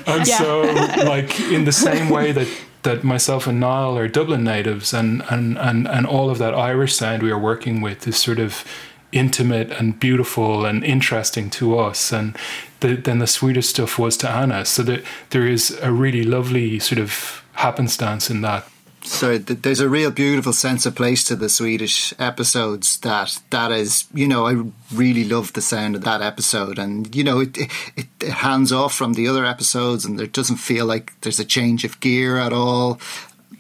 and 0.05 0.27
yeah. 0.27 0.37
so 0.37 0.61
like 1.05 1.39
in 1.39 1.65
the 1.65 1.71
same 1.71 2.09
way 2.09 2.31
that 2.31 2.47
that 2.83 3.03
myself 3.03 3.47
and 3.47 3.59
Niall 3.59 3.97
are 3.97 4.07
Dublin 4.07 4.45
natives 4.45 4.93
and, 4.93 5.21
and, 5.29 5.57
and, 5.57 5.87
and 5.87 6.07
all 6.07 6.29
of 6.29 6.37
that 6.37 6.53
Irish 6.53 6.95
sound 6.95 7.21
we 7.21 7.31
are 7.31 7.39
working 7.39 7.81
with 7.81 8.07
is 8.07 8.15
sort 8.15 8.39
of 8.39 8.63
intimate 9.11 9.71
and 9.71 9.99
beautiful 9.99 10.65
and 10.65 10.85
interesting 10.85 11.49
to 11.49 11.77
us 11.77 12.13
and 12.13 12.37
the, 12.79 12.95
then 12.95 13.19
the 13.19 13.27
Swedish 13.27 13.67
stuff 13.67 13.97
was 13.99 14.15
to 14.17 14.29
Anna 14.29 14.63
so 14.63 14.83
that 14.83 15.03
there 15.31 15.45
is 15.45 15.77
a 15.81 15.91
really 15.91 16.23
lovely 16.23 16.79
sort 16.79 16.99
of 16.99 17.43
happenstance 17.53 18.29
in 18.29 18.41
that 18.41 18.69
so 19.07 19.37
th- 19.37 19.61
there's 19.61 19.79
a 19.79 19.89
real 19.89 20.11
beautiful 20.11 20.53
sense 20.53 20.85
of 20.85 20.95
place 20.95 21.23
to 21.25 21.35
the 21.35 21.49
Swedish 21.49 22.13
episodes 22.19 22.99
that 22.99 23.39
that 23.49 23.71
is 23.71 24.05
you 24.13 24.27
know 24.27 24.45
I 24.47 24.63
really 24.93 25.23
love 25.23 25.53
the 25.53 25.61
sound 25.61 25.95
of 25.95 26.03
that 26.03 26.21
episode. 26.21 26.77
And 26.77 27.15
you 27.15 27.23
know 27.23 27.39
it, 27.39 27.57
it, 27.57 28.07
it 28.21 28.29
hands 28.29 28.71
off 28.71 28.93
from 28.93 29.13
the 29.13 29.27
other 29.27 29.45
episodes 29.45 30.05
and 30.05 30.19
there 30.19 30.27
doesn't 30.27 30.57
feel 30.57 30.85
like 30.85 31.19
there's 31.21 31.39
a 31.39 31.45
change 31.45 31.83
of 31.83 31.99
gear 31.99 32.37
at 32.37 32.53
all. 32.53 32.99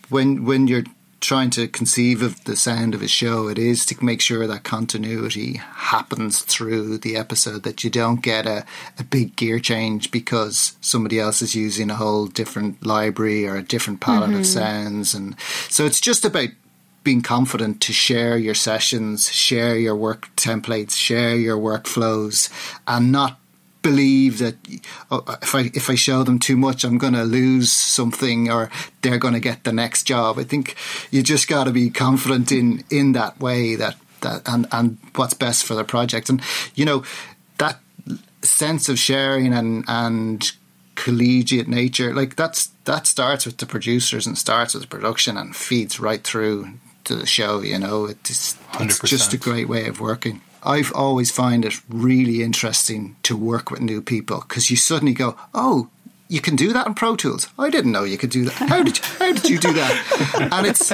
When 0.09 0.45
when 0.45 0.67
you're 0.67 0.83
trying 1.19 1.49
to 1.49 1.67
conceive 1.67 2.21
of 2.21 2.43
the 2.43 2.55
sound 2.55 2.93
of 2.93 3.01
a 3.01 3.07
show, 3.07 3.47
it 3.47 3.57
is 3.57 3.85
to 3.87 4.03
make 4.03 4.21
sure 4.21 4.45
that 4.45 4.63
continuity 4.63 5.53
happens 5.55 6.41
through 6.41 6.97
the 6.99 7.15
episode, 7.15 7.63
that 7.63 7.83
you 7.83 7.89
don't 7.89 8.21
get 8.21 8.45
a, 8.45 8.65
a 8.99 9.03
big 9.03 9.35
gear 9.35 9.59
change 9.59 10.11
because 10.11 10.77
somebody 10.79 11.19
else 11.19 11.41
is 11.41 11.55
using 11.55 11.89
a 11.89 11.95
whole 11.95 12.27
different 12.27 12.85
library 12.85 13.47
or 13.47 13.55
a 13.55 13.63
different 13.63 13.99
palette 13.99 14.29
mm-hmm. 14.29 14.39
of 14.39 14.45
sounds. 14.45 15.15
And 15.15 15.35
so 15.69 15.85
it's 15.85 16.01
just 16.01 16.23
about 16.23 16.49
being 17.03 17.21
confident 17.21 17.81
to 17.81 17.93
share 17.93 18.37
your 18.37 18.53
sessions, 18.53 19.31
share 19.31 19.77
your 19.77 19.95
work 19.95 20.29
templates, 20.35 20.91
share 20.91 21.35
your 21.35 21.57
workflows, 21.57 22.51
and 22.85 23.11
not 23.11 23.39
believe 23.89 24.39
that 24.39 24.55
oh, 25.11 25.23
if 25.41 25.55
I 25.55 25.71
if 25.73 25.89
I 25.89 25.95
show 25.95 26.23
them 26.23 26.39
too 26.39 26.57
much, 26.57 26.83
I'm 26.83 26.97
going 26.97 27.13
to 27.13 27.23
lose 27.23 27.71
something, 27.71 28.51
or 28.51 28.69
they're 29.01 29.23
going 29.25 29.33
to 29.33 29.49
get 29.49 29.63
the 29.63 29.71
next 29.71 30.03
job. 30.03 30.37
I 30.39 30.43
think 30.43 30.75
you 31.11 31.23
just 31.23 31.47
got 31.47 31.65
to 31.65 31.71
be 31.71 31.89
confident 31.89 32.51
in 32.51 32.83
in 32.89 33.13
that 33.13 33.39
way 33.39 33.75
that 33.75 33.95
that 34.21 34.41
and 34.47 34.67
and 34.71 34.97
what's 35.15 35.33
best 35.33 35.65
for 35.65 35.75
the 35.75 35.83
project, 35.83 36.29
and 36.29 36.41
you 36.75 36.85
know 36.85 37.03
that 37.57 37.79
sense 38.41 38.89
of 38.89 38.99
sharing 38.99 39.53
and 39.53 39.85
and 39.87 40.51
collegiate 40.95 41.67
nature, 41.67 42.13
like 42.13 42.35
that's 42.35 42.71
that 42.83 43.07
starts 43.07 43.45
with 43.45 43.57
the 43.57 43.65
producers 43.65 44.27
and 44.27 44.37
starts 44.37 44.73
with 44.73 44.89
production 44.89 45.37
and 45.37 45.55
feeds 45.55 45.99
right 45.99 46.23
through 46.23 46.73
to 47.05 47.15
the 47.15 47.25
show. 47.25 47.61
You 47.61 47.79
know, 47.79 48.05
it's 48.05 48.57
it's 48.79 48.99
just 48.99 49.33
a 49.33 49.37
great 49.37 49.69
way 49.69 49.87
of 49.87 50.01
working. 50.01 50.41
I've 50.63 50.91
always 50.93 51.31
find 51.31 51.65
it 51.65 51.81
really 51.89 52.43
interesting 52.43 53.15
to 53.23 53.37
work 53.37 53.71
with 53.71 53.81
new 53.81 54.01
people 54.01 54.41
because 54.41 54.69
you 54.69 54.77
suddenly 54.77 55.13
go, 55.13 55.37
oh, 55.53 55.89
you 56.29 56.41
can 56.41 56.55
do 56.55 56.73
that 56.73 56.87
in 56.87 56.93
Pro 56.93 57.15
Tools. 57.15 57.47
I 57.57 57.69
didn't 57.69 57.91
know 57.91 58.03
you 58.03 58.17
could 58.17 58.29
do 58.29 58.45
that. 58.45 58.53
How 58.69 58.83
did 58.83 58.97
you, 58.97 59.03
how 59.19 59.31
did 59.31 59.49
you 59.49 59.57
do 59.59 59.73
that? 59.73 60.49
And 60.51 60.67
it's 60.67 60.91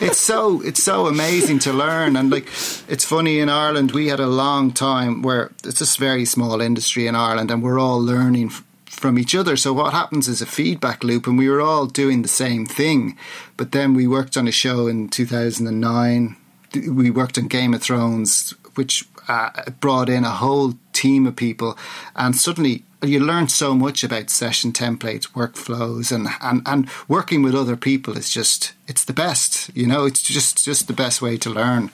it's 0.00 0.18
so 0.18 0.62
it's 0.62 0.82
so 0.82 1.06
amazing 1.06 1.58
to 1.60 1.72
learn. 1.72 2.16
And 2.16 2.30
like 2.30 2.46
it's 2.88 3.04
funny 3.04 3.40
in 3.40 3.48
Ireland, 3.48 3.92
we 3.92 4.08
had 4.08 4.20
a 4.20 4.26
long 4.26 4.72
time 4.72 5.22
where 5.22 5.50
it's 5.64 5.80
this 5.80 5.96
very 5.96 6.24
small 6.24 6.60
industry 6.60 7.06
in 7.06 7.14
Ireland, 7.14 7.50
and 7.50 7.62
we're 7.62 7.80
all 7.80 8.00
learning 8.00 8.50
from 8.98 9.18
each 9.18 9.34
other. 9.34 9.56
So 9.56 9.72
what 9.72 9.92
happens 9.92 10.28
is 10.28 10.42
a 10.42 10.46
feedback 10.46 11.02
loop, 11.02 11.26
and 11.26 11.38
we 11.38 11.48
were 11.48 11.60
all 11.60 11.86
doing 11.86 12.22
the 12.22 12.28
same 12.28 12.66
thing. 12.66 13.16
But 13.56 13.72
then 13.72 13.94
we 13.94 14.06
worked 14.06 14.36
on 14.36 14.48
a 14.48 14.52
show 14.52 14.86
in 14.86 15.08
2009. 15.08 16.36
We 16.74 17.10
worked 17.10 17.38
on 17.38 17.48
Game 17.48 17.74
of 17.74 17.82
Thrones, 17.82 18.54
which 18.78 19.04
uh, 19.28 19.50
brought 19.80 20.08
in 20.08 20.24
a 20.24 20.30
whole 20.30 20.74
team 20.94 21.26
of 21.26 21.36
people, 21.36 21.76
and 22.16 22.34
suddenly 22.34 22.84
you 23.02 23.20
learn 23.20 23.48
so 23.48 23.74
much 23.74 24.02
about 24.02 24.30
session 24.30 24.72
templates, 24.72 25.30
workflows, 25.32 26.10
and, 26.10 26.28
and, 26.40 26.62
and 26.66 26.90
working 27.06 27.42
with 27.42 27.54
other 27.54 27.76
people 27.76 28.16
is 28.16 28.30
just 28.30 28.72
it's 28.86 29.04
the 29.04 29.12
best. 29.12 29.70
You 29.76 29.86
know, 29.86 30.04
it's 30.06 30.22
just 30.22 30.64
just 30.64 30.86
the 30.86 30.94
best 30.94 31.20
way 31.22 31.36
to 31.36 31.50
learn 31.50 31.90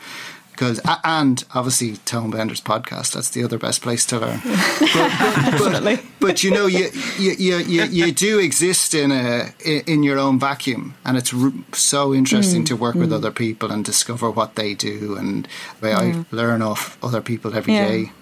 because 0.55 0.81
and 1.03 1.45
obviously 1.55 1.93
Tonebenders 1.93 2.63
podcast. 2.63 3.15
That's 3.15 3.31
the 3.31 3.43
other 3.43 3.59
best 3.59 3.83
place 3.83 4.07
to 4.07 4.21
learn. 4.21 4.41
But, 4.95 5.59
but, 5.59 5.85
but, 5.85 6.05
but, 6.21 6.45
you 6.45 6.51
know, 6.51 6.67
you, 6.67 6.91
you 7.19 7.33
you, 7.33 7.57
you 7.59 7.85
you 7.85 8.13
do 8.13 8.39
exist 8.39 8.95
in 8.95 9.11
a 9.11 9.53
in 9.65 10.03
your 10.03 10.19
own 10.19 10.39
vacuum, 10.39 10.95
and 11.05 11.17
it's 11.17 11.35
so 11.73 12.15
interesting 12.15 12.63
mm, 12.63 12.67
to 12.67 12.77
work 12.77 12.95
mm. 12.95 13.01
with 13.01 13.13
other 13.13 13.31
people 13.31 13.71
and 13.71 13.85
discover 13.85 14.31
what 14.31 14.55
they 14.55 14.75
do, 14.75 15.17
and 15.17 15.49
yeah. 15.83 15.99
I 15.99 16.25
learn 16.31 16.63
off 16.63 16.99
other 17.03 17.21
people 17.21 17.55
every 17.55 17.75
yeah. 17.75 17.89
day. 17.89 18.13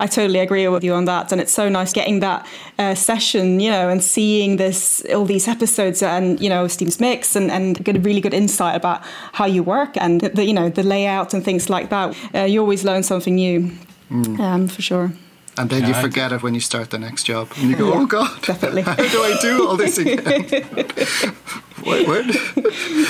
I 0.00 0.06
totally 0.06 0.38
agree 0.38 0.66
with 0.68 0.84
you 0.84 0.94
on 0.94 1.06
that, 1.06 1.32
and 1.32 1.40
it's 1.40 1.52
so 1.52 1.68
nice 1.68 1.92
getting 1.92 2.20
that 2.20 2.46
uh, 2.78 2.94
session, 2.94 3.60
you 3.60 3.70
know, 3.70 3.88
and 3.88 4.02
seeing 4.02 4.56
this 4.56 5.04
all 5.12 5.24
these 5.24 5.48
episodes 5.48 6.02
and 6.02 6.40
you 6.40 6.48
know 6.48 6.68
Steve's 6.68 7.00
mix 7.00 7.34
and 7.34 7.50
and 7.50 7.84
get 7.84 7.96
a 7.96 8.00
really 8.00 8.20
good 8.20 8.34
insight 8.34 8.76
about 8.76 9.02
how 9.32 9.46
you 9.46 9.62
work 9.62 9.96
and 9.96 10.20
the 10.20 10.44
you 10.44 10.52
know 10.52 10.68
the 10.68 10.82
layout 10.82 11.34
and 11.34 11.44
things 11.44 11.68
like 11.68 11.90
that. 11.90 12.16
Uh, 12.34 12.44
you 12.44 12.60
always 12.60 12.84
learn 12.84 13.02
something 13.02 13.34
new, 13.34 13.72
mm. 14.10 14.38
um, 14.38 14.68
for 14.68 14.82
sure. 14.82 15.12
And 15.56 15.70
then 15.70 15.82
yeah, 15.82 15.88
you 15.88 15.94
forget 15.94 16.30
it 16.30 16.42
when 16.42 16.54
you 16.54 16.60
start 16.60 16.90
the 16.90 16.98
next 16.98 17.24
job, 17.24 17.50
and 17.56 17.70
you 17.70 17.76
go, 17.76 17.88
yeah, 17.88 18.00
"Oh 18.00 18.06
God, 18.06 18.42
definitely. 18.42 18.82
How 18.82 18.94
do 18.94 19.22
I 19.22 19.36
do 19.42 19.66
all 19.66 19.76
this 19.76 19.98
again?" 19.98 20.22
what, 21.82 22.06
what? 22.06 22.24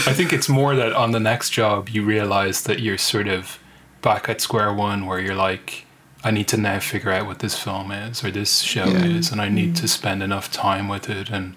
I 0.09 0.15
think 0.15 0.33
it's 0.33 0.49
more 0.49 0.75
that 0.75 0.95
on 0.95 1.11
the 1.11 1.21
next 1.21 1.51
job 1.51 1.91
you 1.91 2.03
realize 2.03 2.63
that 2.63 2.81
you're 2.81 2.97
sort 2.97 3.29
of 3.29 3.59
back 4.01 4.31
at 4.31 4.41
square 4.41 4.73
one, 4.73 5.05
where 5.05 5.21
you're 5.21 5.35
like 5.35 5.85
I 6.25 6.33
need 6.33 6.49
to 6.49 6.57
now 6.57 6.81
figure 6.81 7.13
out 7.13 7.27
what 7.27 7.39
this 7.39 7.57
film 7.57 7.93
is 7.93 8.25
or 8.25 8.31
this 8.31 8.61
show 8.61 8.87
yeah. 8.87 9.05
is, 9.05 9.31
and 9.31 9.41
I 9.41 9.49
need 9.49 9.77
to 9.77 9.89
spend 9.89 10.23
enough 10.23 10.51
time 10.51 10.89
with 10.89 11.09
it 11.09 11.31
and 11.31 11.55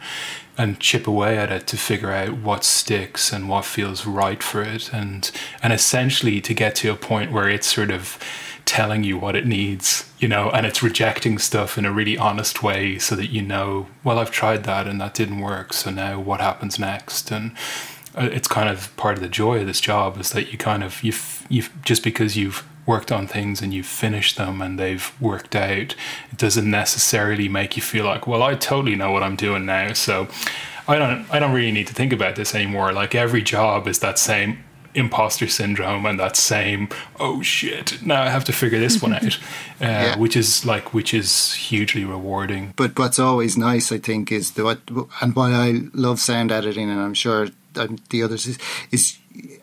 and 0.57 0.79
chip 0.79 1.07
away 1.07 1.37
at 1.37 1.51
it 1.51 1.65
to 1.65 1.77
figure 1.77 2.11
out 2.11 2.33
what 2.33 2.63
sticks 2.63 3.31
and 3.31 3.49
what 3.49 3.65
feels 3.65 4.05
right 4.05 4.43
for 4.43 4.61
it, 4.61 4.93
and 4.93 5.31
and 5.63 5.73
essentially 5.73 6.41
to 6.41 6.53
get 6.53 6.75
to 6.75 6.91
a 6.91 6.95
point 6.95 7.31
where 7.31 7.49
it's 7.49 7.73
sort 7.73 7.89
of 7.89 8.19
telling 8.65 9.03
you 9.03 9.17
what 9.17 9.35
it 9.35 9.47
needs, 9.47 10.09
you 10.19 10.27
know, 10.27 10.51
and 10.51 10.65
it's 10.67 10.83
rejecting 10.83 11.39
stuff 11.39 11.77
in 11.77 11.85
a 11.85 11.91
really 11.91 12.15
honest 12.15 12.61
way 12.61 12.99
so 12.99 13.15
that 13.15 13.27
you 13.27 13.41
know, 13.41 13.87
well, 14.03 14.19
I've 14.19 14.31
tried 14.31 14.63
that 14.65 14.87
and 14.87 15.01
that 15.01 15.15
didn't 15.15 15.39
work, 15.39 15.73
so 15.73 15.89
now 15.89 16.19
what 16.19 16.39
happens 16.39 16.77
next, 16.77 17.31
and 17.31 17.53
uh, 18.15 18.29
it's 18.31 18.47
kind 18.47 18.69
of 18.69 18.95
part 18.95 19.15
of 19.15 19.23
the 19.23 19.29
joy 19.29 19.61
of 19.61 19.67
this 19.67 19.81
job 19.81 20.19
is 20.19 20.31
that 20.31 20.51
you 20.51 20.57
kind 20.57 20.83
of 20.83 21.03
you 21.03 21.13
you 21.49 21.63
just 21.83 22.03
because 22.03 22.37
you've 22.37 22.63
worked 22.91 23.11
on 23.11 23.25
things 23.25 23.61
and 23.61 23.73
you've 23.73 23.93
finished 24.05 24.35
them 24.35 24.61
and 24.61 24.77
they've 24.77 25.13
worked 25.21 25.55
out, 25.55 25.95
it 26.31 26.37
doesn't 26.37 26.69
necessarily 26.69 27.47
make 27.47 27.77
you 27.77 27.81
feel 27.81 28.03
like, 28.03 28.27
well, 28.27 28.43
I 28.43 28.55
totally 28.55 28.95
know 28.95 29.11
what 29.13 29.23
I'm 29.23 29.37
doing 29.37 29.65
now. 29.65 29.93
So 29.93 30.27
I 30.89 30.97
don't 30.99 31.25
I 31.31 31.39
don't 31.39 31.53
really 31.53 31.71
need 31.71 31.87
to 31.87 31.93
think 31.93 32.11
about 32.11 32.35
this 32.35 32.53
anymore. 32.53 32.91
Like 32.91 33.15
every 33.15 33.43
job 33.55 33.87
is 33.87 33.99
that 33.99 34.19
same 34.19 34.51
imposter 34.93 35.47
syndrome 35.47 36.05
and 36.05 36.19
that 36.19 36.35
same 36.35 36.89
oh 37.17 37.41
shit 37.41 37.87
now 38.05 38.23
i 38.23 38.29
have 38.29 38.43
to 38.43 38.51
figure 38.51 38.77
this 38.77 39.01
one 39.01 39.13
out 39.13 39.23
uh, 39.81 39.85
yeah. 39.87 40.17
which 40.17 40.35
is 40.35 40.65
like 40.65 40.93
which 40.93 41.13
is 41.13 41.53
hugely 41.53 42.03
rewarding 42.03 42.73
but 42.75 42.99
what's 42.99 43.17
always 43.17 43.55
nice 43.55 43.89
i 43.93 43.97
think 43.97 44.33
is 44.33 44.51
the 44.55 44.63
what 44.65 44.79
and 45.21 45.33
why 45.33 45.49
i 45.53 45.67
love 45.93 46.19
sound 46.19 46.51
editing 46.51 46.89
and 46.89 46.99
i'm 46.99 47.13
sure 47.13 47.47
um, 47.77 47.95
the 48.09 48.21
others 48.21 48.47
is, 48.47 48.57
is 48.91 49.17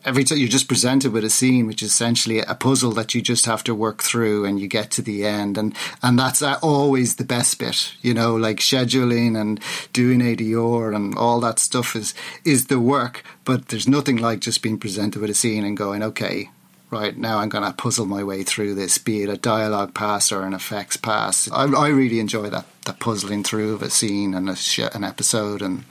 every 0.05 0.23
time 0.23 0.37
you're 0.37 0.47
just 0.47 0.67
presented 0.67 1.11
with 1.11 1.23
a 1.23 1.29
scene 1.29 1.67
which 1.67 1.81
is 1.81 1.91
essentially 1.91 2.39
a 2.39 2.55
puzzle 2.55 2.91
that 2.91 3.13
you 3.13 3.21
just 3.21 3.45
have 3.45 3.63
to 3.63 3.75
work 3.75 4.01
through 4.01 4.45
and 4.45 4.59
you 4.59 4.67
get 4.67 4.91
to 4.91 5.01
the 5.01 5.25
end 5.25 5.57
and 5.57 5.75
and 6.01 6.17
that's 6.17 6.41
uh, 6.41 6.57
always 6.61 7.15
the 7.15 7.23
best 7.23 7.59
bit 7.59 7.93
you 8.01 8.13
know 8.13 8.35
like 8.35 8.57
scheduling 8.57 9.39
and 9.39 9.59
doing 9.93 10.19
ADR 10.19 10.95
and 10.95 11.17
all 11.17 11.39
that 11.39 11.59
stuff 11.59 11.95
is 11.95 12.13
is 12.45 12.67
the 12.67 12.79
work 12.79 13.23
but 13.45 13.67
there's 13.67 13.87
nothing 13.87 14.17
like 14.17 14.39
just 14.39 14.61
being 14.61 14.79
presented 14.79 15.21
with 15.21 15.29
a 15.29 15.35
scene 15.35 15.63
and 15.63 15.77
going 15.77 16.01
okay 16.01 16.49
right 16.91 17.17
now 17.17 17.39
I'm 17.39 17.49
going 17.49 17.63
to 17.63 17.73
puzzle 17.73 18.05
my 18.05 18.23
way 18.23 18.43
through 18.43 18.75
this, 18.75 18.97
be 18.97 19.23
it 19.23 19.29
a 19.29 19.37
dialogue 19.37 19.93
pass 19.93 20.31
or 20.31 20.43
an 20.43 20.53
effects 20.53 20.97
pass. 20.97 21.49
I, 21.51 21.65
I 21.65 21.89
really 21.89 22.19
enjoy 22.19 22.49
that, 22.49 22.65
that 22.85 22.99
puzzling 22.99 23.43
through 23.43 23.73
of 23.73 23.83
a 23.83 23.89
scene 23.89 24.33
and 24.33 24.49
a 24.49 24.57
an 24.95 25.03
episode 25.03 25.61
and 25.61 25.83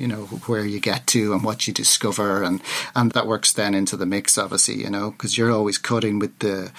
you 0.00 0.08
know 0.08 0.24
where 0.46 0.64
you 0.64 0.80
get 0.80 1.06
to 1.08 1.32
and 1.32 1.44
what 1.44 1.66
you 1.66 1.74
discover. 1.74 2.42
And 2.42 2.60
and 2.96 3.12
that 3.12 3.26
works 3.26 3.52
then 3.52 3.74
into 3.74 3.96
the 3.96 4.06
mix 4.06 4.38
obviously 4.38 4.82
you 4.82 4.90
know 4.90 5.10
because 5.10 5.36
you're 5.36 5.52
always 5.52 5.78
cutting 5.78 6.18
with 6.18 6.38
the 6.38 6.72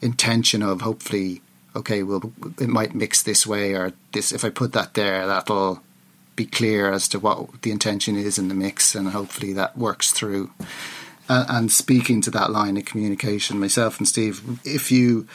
intention 0.00 0.62
of 0.62 0.80
hopefully 0.80 1.42
okay 1.76 2.02
well 2.02 2.32
it 2.60 2.68
might 2.68 2.94
mix 2.94 3.22
this 3.22 3.46
way 3.46 3.74
or 3.74 3.92
this 4.12 4.32
if 4.32 4.44
i 4.44 4.50
put 4.50 4.72
that 4.72 4.94
there 4.94 5.26
that'll 5.26 5.82
be 6.36 6.46
clear 6.46 6.90
as 6.90 7.08
to 7.08 7.18
what 7.18 7.62
the 7.62 7.70
intention 7.70 8.16
is 8.16 8.38
in 8.38 8.48
the 8.48 8.54
mix 8.54 8.94
and 8.94 9.08
hopefully 9.08 9.52
that 9.52 9.76
works 9.76 10.12
through. 10.12 10.50
Uh, 11.28 11.44
and 11.48 11.70
speaking 11.70 12.20
to 12.22 12.30
that 12.30 12.50
line 12.50 12.76
of 12.76 12.84
communication 12.84 13.60
myself 13.60 13.98
and 13.98 14.08
steve 14.08 14.58
if 14.64 14.90
you 14.90 15.26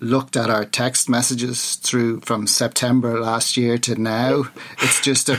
looked 0.00 0.36
at 0.36 0.48
our 0.48 0.64
text 0.64 1.08
messages 1.08 1.76
through 1.76 2.20
from 2.20 2.46
September 2.46 3.20
last 3.20 3.56
year 3.56 3.76
to 3.78 3.94
now. 4.00 4.44
It's 4.80 5.00
just 5.00 5.28
a 5.28 5.38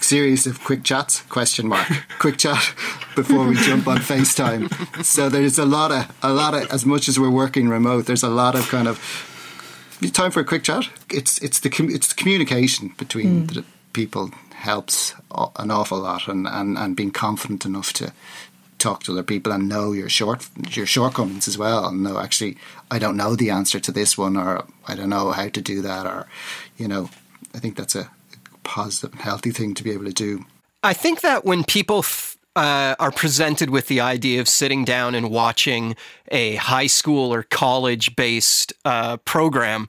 series 0.00 0.46
of 0.46 0.62
quick 0.62 0.84
chats, 0.84 1.22
question 1.22 1.68
mark, 1.68 1.88
quick 2.18 2.36
chat 2.36 2.74
before 3.16 3.46
we 3.46 3.56
jump 3.56 3.88
on 3.88 3.98
FaceTime. 3.98 5.04
So 5.04 5.28
there's 5.28 5.58
a 5.58 5.64
lot 5.64 5.90
of, 5.90 6.14
a 6.22 6.32
lot 6.32 6.54
of, 6.54 6.70
as 6.70 6.84
much 6.84 7.08
as 7.08 7.18
we're 7.18 7.30
working 7.30 7.68
remote, 7.68 8.06
there's 8.06 8.22
a 8.22 8.28
lot 8.28 8.54
of 8.54 8.68
kind 8.68 8.86
of 8.86 9.00
time 10.12 10.30
for 10.30 10.40
a 10.40 10.44
quick 10.44 10.64
chat. 10.64 10.88
It's, 11.10 11.38
it's 11.38 11.60
the, 11.60 11.70
it's 11.88 12.08
the 12.08 12.14
communication 12.14 12.94
between 12.98 13.46
mm. 13.46 13.54
the 13.54 13.64
people 13.92 14.30
helps 14.54 15.14
an 15.56 15.70
awful 15.70 15.98
lot 15.98 16.28
and, 16.28 16.46
and, 16.46 16.78
and 16.78 16.94
being 16.94 17.10
confident 17.10 17.64
enough 17.64 17.92
to 17.94 18.12
talk 18.82 19.02
to 19.04 19.12
other 19.12 19.22
people 19.22 19.52
and 19.52 19.68
know 19.68 19.92
your 19.92 20.08
short 20.08 20.48
your 20.70 20.86
shortcomings 20.86 21.46
as 21.46 21.56
well 21.56 21.86
and 21.86 22.02
know 22.02 22.18
actually 22.18 22.56
I 22.90 22.98
don't 22.98 23.16
know 23.16 23.36
the 23.36 23.50
answer 23.50 23.78
to 23.80 23.92
this 23.92 24.18
one 24.18 24.36
or 24.36 24.64
I 24.86 24.94
don't 24.94 25.08
know 25.08 25.30
how 25.30 25.48
to 25.48 25.60
do 25.60 25.82
that 25.82 26.04
or 26.06 26.26
you 26.76 26.88
know 26.88 27.08
I 27.54 27.58
think 27.58 27.76
that's 27.76 27.94
a 27.94 28.10
positive 28.64 29.12
and 29.12 29.20
healthy 29.20 29.50
thing 29.50 29.74
to 29.74 29.84
be 29.84 29.90
able 29.90 30.04
to 30.04 30.12
do. 30.12 30.44
I 30.82 30.92
think 30.92 31.20
that 31.20 31.44
when 31.44 31.64
people 31.64 31.98
f- 31.98 32.36
uh, 32.56 32.94
are 32.98 33.10
presented 33.10 33.70
with 33.70 33.88
the 33.88 34.00
idea 34.00 34.40
of 34.40 34.48
sitting 34.48 34.84
down 34.84 35.14
and 35.14 35.30
watching 35.30 35.96
a 36.28 36.56
high 36.56 36.86
school 36.86 37.32
or 37.32 37.42
college 37.42 38.16
based 38.16 38.72
uh, 38.84 39.16
program, 39.18 39.88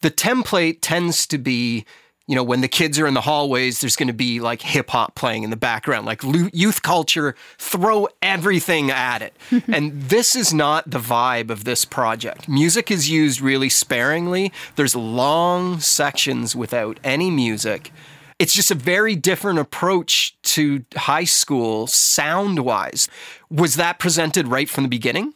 the 0.00 0.10
template 0.10 0.78
tends 0.80 1.26
to 1.26 1.38
be 1.38 1.84
you 2.30 2.36
know, 2.36 2.44
when 2.44 2.60
the 2.60 2.68
kids 2.68 2.96
are 3.00 3.08
in 3.08 3.14
the 3.14 3.22
hallways, 3.22 3.80
there's 3.80 3.96
going 3.96 4.06
to 4.06 4.12
be 4.12 4.38
like 4.38 4.62
hip 4.62 4.90
hop 4.90 5.16
playing 5.16 5.42
in 5.42 5.50
the 5.50 5.56
background, 5.56 6.06
like 6.06 6.22
youth 6.52 6.80
culture, 6.80 7.34
throw 7.58 8.06
everything 8.22 8.88
at 8.88 9.20
it. 9.20 9.36
and 9.66 10.00
this 10.00 10.36
is 10.36 10.54
not 10.54 10.88
the 10.88 11.00
vibe 11.00 11.50
of 11.50 11.64
this 11.64 11.84
project. 11.84 12.48
Music 12.48 12.88
is 12.88 13.10
used 13.10 13.40
really 13.40 13.68
sparingly. 13.68 14.52
There's 14.76 14.94
long 14.94 15.80
sections 15.80 16.54
without 16.54 17.00
any 17.02 17.32
music. 17.32 17.90
It's 18.38 18.54
just 18.54 18.70
a 18.70 18.76
very 18.76 19.16
different 19.16 19.58
approach 19.58 20.40
to 20.54 20.84
high 20.94 21.24
school 21.24 21.88
sound 21.88 22.60
wise. 22.60 23.08
Was 23.50 23.74
that 23.74 23.98
presented 23.98 24.46
right 24.46 24.68
from 24.68 24.84
the 24.84 24.88
beginning? 24.88 25.34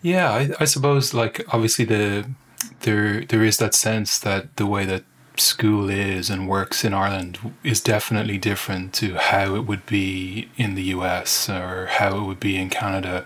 Yeah, 0.00 0.30
I, 0.30 0.50
I 0.60 0.64
suppose 0.66 1.12
like 1.12 1.44
obviously 1.52 1.84
the 1.84 2.30
there 2.82 3.24
there 3.24 3.42
is 3.42 3.56
that 3.56 3.74
sense 3.74 4.20
that 4.20 4.54
the 4.58 4.66
way 4.66 4.84
that 4.84 5.02
school 5.40 5.88
is 5.88 6.30
and 6.30 6.48
works 6.48 6.84
in 6.84 6.94
Ireland 6.94 7.38
is 7.62 7.80
definitely 7.80 8.38
different 8.38 8.92
to 8.94 9.14
how 9.14 9.54
it 9.54 9.66
would 9.66 9.86
be 9.86 10.48
in 10.56 10.74
the 10.74 10.84
US 10.84 11.48
or 11.48 11.86
how 11.86 12.16
it 12.16 12.22
would 12.22 12.40
be 12.40 12.56
in 12.56 12.70
Canada. 12.70 13.24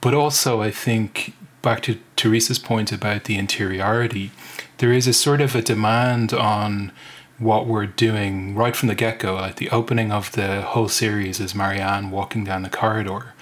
But 0.00 0.14
also, 0.14 0.60
I 0.60 0.70
think 0.70 1.34
back 1.62 1.82
to 1.82 1.98
Teresa's 2.16 2.58
point 2.58 2.92
about 2.92 3.24
the 3.24 3.36
interiority, 3.36 4.30
there 4.78 4.92
is 4.92 5.06
a 5.06 5.12
sort 5.12 5.40
of 5.40 5.54
a 5.54 5.62
demand 5.62 6.32
on 6.32 6.92
what 7.38 7.66
we're 7.66 7.86
doing 7.86 8.54
right 8.54 8.76
from 8.76 8.88
the 8.88 8.94
get 8.94 9.18
go. 9.18 9.34
Like 9.34 9.56
the 9.56 9.70
opening 9.70 10.12
of 10.12 10.32
the 10.32 10.62
whole 10.62 10.88
series 10.88 11.40
is 11.40 11.54
Marianne 11.54 12.10
walking 12.10 12.44
down 12.44 12.62
the 12.62 12.70
corridor. 12.70 13.34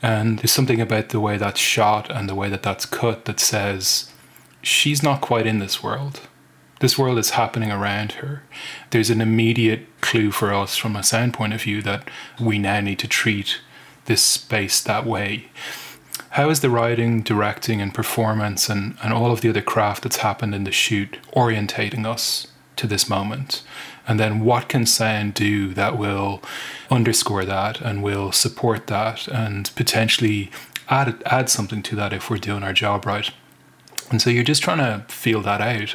And 0.00 0.38
there's 0.38 0.52
something 0.52 0.80
about 0.80 1.10
the 1.10 1.20
way 1.20 1.36
that's 1.36 1.60
shot 1.60 2.10
and 2.10 2.28
the 2.28 2.34
way 2.34 2.48
that 2.48 2.62
that's 2.62 2.86
cut 2.86 3.24
that 3.26 3.40
says 3.40 4.12
she's 4.62 5.02
not 5.02 5.20
quite 5.20 5.46
in 5.46 5.58
this 5.58 5.82
world 5.82 6.22
this 6.82 6.98
world 6.98 7.16
is 7.16 7.30
happening 7.30 7.70
around 7.70 8.12
her. 8.12 8.42
There's 8.90 9.08
an 9.08 9.20
immediate 9.20 9.86
clue 10.00 10.32
for 10.32 10.52
us 10.52 10.76
from 10.76 10.96
a 10.96 11.04
sound 11.04 11.32
point 11.32 11.54
of 11.54 11.62
view 11.62 11.80
that 11.82 12.08
we 12.40 12.58
now 12.58 12.80
need 12.80 12.98
to 12.98 13.08
treat 13.08 13.60
this 14.06 14.20
space 14.20 14.82
that 14.82 15.06
way. 15.06 15.46
How 16.30 16.50
is 16.50 16.58
the 16.58 16.70
writing, 16.70 17.22
directing, 17.22 17.80
and 17.80 17.94
performance 17.94 18.68
and, 18.68 18.96
and 19.00 19.12
all 19.12 19.30
of 19.30 19.42
the 19.42 19.48
other 19.48 19.62
craft 19.62 20.02
that's 20.02 20.16
happened 20.16 20.56
in 20.56 20.64
the 20.64 20.72
shoot 20.72 21.18
orientating 21.36 22.04
us 22.04 22.48
to 22.74 22.88
this 22.88 23.08
moment? 23.08 23.62
And 24.08 24.18
then 24.18 24.40
what 24.40 24.68
can 24.68 24.84
sound 24.84 25.34
do 25.34 25.72
that 25.74 25.96
will 25.96 26.42
underscore 26.90 27.44
that 27.44 27.80
and 27.80 28.02
will 28.02 28.32
support 28.32 28.88
that 28.88 29.28
and 29.28 29.70
potentially 29.76 30.50
add 30.88 31.22
add 31.26 31.48
something 31.48 31.80
to 31.84 31.94
that 31.94 32.12
if 32.12 32.28
we're 32.28 32.38
doing 32.38 32.64
our 32.64 32.72
job 32.72 33.06
right? 33.06 33.30
And 34.10 34.20
so 34.20 34.30
you're 34.30 34.44
just 34.44 34.62
trying 34.62 34.78
to 34.78 35.04
feel 35.12 35.40
that 35.42 35.60
out. 35.60 35.94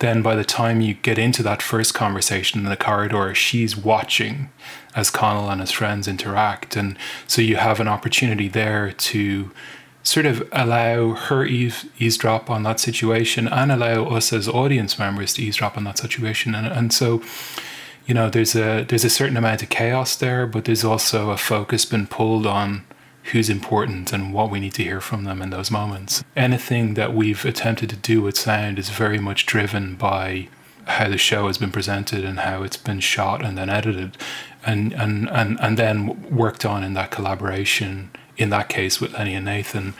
Then 0.00 0.22
by 0.22 0.34
the 0.34 0.44
time 0.44 0.80
you 0.80 0.94
get 0.94 1.18
into 1.18 1.42
that 1.42 1.62
first 1.62 1.94
conversation 1.94 2.60
in 2.60 2.66
the 2.66 2.76
corridor, 2.76 3.34
she's 3.34 3.76
watching 3.76 4.50
as 4.94 5.10
Connell 5.10 5.50
and 5.50 5.60
his 5.60 5.70
friends 5.70 6.08
interact. 6.08 6.76
And 6.76 6.96
so 7.26 7.42
you 7.42 7.56
have 7.56 7.80
an 7.80 7.88
opportunity 7.88 8.48
there 8.48 8.92
to 8.92 9.50
sort 10.02 10.26
of 10.26 10.48
allow 10.52 11.10
her 11.12 11.44
eave, 11.44 11.90
eavesdrop 11.98 12.48
on 12.48 12.62
that 12.62 12.80
situation 12.80 13.46
and 13.46 13.70
allow 13.70 14.04
us 14.06 14.32
as 14.32 14.48
audience 14.48 14.98
members 14.98 15.34
to 15.34 15.42
eavesdrop 15.42 15.76
on 15.76 15.84
that 15.84 15.98
situation. 15.98 16.54
And, 16.54 16.66
and 16.66 16.92
so, 16.92 17.22
you 18.06 18.14
know, 18.14 18.30
there's 18.30 18.56
a 18.56 18.84
there's 18.88 19.04
a 19.04 19.10
certain 19.10 19.36
amount 19.36 19.62
of 19.62 19.68
chaos 19.68 20.16
there, 20.16 20.46
but 20.46 20.64
there's 20.64 20.84
also 20.84 21.30
a 21.30 21.36
focus 21.36 21.84
been 21.84 22.06
pulled 22.06 22.46
on 22.46 22.86
who's 23.32 23.50
important 23.50 24.12
and 24.12 24.32
what 24.32 24.50
we 24.50 24.60
need 24.60 24.74
to 24.74 24.82
hear 24.82 25.00
from 25.00 25.24
them 25.24 25.42
in 25.42 25.50
those 25.50 25.70
moments. 25.70 26.24
Anything 26.36 26.94
that 26.94 27.14
we've 27.14 27.44
attempted 27.44 27.90
to 27.90 27.96
do 27.96 28.22
with 28.22 28.36
sound 28.36 28.78
is 28.78 28.90
very 28.90 29.18
much 29.18 29.46
driven 29.46 29.94
by 29.94 30.48
how 30.86 31.08
the 31.08 31.18
show 31.18 31.46
has 31.46 31.58
been 31.58 31.70
presented 31.70 32.24
and 32.24 32.40
how 32.40 32.62
it's 32.62 32.76
been 32.76 33.00
shot 33.00 33.44
and 33.44 33.58
then 33.58 33.68
edited 33.68 34.16
and 34.64 34.92
and 34.94 35.28
and, 35.30 35.60
and 35.60 35.76
then 35.76 36.34
worked 36.34 36.64
on 36.64 36.82
in 36.82 36.94
that 36.94 37.10
collaboration 37.10 38.10
in 38.36 38.50
that 38.50 38.68
case 38.68 39.00
with 39.00 39.12
Lenny 39.12 39.34
and 39.34 39.44
Nathan 39.44 39.92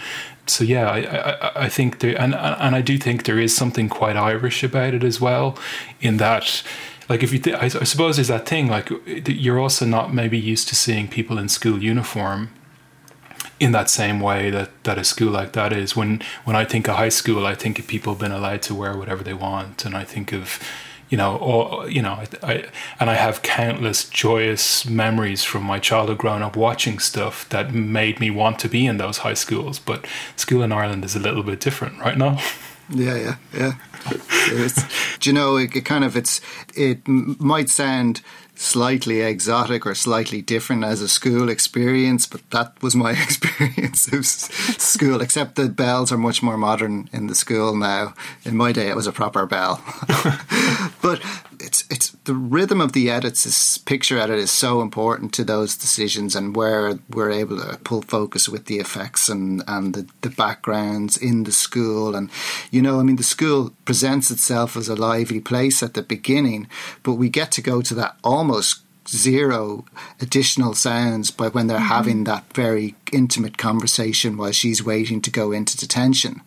so 0.47 0.65
yeah 0.65 0.89
I, 0.89 0.99
I, 0.99 1.65
I 1.65 1.69
think 1.69 1.99
there 1.99 2.19
and 2.19 2.35
and 2.35 2.75
I 2.75 2.81
do 2.81 2.97
think 2.97 3.25
there 3.25 3.39
is 3.39 3.55
something 3.55 3.91
quite 3.91 4.17
Irish 4.17 4.65
about 4.65 4.95
it 4.95 5.05
as 5.05 5.21
well 5.21 5.59
in 6.01 6.17
that 6.17 6.63
like 7.09 7.23
if 7.23 7.33
you 7.33 7.39
th- 7.39 7.57
I, 7.57 7.69
suppose 7.69 8.17
there's 8.17 8.29
that 8.29 8.47
thing 8.47 8.69
like 8.69 8.91
you're 9.07 9.59
also 9.59 9.85
not 9.85 10.15
maybe 10.15 10.39
used 10.39 10.69
to 10.69 10.75
seeing 10.75 11.07
people 11.07 11.39
in 11.39 11.51
school 11.51 11.83
uniform 11.83 12.51
in 13.61 13.73
that 13.73 13.91
same 13.91 14.21
way 14.21 14.51
that, 14.51 14.71
that 14.85 14.99
a 14.99 15.05
school 15.05 15.31
like 15.31 15.53
that 15.53 15.73
is. 15.73 15.97
When 15.97 16.23
when 16.45 16.57
I 16.57 16.65
think 16.65 16.89
of 16.89 16.97
high 16.97 17.09
school, 17.09 17.47
I 17.47 17.55
think 17.55 17.79
of 17.79 17.87
people 17.87 18.15
being 18.15 18.33
allowed 18.33 18.63
to 18.63 18.75
wear 18.75 18.97
whatever 18.97 19.23
they 19.23 19.35
want, 19.35 19.85
and 19.85 19.97
I 19.97 20.05
think 20.05 20.33
of 20.33 20.61
you 21.09 21.17
know, 21.17 21.37
or 21.37 21.89
you 21.89 22.03
know, 22.03 22.13
I, 22.13 22.27
I, 22.43 22.65
and 23.01 23.09
I 23.09 23.15
have 23.15 23.43
countless 23.43 24.09
joyous 24.09 24.87
memories 24.87 25.43
from 25.43 25.63
my 25.63 25.79
childhood 25.79 26.19
growing 26.19 26.43
up 26.43 26.57
watching 26.57 26.99
stuff 26.99 27.49
that 27.49 27.73
made 27.73 28.21
me 28.21 28.31
want 28.31 28.59
to 28.61 28.69
be 28.69 28.87
in 28.87 28.99
those 28.99 29.19
high 29.19 29.35
schools. 29.35 29.79
But 29.79 30.07
school 30.37 30.63
in 30.63 30.73
Ireland 30.73 31.05
is 31.05 31.17
a 31.17 31.21
little 31.21 31.43
bit 31.43 31.61
different, 31.61 31.99
right 31.99 32.17
now. 32.17 32.39
Yeah, 32.91 33.17
yeah, 33.17 33.37
yeah. 33.55 34.69
do 35.21 35.31
you 35.31 35.35
know? 35.35 35.57
It, 35.57 35.75
it 35.77 35.85
kind 35.85 36.05
of 36.05 36.17
it's 36.17 36.41
it 36.75 37.07
might 37.07 37.69
sound 37.69 38.23
slightly 38.59 39.21
exotic 39.21 39.87
or 39.87 39.95
slightly 39.95 40.43
different 40.43 40.83
as 40.83 41.01
a 41.01 41.09
school 41.09 41.49
experience, 41.49 42.27
but 42.27 42.49
that 42.51 42.83
was 42.83 42.95
my 42.95 43.13
experience 43.23 44.13
of 44.13 44.27
school, 44.27 45.21
except 45.21 45.55
the 45.55 45.69
bells 45.69 46.11
are 46.11 46.19
much 46.19 46.43
more 46.43 46.57
modern 46.57 47.09
in 47.13 47.29
the 47.29 47.35
school 47.35 47.77
now. 47.77 48.15
In 48.45 48.57
my 48.57 48.73
day, 48.73 48.89
it 48.89 48.97
was 48.97 49.07
a 49.07 49.13
proper 49.13 49.47
bell. 49.47 49.83
but 51.03 51.23
it's 51.69 51.85
it's 51.91 52.09
the 52.25 52.35
rhythm 52.35 52.81
of 52.81 52.95
the 52.95 53.11
edits, 53.11 53.45
this 53.45 53.77
picture 53.77 54.19
edit 54.19 54.39
is 54.39 54.51
so 54.51 54.81
important 54.81 55.35
to 55.35 55.45
those 55.45 55.77
decisions 55.77 56.35
and 56.35 56.57
where 56.57 56.99
we're 57.11 57.31
able 57.31 57.59
to 57.59 57.77
pull 57.85 58.01
focus 58.01 58.49
with 58.49 58.65
the 58.65 58.79
effects 58.79 59.29
and, 59.29 59.63
and 59.69 59.95
the, 59.95 60.07
the 60.23 60.31
backgrounds 60.31 61.19
in 61.19 61.45
the 61.45 61.53
school. 61.53 62.17
And, 62.17 62.31
you 62.71 62.81
know, 62.81 63.01
I 63.01 63.03
mean, 63.03 63.17
the 63.17 63.23
school 63.23 63.75
presents 63.85 64.31
itself 64.31 64.77
as 64.79 64.89
a 64.89 64.97
lively 64.97 65.41
place 65.41 65.83
at 65.83 65.93
the 65.93 66.03
beginning, 66.03 66.69
but 67.03 67.15
we 67.15 67.29
get 67.29 67.53
to 67.53 67.63
go 67.63 67.83
to 67.83 67.95
that 67.97 68.17
almost 68.25 68.81
zero 69.09 69.85
additional 70.21 70.75
sounds 70.75 71.31
by 71.31 71.49
when 71.49 71.67
they're 71.67 71.79
mm-hmm. 71.79 71.87
having 71.87 72.25
that 72.25 72.53
very 72.55 72.95
intimate 73.13 73.57
conversation 73.59 74.37
while 74.37 74.53
she's 74.53 74.85
waiting 74.85 75.21
to 75.23 75.31
go 75.31 75.53
into 75.53 75.77
detention. 75.77 76.41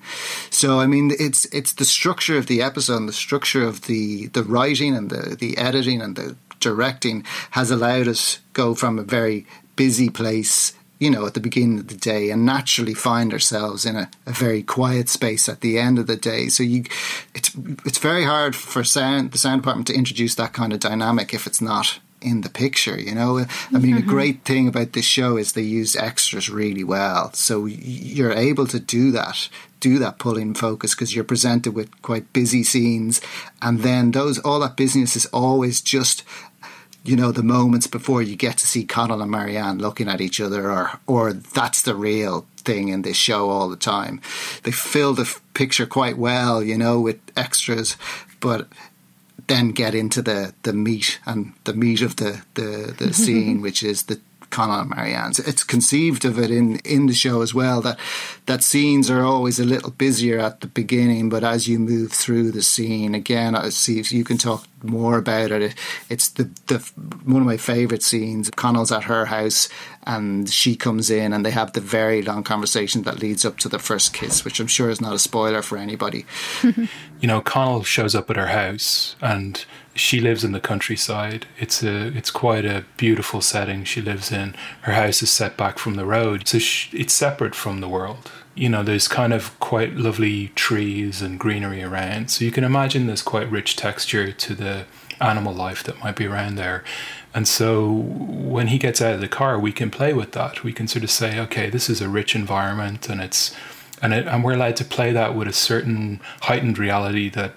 So 0.49 0.79
I 0.79 0.87
mean 0.87 1.11
it's 1.19 1.45
it's 1.45 1.73
the 1.73 1.85
structure 1.85 2.37
of 2.37 2.47
the 2.47 2.61
episode 2.61 2.97
and 2.97 3.09
the 3.09 3.13
structure 3.13 3.63
of 3.63 3.83
the 3.83 4.27
the 4.27 4.43
writing 4.43 4.95
and 4.95 5.09
the 5.09 5.35
the 5.35 5.57
editing 5.57 6.01
and 6.01 6.15
the 6.15 6.35
directing 6.59 7.25
has 7.51 7.71
allowed 7.71 8.07
us 8.07 8.39
go 8.53 8.75
from 8.75 8.99
a 8.99 9.03
very 9.03 9.45
busy 9.75 10.09
place 10.09 10.73
you 10.99 11.09
know, 11.09 11.25
at 11.25 11.33
the 11.33 11.39
beginning 11.39 11.79
of 11.79 11.87
the 11.87 11.97
day 11.97 12.29
and 12.29 12.45
naturally 12.45 12.93
find 12.93 13.33
ourselves 13.33 13.87
in 13.87 13.95
a, 13.95 14.07
a, 14.27 14.31
very 14.31 14.61
quiet 14.61 15.09
space 15.09 15.49
at 15.49 15.61
the 15.61 15.79
end 15.79 15.97
of 15.97 16.05
the 16.05 16.15
day. 16.15 16.47
So 16.47 16.61
you, 16.61 16.83
it's 17.33 17.51
it's 17.83 17.97
very 17.97 18.23
hard 18.23 18.55
for 18.55 18.83
sound 18.83 19.31
the 19.31 19.39
sound 19.39 19.63
department 19.63 19.87
to 19.87 19.95
introduce 19.95 20.35
that 20.35 20.53
kind 20.53 20.71
of 20.71 20.79
dynamic 20.79 21.33
if 21.33 21.47
it's 21.47 21.59
not 21.59 21.99
in 22.21 22.41
the 22.41 22.49
picture. 22.49 22.99
You 22.99 23.15
know, 23.15 23.39
I 23.39 23.77
mean, 23.77 23.95
mm-hmm. 23.95 24.09
a 24.09 24.13
great 24.13 24.43
thing 24.43 24.67
about 24.67 24.93
this 24.93 25.05
show 25.05 25.37
is 25.37 25.53
they 25.53 25.61
use 25.61 25.95
extras 25.95 26.49
really 26.49 26.83
well, 26.83 27.33
so 27.33 27.65
you're 27.65 28.33
able 28.33 28.67
to 28.67 28.79
do 28.79 29.11
that, 29.11 29.49
do 29.79 29.99
that 29.99 30.19
pulling 30.19 30.53
focus 30.53 30.95
because 30.95 31.15
you're 31.15 31.23
presented 31.23 31.73
with 31.73 32.01
quite 32.01 32.31
busy 32.33 32.63
scenes, 32.63 33.21
and 33.61 33.79
then 33.79 34.11
those 34.11 34.39
all 34.39 34.59
that 34.59 34.77
business 34.77 35.15
is 35.15 35.25
always 35.27 35.81
just. 35.81 36.23
You 37.03 37.15
know 37.15 37.31
the 37.31 37.41
moments 37.41 37.87
before 37.87 38.21
you 38.21 38.35
get 38.35 38.59
to 38.59 38.67
see 38.67 38.85
Connell 38.85 39.23
and 39.23 39.31
Marianne 39.31 39.79
looking 39.79 40.07
at 40.07 40.21
each 40.21 40.39
other, 40.39 40.69
or 40.69 40.99
or 41.07 41.33
that's 41.33 41.81
the 41.81 41.95
real 41.95 42.45
thing 42.57 42.89
in 42.89 43.01
this 43.01 43.17
show 43.17 43.49
all 43.49 43.69
the 43.69 43.75
time. 43.75 44.21
They 44.63 44.71
fill 44.71 45.13
the 45.13 45.35
picture 45.53 45.85
quite 45.85 46.17
well, 46.17 46.63
you 46.63 46.77
know, 46.77 46.99
with 46.99 47.19
extras, 47.35 47.97
but 48.39 48.67
then 49.51 49.71
get 49.71 49.93
into 49.93 50.21
the 50.21 50.53
the 50.63 50.73
meat 50.73 51.19
and 51.25 51.53
the 51.63 51.73
meat 51.73 52.01
of 52.01 52.15
the 52.15 52.41
the, 52.53 52.93
the 52.97 53.13
scene, 53.21 53.61
which 53.61 53.83
is 53.83 54.03
the 54.03 54.19
Connell 54.51 54.81
and 54.81 54.89
Marianne's. 54.89 55.39
It's 55.39 55.63
conceived 55.63 56.25
of 56.25 56.37
it 56.37 56.51
in, 56.51 56.77
in 56.79 57.07
the 57.07 57.13
show 57.13 57.41
as 57.41 57.53
well 57.53 57.81
that 57.81 57.97
that 58.45 58.63
scenes 58.63 59.09
are 59.09 59.23
always 59.23 59.59
a 59.59 59.65
little 59.65 59.91
busier 59.91 60.39
at 60.39 60.61
the 60.61 60.67
beginning, 60.67 61.29
but 61.29 61.43
as 61.43 61.67
you 61.67 61.79
move 61.79 62.11
through 62.11 62.51
the 62.51 62.61
scene, 62.61 63.15
again, 63.15 63.55
I 63.55 63.69
see 63.69 63.99
if 63.99 64.11
you 64.11 64.23
can 64.23 64.37
talk 64.37 64.67
more 64.83 65.17
about 65.17 65.51
it. 65.51 65.75
It's 66.09 66.29
the 66.29 66.49
the 66.67 66.79
one 67.23 67.41
of 67.41 67.47
my 67.47 67.57
favourite 67.57 68.03
scenes. 68.03 68.49
Connell's 68.55 68.91
at 68.91 69.03
her 69.03 69.25
house 69.25 69.69
and 70.03 70.49
she 70.49 70.75
comes 70.75 71.09
in 71.09 71.33
and 71.33 71.45
they 71.45 71.51
have 71.51 71.73
the 71.73 71.81
very 71.81 72.21
long 72.21 72.43
conversation 72.43 73.03
that 73.03 73.19
leads 73.19 73.45
up 73.45 73.57
to 73.59 73.69
the 73.69 73.79
first 73.79 74.13
kiss, 74.13 74.43
which 74.43 74.59
I'm 74.59 74.67
sure 74.67 74.89
is 74.89 75.01
not 75.01 75.13
a 75.13 75.19
spoiler 75.19 75.61
for 75.61 75.77
anybody. 75.77 76.25
you 76.63 77.27
know, 77.27 77.41
Connell 77.41 77.83
shows 77.83 78.15
up 78.15 78.29
at 78.29 78.35
her 78.35 78.47
house 78.47 79.15
and 79.21 79.63
she 79.93 80.19
lives 80.19 80.43
in 80.43 80.51
the 80.51 80.59
countryside. 80.59 81.45
It's 81.59 81.83
a 81.83 82.07
it's 82.07 82.31
quite 82.31 82.65
a 82.65 82.85
beautiful 82.97 83.41
setting 83.41 83.83
she 83.83 84.01
lives 84.01 84.31
in. 84.31 84.55
Her 84.81 84.93
house 84.93 85.21
is 85.21 85.31
set 85.31 85.57
back 85.57 85.77
from 85.77 85.95
the 85.95 86.05
road, 86.05 86.47
so 86.47 86.59
she, 86.59 86.97
it's 86.97 87.13
separate 87.13 87.55
from 87.55 87.81
the 87.81 87.89
world. 87.89 88.31
You 88.55 88.69
know, 88.69 88.83
there's 88.83 89.07
kind 89.07 89.33
of 89.33 89.57
quite 89.59 89.95
lovely 89.95 90.49
trees 90.49 91.21
and 91.21 91.39
greenery 91.39 91.83
around, 91.83 92.31
so 92.31 92.45
you 92.45 92.51
can 92.51 92.63
imagine 92.63 93.07
there's 93.07 93.21
quite 93.21 93.51
rich 93.51 93.75
texture 93.75 94.31
to 94.31 94.55
the 94.55 94.85
animal 95.19 95.53
life 95.53 95.83
that 95.83 95.99
might 95.99 96.15
be 96.15 96.25
around 96.25 96.55
there. 96.55 96.83
And 97.33 97.47
so 97.47 97.89
when 97.89 98.67
he 98.67 98.77
gets 98.77 99.01
out 99.01 99.13
of 99.13 99.21
the 99.21 99.27
car, 99.27 99.57
we 99.57 99.71
can 99.71 99.89
play 99.89 100.13
with 100.13 100.33
that. 100.33 100.63
We 100.63 100.73
can 100.73 100.87
sort 100.87 101.03
of 101.03 101.11
say, 101.11 101.39
okay, 101.39 101.69
this 101.69 101.89
is 101.89 102.01
a 102.01 102.09
rich 102.09 102.35
environment, 102.35 103.07
and 103.09 103.21
it's 103.21 103.55
and 104.01 104.13
it, 104.13 104.27
and 104.27 104.43
we're 104.43 104.53
allowed 104.53 104.77
to 104.77 104.85
play 104.85 105.11
that 105.11 105.35
with 105.35 105.47
a 105.47 105.53
certain 105.53 106.19
heightened 106.41 106.77
reality 106.77 107.29
that 107.29 107.53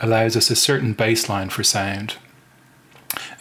allows 0.00 0.36
us 0.36 0.50
a 0.50 0.56
certain 0.56 0.94
baseline 0.94 1.50
for 1.50 1.62
sound. 1.62 2.16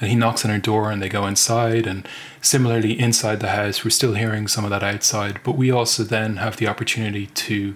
And 0.01 0.09
he 0.09 0.15
knocks 0.15 0.43
on 0.43 0.51
her 0.51 0.59
door 0.59 0.91
and 0.91 1.01
they 1.01 1.09
go 1.09 1.27
inside. 1.27 1.85
And 1.85 2.07
similarly, 2.41 2.99
inside 2.99 3.39
the 3.39 3.49
house, 3.49 3.83
we're 3.83 3.91
still 3.91 4.15
hearing 4.15 4.47
some 4.47 4.63
of 4.63 4.71
that 4.71 4.83
outside, 4.83 5.41
but 5.43 5.57
we 5.57 5.71
also 5.71 6.03
then 6.03 6.37
have 6.37 6.57
the 6.57 6.67
opportunity 6.67 7.27
to 7.27 7.75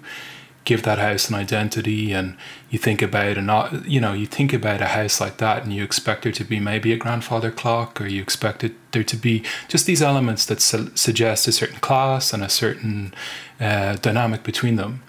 give 0.65 0.83
that 0.83 0.97
house 0.97 1.29
an 1.29 1.35
identity 1.35 2.13
and 2.13 2.37
you 2.69 2.79
think 2.79 3.01
about 3.01 3.37
and 3.37 3.85
you 3.85 3.99
know 3.99 4.13
you 4.13 4.25
think 4.25 4.53
about 4.53 4.81
a 4.81 4.87
house 4.87 5.19
like 5.19 5.37
that 5.37 5.63
and 5.63 5.73
you 5.73 5.83
expect 5.83 6.23
there 6.23 6.31
to 6.31 6.43
be 6.43 6.59
maybe 6.59 6.93
a 6.93 6.97
grandfather 6.97 7.51
clock 7.51 7.99
or 7.99 8.07
you 8.07 8.21
expect 8.21 8.63
it, 8.63 8.73
there 8.91 9.03
to 9.03 9.17
be 9.17 9.43
just 9.67 9.85
these 9.85 10.01
elements 10.01 10.45
that 10.45 10.61
su- 10.61 10.91
suggest 10.95 11.47
a 11.47 11.51
certain 11.51 11.79
class 11.79 12.33
and 12.33 12.43
a 12.43 12.49
certain 12.49 13.13
uh, 13.59 13.95
dynamic 13.97 14.43
between 14.43 14.75
them 14.77 15.03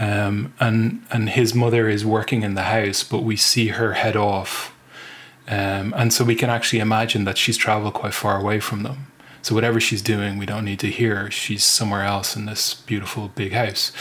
um, 0.00 0.54
and 0.58 1.04
and 1.10 1.28
his 1.28 1.54
mother 1.54 1.88
is 1.88 2.04
working 2.04 2.42
in 2.42 2.54
the 2.54 2.62
house, 2.62 3.04
but 3.04 3.22
we 3.22 3.36
see 3.36 3.68
her 3.68 3.92
head 3.92 4.16
off, 4.16 4.74
um, 5.46 5.92
and 5.94 6.10
so 6.12 6.24
we 6.24 6.34
can 6.34 6.48
actually 6.48 6.80
imagine 6.80 7.24
that 7.24 7.36
she's 7.36 7.58
traveled 7.58 7.92
quite 7.92 8.14
far 8.14 8.40
away 8.40 8.60
from 8.60 8.82
them. 8.82 9.06
So 9.42 9.54
whatever 9.54 9.78
she's 9.78 10.02
doing, 10.02 10.38
we 10.38 10.46
don't 10.46 10.64
need 10.64 10.80
to 10.80 10.90
hear. 10.90 11.30
She's 11.30 11.64
somewhere 11.64 12.02
else 12.02 12.34
in 12.34 12.46
this 12.46 12.72
beautiful 12.72 13.28
big 13.28 13.52
house, 13.52 13.92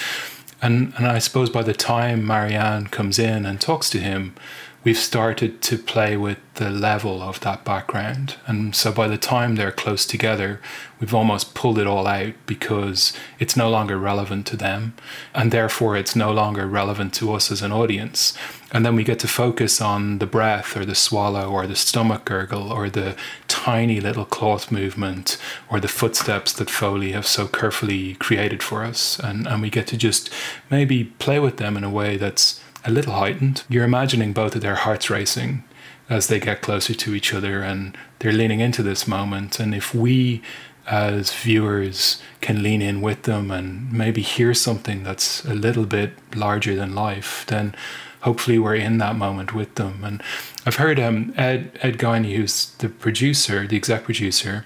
and 0.61 0.93
and 0.95 1.05
I 1.05 1.19
suppose 1.19 1.49
by 1.49 1.63
the 1.63 1.73
time 1.73 2.25
Marianne 2.25 2.87
comes 2.87 3.19
in 3.19 3.45
and 3.45 3.59
talks 3.59 3.89
to 3.89 3.99
him, 3.99 4.35
we've 4.83 4.97
started 4.97 5.61
to 5.61 5.77
play 5.77 6.15
with 6.15 6.37
the 6.55 6.69
level 6.69 7.21
of 7.21 7.39
that 7.41 7.63
background. 7.63 8.35
And 8.45 8.75
so 8.75 8.91
by 8.91 9.07
the 9.07 9.17
time 9.17 9.55
they're 9.55 9.71
close 9.71 10.05
together, 10.05 10.59
we've 10.99 11.13
almost 11.13 11.53
pulled 11.53 11.79
it 11.79 11.87
all 11.87 12.07
out 12.07 12.33
because 12.45 13.13
it's 13.39 13.57
no 13.57 13.69
longer 13.69 13.97
relevant 13.97 14.45
to 14.47 14.57
them. 14.57 14.93
And 15.33 15.51
therefore, 15.51 15.97
it's 15.97 16.15
no 16.15 16.31
longer 16.31 16.67
relevant 16.67 17.13
to 17.15 17.33
us 17.33 17.51
as 17.51 17.61
an 17.61 17.71
audience. 17.71 18.33
And 18.71 18.85
then 18.85 18.95
we 18.95 19.03
get 19.03 19.19
to 19.19 19.27
focus 19.27 19.81
on 19.81 20.19
the 20.19 20.27
breath 20.27 20.77
or 20.77 20.85
the 20.85 20.95
swallow 20.95 21.49
or 21.49 21.65
the 21.65 21.75
stomach 21.75 22.25
gurgle 22.25 22.71
or 22.71 22.89
the 22.89 23.15
tiny 23.47 23.99
little 23.99 24.25
cloth 24.25 24.71
movement 24.71 25.37
or 25.69 25.79
the 25.79 25.87
footsteps 25.87 26.53
that 26.53 26.69
Foley 26.69 27.13
have 27.13 27.27
so 27.27 27.47
carefully 27.47 28.15
created 28.15 28.61
for 28.61 28.83
us. 28.83 29.19
And, 29.19 29.47
and 29.47 29.61
we 29.61 29.69
get 29.69 29.87
to 29.87 29.97
just 29.97 30.29
maybe 30.69 31.05
play 31.05 31.39
with 31.39 31.57
them 31.57 31.75
in 31.75 31.83
a 31.83 31.89
way 31.89 32.17
that's 32.17 32.58
a 32.89 32.91
little 32.91 33.13
heightened. 33.13 33.63
You're 33.69 33.85
imagining 33.85 34.33
both 34.33 34.55
of 34.55 34.61
their 34.61 34.75
hearts 34.75 35.09
racing 35.09 35.63
as 36.09 36.27
they 36.27 36.39
get 36.39 36.61
closer 36.61 36.93
to 36.93 37.15
each 37.15 37.33
other 37.33 37.61
and 37.61 37.97
they're 38.17 38.33
leaning 38.33 38.59
into 38.59 38.83
this 38.83 39.07
moment. 39.07 39.59
And 39.59 39.75
if 39.75 39.93
we, 39.93 40.41
as 40.87 41.31
viewers, 41.33 42.21
can 42.41 42.63
lean 42.63 42.81
in 42.81 42.99
with 43.01 43.23
them 43.23 43.51
and 43.51 43.93
maybe 43.93 44.21
hear 44.21 44.53
something 44.53 45.03
that's 45.03 45.45
a 45.45 45.53
little 45.53 45.85
bit 45.85 46.13
larger 46.35 46.75
than 46.75 46.95
life, 46.95 47.45
then 47.47 47.75
hopefully 48.21 48.57
we're 48.57 48.75
in 48.75 48.97
that 48.97 49.15
moment 49.15 49.53
with 49.53 49.75
them. 49.75 50.03
And 50.03 50.23
I've 50.65 50.77
heard 50.77 50.99
um, 50.99 51.33
Ed 51.37 51.77
Ed 51.81 51.97
Guiney, 51.99 52.35
who's 52.35 52.71
the 52.79 52.89
producer, 52.89 53.67
the 53.67 53.77
exec 53.77 54.03
producer, 54.03 54.65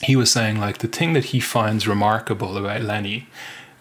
he 0.00 0.14
was 0.14 0.30
saying 0.30 0.60
like 0.60 0.78
the 0.78 0.88
thing 0.88 1.12
that 1.14 1.26
he 1.26 1.40
finds 1.40 1.88
remarkable 1.88 2.56
about 2.56 2.82
Lenny 2.82 3.26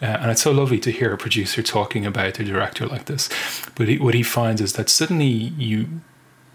uh, 0.01 0.05
and 0.05 0.31
it's 0.31 0.41
so 0.41 0.51
lovely 0.51 0.79
to 0.79 0.91
hear 0.91 1.13
a 1.13 1.17
producer 1.17 1.63
talking 1.63 2.05
about 2.05 2.39
a 2.39 2.43
director 2.43 2.85
like 2.85 3.05
this. 3.05 3.29
But 3.75 3.87
he, 3.87 3.97
what 3.97 4.13
he 4.13 4.23
finds 4.23 4.61
is 4.61 4.73
that 4.73 4.89
suddenly 4.89 5.25
you 5.25 6.01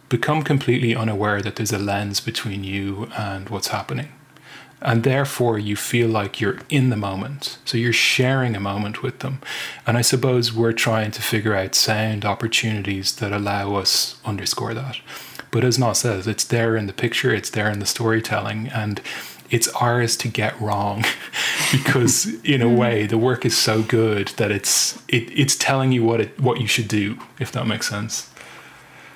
become 0.08 0.42
completely 0.42 0.94
unaware 0.94 1.40
that 1.42 1.56
there's 1.56 1.72
a 1.72 1.78
lens 1.78 2.20
between 2.20 2.62
you 2.64 3.10
and 3.16 3.48
what's 3.48 3.68
happening. 3.68 4.12
And 4.80 5.04
therefore, 5.04 5.58
you 5.58 5.76
feel 5.76 6.08
like 6.08 6.40
you're 6.40 6.58
in 6.68 6.90
the 6.90 6.96
moment. 6.96 7.58
So 7.64 7.78
you're 7.78 7.92
sharing 7.92 8.56
a 8.56 8.60
moment 8.60 9.02
with 9.02 9.20
them. 9.20 9.40
And 9.86 9.96
I 9.96 10.02
suppose 10.02 10.52
we're 10.52 10.72
trying 10.72 11.12
to 11.12 11.22
figure 11.22 11.54
out 11.54 11.76
sound 11.76 12.24
opportunities 12.24 13.14
that 13.16 13.32
allow 13.32 13.76
us 13.76 14.16
underscore 14.24 14.74
that. 14.74 14.98
But 15.52 15.64
as 15.64 15.78
Noss 15.78 15.96
says, 15.96 16.26
it's 16.26 16.44
there 16.44 16.76
in 16.76 16.86
the 16.86 16.92
picture, 16.92 17.32
it's 17.32 17.50
there 17.50 17.70
in 17.70 17.78
the 17.78 17.86
storytelling. 17.86 18.68
And 18.68 19.00
it's 19.52 19.68
ours 19.68 20.16
to 20.16 20.28
get 20.28 20.58
wrong 20.60 21.04
because 21.72 22.26
in 22.42 22.62
a 22.62 22.64
mm-hmm. 22.64 22.76
way 22.76 23.06
the 23.06 23.18
work 23.18 23.44
is 23.44 23.56
so 23.56 23.82
good 23.82 24.28
that 24.38 24.50
it's 24.50 24.96
it, 25.08 25.30
it's 25.38 25.54
telling 25.54 25.92
you 25.92 26.02
what 26.02 26.20
it 26.20 26.40
what 26.40 26.60
you 26.60 26.66
should 26.66 26.88
do 26.88 27.18
if 27.38 27.52
that 27.52 27.66
makes 27.66 27.88
sense. 27.88 28.30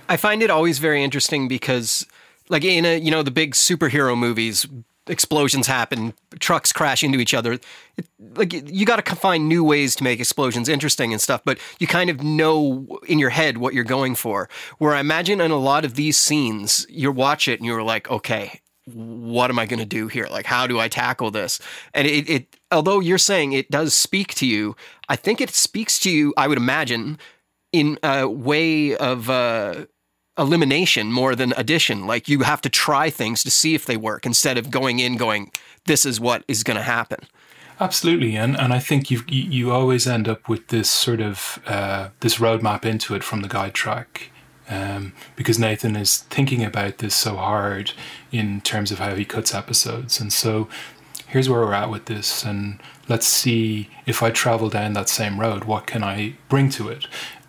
I 0.09 0.17
find 0.17 0.43
it 0.43 0.51
always 0.51 0.79
very 0.79 1.03
interesting 1.03 1.49
because 1.49 2.07
like 2.49 2.65
in 2.65 2.85
a 2.85 2.99
you 2.99 3.11
know 3.11 3.23
the 3.23 3.33
big 3.33 3.55
superhero 3.55 4.17
movies 4.17 4.67
explosions 5.09 5.69
happen 5.69 6.13
trucks 6.41 6.73
crash 6.73 7.03
into 7.03 7.21
each 7.21 7.33
other. 7.33 7.53
It, 7.53 8.07
like 8.35 8.53
you 8.53 8.85
got 8.85 9.05
to 9.05 9.17
find 9.17 9.49
new 9.49 9.65
ways 9.65 9.97
to 9.97 10.05
make 10.05 10.21
explosions 10.21 10.69
interesting 10.69 11.13
and 11.13 11.23
stuff 11.23 11.41
but 11.45 11.59
you 11.79 11.87
kind 11.87 12.11
of 12.11 12.23
know 12.23 12.99
in 13.07 13.19
your 13.19 13.31
head 13.31 13.57
what 13.57 13.73
you're 13.73 13.85
going 13.85 14.15
for. 14.17 14.51
Where 14.77 14.95
i 14.95 15.01
imagine 15.01 15.41
in 15.41 15.51
a 15.51 15.57
lot 15.57 15.87
of 15.87 15.95
these 15.95 16.19
scenes 16.19 16.87
you 16.91 17.11
watch 17.11 17.49
it 17.49 17.59
and 17.59 17.67
you're 17.67 17.83
like 17.83 18.11
okay 18.11 18.61
what 18.87 19.51
am 19.51 19.59
I 19.59 19.67
going 19.67 19.81
to 19.81 19.87
do 19.87 20.09
here? 20.09 20.27
Like, 20.31 20.47
how 20.47 20.67
do 20.67 20.79
I 20.79 20.89
tackle 20.89 21.31
this? 21.31 21.61
And 21.93 22.07
it, 22.07 22.31
it, 22.31 22.57
although 22.71 23.01
you're 23.01 23.19
saying 23.19 23.53
it 23.53 23.71
does 23.71 23.95
speak 23.95 24.35
to 24.37 24.47
you, 24.47 24.77
I 25.09 25.17
think 25.17 25.41
it 25.41 25.51
speaks 25.51 25.99
to 26.01 26.11
you, 26.11 26.33
I 26.37 26.47
would 26.49 26.59
imagine, 26.59 27.19
in 27.73 27.99
a 28.03 28.29
way 28.29 28.97
of 28.97 29.29
uh, 29.29 29.87
elimination 30.39 31.13
more 31.13 31.35
than 31.35 31.53
addition. 31.57 32.07
Like, 32.07 32.29
you 32.29 32.41
have 32.41 32.61
to 32.63 32.69
try 32.69 33.11
things 33.11 33.43
to 33.43 33.51
see 33.51 33.75
if 33.75 33.87
they 33.87 33.97
work 33.97 34.25
instead 34.25 34.57
of 34.57 34.71
going 34.71 35.01
in 35.01 35.17
going, 35.17 35.51
this 35.87 36.07
is 36.07 36.21
what 36.21 36.45
is 36.47 36.63
going 36.63 36.77
to 36.77 36.83
happen. 36.83 37.27
Absolutely, 37.79 38.37
and 38.37 38.59
and 38.59 38.73
I 38.73 38.79
think 38.79 39.11
you 39.11 39.23
you 39.29 39.71
always 39.71 40.07
end 40.07 40.29
up 40.29 40.49
with 40.49 40.69
this 40.69 40.89
sort 40.89 41.21
of 41.21 41.61
uh, 41.67 42.09
this 42.21 42.37
roadmap 42.37 42.87
into 42.87 43.15
it 43.15 43.23
from 43.23 43.43
the 43.43 43.49
guide 43.49 43.75
track 43.75 44.31
um, 44.69 45.13
because 45.37 45.59
Nathan 45.59 45.97
is 45.97 46.19
thinking 46.19 46.65
about 46.65 46.99
this 46.99 47.15
so 47.15 47.37
hard 47.37 47.93
in 48.33 48.61
terms 48.61 48.91
of 48.91 48.99
how 48.99 49.15
he 49.15 49.25
cuts 49.25 49.55
episodes. 49.55 50.21
And 50.21 50.33
so 50.33 50.69
here's 51.29 51.49
where 51.49 51.61
we're 51.61 51.73
at 51.73 51.91
with 51.91 52.07
this, 52.07 52.45
and 52.45 52.81
let's 53.09 53.27
see 53.27 53.89
if 54.07 54.23
I 54.23 54.31
travel 54.31 54.69
down 54.69 54.93
that 54.95 55.09
same 55.09 55.41
road, 55.41 55.65
what 55.65 55.87
can 55.87 56.03
I 56.03 56.35
bring 56.49 56.71
to 56.71 56.89
it? 56.89 57.07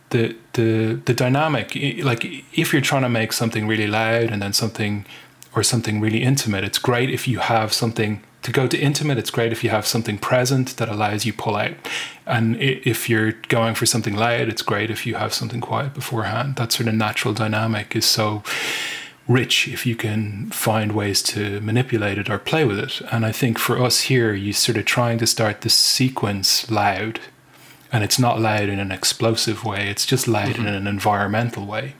The 0.10 0.36
the 0.54 1.02
the 1.06 1.14
dynamic, 1.14 1.76
like 2.04 2.26
if 2.54 2.72
you're 2.72 2.82
trying 2.82 3.04
to 3.04 3.10
make 3.10 3.34
something 3.34 3.68
really 3.68 3.88
loud 3.88 4.32
and 4.32 4.42
then 4.42 4.54
something 4.54 5.06
or 5.56 5.64
something 5.64 6.00
really 6.00 6.24
intimate, 6.24 6.64
it's 6.64 6.78
great 6.80 7.10
if 7.10 7.28
you 7.28 7.40
have 7.40 7.74
something 7.74 8.24
to 8.44 8.52
go 8.52 8.68
to 8.68 8.78
intimate, 8.78 9.18
it's 9.18 9.30
great 9.30 9.52
if 9.52 9.64
you 9.64 9.70
have 9.70 9.86
something 9.86 10.18
present 10.18 10.78
that 10.78 10.88
allows 10.88 11.26
you 11.26 11.34
pull 11.34 11.58
out. 11.58 11.74
And 12.28 12.62
if 12.62 13.10
you're 13.10 13.32
going 13.48 13.76
for 13.76 13.86
something 13.86 14.16
loud, 14.16 14.50
it's 14.50 14.62
great 14.62 14.92
if 14.92 15.06
you 15.06 15.16
have 15.16 15.34
something 15.34 15.62
quiet 15.62 15.94
beforehand. 15.94 16.58
That 16.58 16.72
sort 16.72 16.90
of 16.90 16.96
natural 16.96 17.34
dynamic 17.34 17.96
is 17.96 18.06
so 18.06 18.44
rich 19.28 19.68
if 19.68 19.86
you 19.86 19.96
can 19.96 20.50
find 20.52 20.94
ways 20.94 21.22
to 21.22 21.60
manipulate 21.62 22.18
it 22.18 22.30
or 22.30 22.38
play 22.38 22.66
with 22.66 22.80
it. 22.80 23.02
And 23.12 23.26
I 23.26 23.32
think 23.32 23.58
for 23.58 23.82
us 23.82 24.02
here, 24.02 24.34
you 24.34 24.54
sort 24.54 24.78
of 24.78 24.86
trying 24.86 25.18
to 25.20 25.28
start 25.28 25.62
the 25.62 25.70
sequence 25.70 26.70
loud. 26.70 27.20
And 27.92 28.04
it's 28.04 28.20
not 28.20 28.42
loud 28.42 28.68
in 28.68 28.80
an 28.80 28.92
explosive 28.92 29.64
way, 29.64 29.90
it's 29.90 30.06
just 30.06 30.28
loud 30.28 30.56
mm-hmm. 30.56 30.68
in 30.68 30.74
an 30.74 30.88
environmental 30.88 31.66
way 31.66 31.96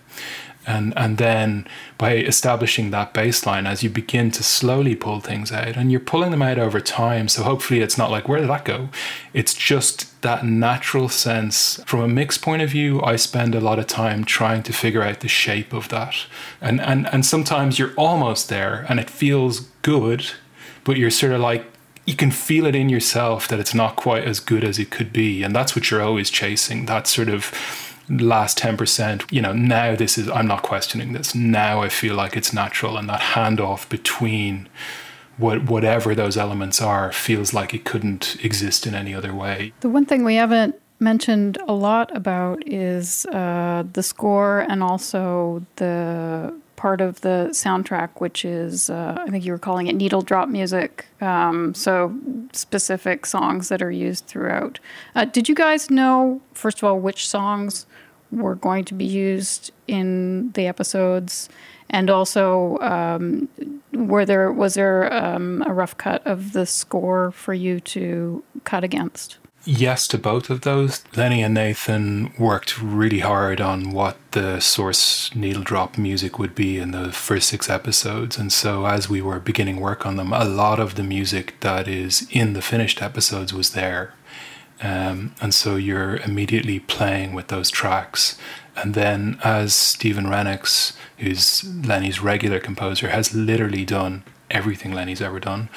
and 0.68 0.94
and 0.98 1.18
then 1.18 1.66
by 1.98 2.18
establishing 2.18 2.92
that 2.92 3.14
baseline 3.14 3.66
as 3.66 3.82
you 3.82 3.90
begin 3.90 4.30
to 4.30 4.44
slowly 4.44 4.96
pull 4.96 5.22
things 5.22 5.52
out 5.52 5.78
and 5.78 5.90
you're 5.90 6.00
pulling 6.00 6.30
them 6.30 6.42
out 6.42 6.60
over 6.60 6.80
time 6.80 7.28
so 7.28 7.42
hopefully 7.42 7.80
it's 7.80 7.98
not 7.98 8.12
like 8.12 8.28
where 8.28 8.40
did 8.40 8.50
that 8.50 8.66
go 8.66 8.90
it's 9.34 9.54
just 9.54 10.07
that 10.22 10.46
natural 10.46 11.10
sense. 11.10 11.82
From 11.86 12.02
a 12.02 12.08
mix 12.08 12.38
point 12.38 12.62
of 12.62 12.70
view 12.70 13.02
i 13.02 13.16
spend 13.16 13.56
a 13.56 13.60
lot 13.60 13.80
of 13.80 13.88
time 13.88 14.24
trying 14.24 14.64
to 14.64 14.74
figure 14.74 15.04
out 15.04 15.20
the 15.20 15.28
shape 15.28 15.74
of 15.74 15.90
that. 15.90 16.16
And 16.62 16.82
and 16.82 17.08
and 17.14 17.26
sometimes 17.26 17.80
you're 17.80 17.94
almost 17.96 18.50
there 18.50 18.86
and 18.90 19.00
it 19.00 19.10
feels 19.10 19.62
good 19.82 20.26
but 20.84 20.98
you're 20.98 21.12
sort 21.12 21.34
of 21.34 21.42
like 21.42 21.66
you 22.06 22.16
can 22.16 22.32
feel 22.32 22.66
it 22.66 22.76
in 22.76 22.88
yourself 22.88 23.50
that 23.50 23.60
it's 23.60 23.74
not 23.74 23.98
quite 23.98 24.24
as 24.24 24.40
good 24.40 24.64
as 24.64 24.80
it 24.80 24.90
could 24.90 25.12
be. 25.12 25.44
And 25.44 25.54
that's 25.54 25.76
what 25.76 25.92
you're 25.92 26.02
always 26.02 26.30
chasing 26.30 26.86
that 26.86 27.06
sort 27.06 27.28
of 27.28 27.52
last 28.10 28.58
10%, 28.58 29.30
you 29.32 29.42
know, 29.42 29.52
now 29.52 29.96
this 29.96 30.18
is, 30.18 30.30
I'm 30.30 30.48
not 30.48 30.64
questioning 30.64 31.12
this. 31.12 31.36
Now 31.36 31.82
I 31.82 31.90
feel 31.90 32.16
like 32.16 32.38
it's 32.38 32.54
natural 32.54 32.98
and 32.98 33.10
that 33.10 33.20
handoff 33.20 33.90
between 33.90 34.70
what, 35.38 35.64
whatever 35.66 36.16
those 36.16 36.38
elements 36.38 36.82
are 36.82 37.12
feels 37.12 37.54
like 37.54 37.74
it 37.74 37.86
couldn't 37.86 38.38
exist 38.44 38.88
in 38.88 38.96
any 38.96 39.14
other 39.14 39.34
way. 39.34 39.74
The 39.82 39.90
one 39.90 40.06
thing 40.06 40.24
we 40.24 40.36
haven't 40.36 40.76
mentioned 41.00 41.58
a 41.68 41.74
lot 41.74 42.16
about 42.16 42.68
is 42.68 43.26
uh, 43.28 43.84
the 43.94 44.02
score 44.02 44.62
and 44.62 44.82
also 44.82 45.64
the 45.76 46.54
part 46.76 47.02
of 47.02 47.22
the 47.22 47.50
soundtrack, 47.52 48.10
which 48.20 48.46
is, 48.46 48.90
uh, 48.90 49.16
I 49.18 49.30
think 49.30 49.44
you 49.44 49.52
were 49.52 49.58
calling 49.58 49.88
it 49.88 49.96
needle 49.96 50.22
drop 50.22 50.48
music. 50.48 51.08
Um, 51.22 51.74
so 51.74 52.16
specific 52.54 53.26
songs 53.26 53.70
that 53.70 53.82
are 53.82 53.92
used 53.92 54.28
throughout. 54.28 54.80
Uh, 55.16 55.26
did 55.26 55.50
you 55.50 55.56
guys 55.56 55.90
know, 55.90 56.40
first 56.54 56.78
of 56.78 56.84
all, 56.84 57.00
which 57.00 57.28
songs 57.28 57.86
were 58.32 58.56
going 58.56 58.86
to 58.86 58.94
be 58.94 59.06
used 59.06 59.72
in 59.88 60.52
the 60.52 60.68
episodes? 60.68 61.50
And 61.90 62.10
also, 62.10 62.78
um, 62.80 63.48
were 63.94 64.26
there 64.26 64.52
was 64.52 64.74
there 64.74 65.12
um, 65.14 65.64
a 65.66 65.74
rough 65.74 65.98
cut 65.98 66.26
of 66.26 66.54
the 66.54 66.66
score 66.66 67.32
for 67.32 67.54
you 67.54 67.80
to 67.82 68.44
cut 68.64 68.84
against? 68.84 69.38
yes 69.68 70.08
to 70.08 70.18
both 70.18 70.50
of 70.50 70.62
those. 70.62 71.04
Lenny 71.16 71.44
and 71.44 71.54
Nathan 71.54 72.34
worked 72.40 72.82
really 72.82 73.20
hard 73.20 73.60
on 73.60 73.92
what 73.92 74.18
the 74.32 74.60
source 74.60 75.34
needle 75.36 75.62
drop 75.62 75.98
music 75.98 76.40
would 76.40 76.56
be 76.56 76.78
in 76.78 76.92
the 76.92 77.12
first 77.12 77.50
six 77.50 77.70
episodes. 77.70 78.38
And 78.38 78.52
so, 78.52 78.86
as 78.86 79.10
we 79.10 79.22
were 79.22 79.40
beginning 79.40 79.80
work 79.80 80.06
on 80.06 80.16
them, 80.16 80.32
a 80.32 80.46
lot 80.46 80.80
of 80.80 80.96
the 80.96 81.04
music 81.04 81.60
that 81.60 81.88
is 81.88 82.28
in 82.32 82.54
the 82.54 82.62
finished 82.62 83.02
episodes 83.02 83.54
was 83.54 83.72
there. 83.72 84.14
Um, 84.82 85.36
and 85.42 85.54
so, 85.54 85.76
you're 85.76 86.18
immediately 86.18 86.80
playing 86.80 87.34
with 87.34 87.50
those 87.50 87.70
tracks. 87.70 88.38
And 88.78 88.94
then, 88.94 89.40
as 89.44 89.74
Stephen 89.74 90.26
Rennicks, 90.26 90.96
who's 91.18 91.64
Lenny's 91.64 92.22
regular 92.22 92.60
composer, 92.60 93.10
has 93.10 93.34
literally 93.34 93.86
done 93.86 94.24
everything 94.52 94.94
Lenny's 94.94 95.22
ever 95.22 95.40
done, 95.40 95.70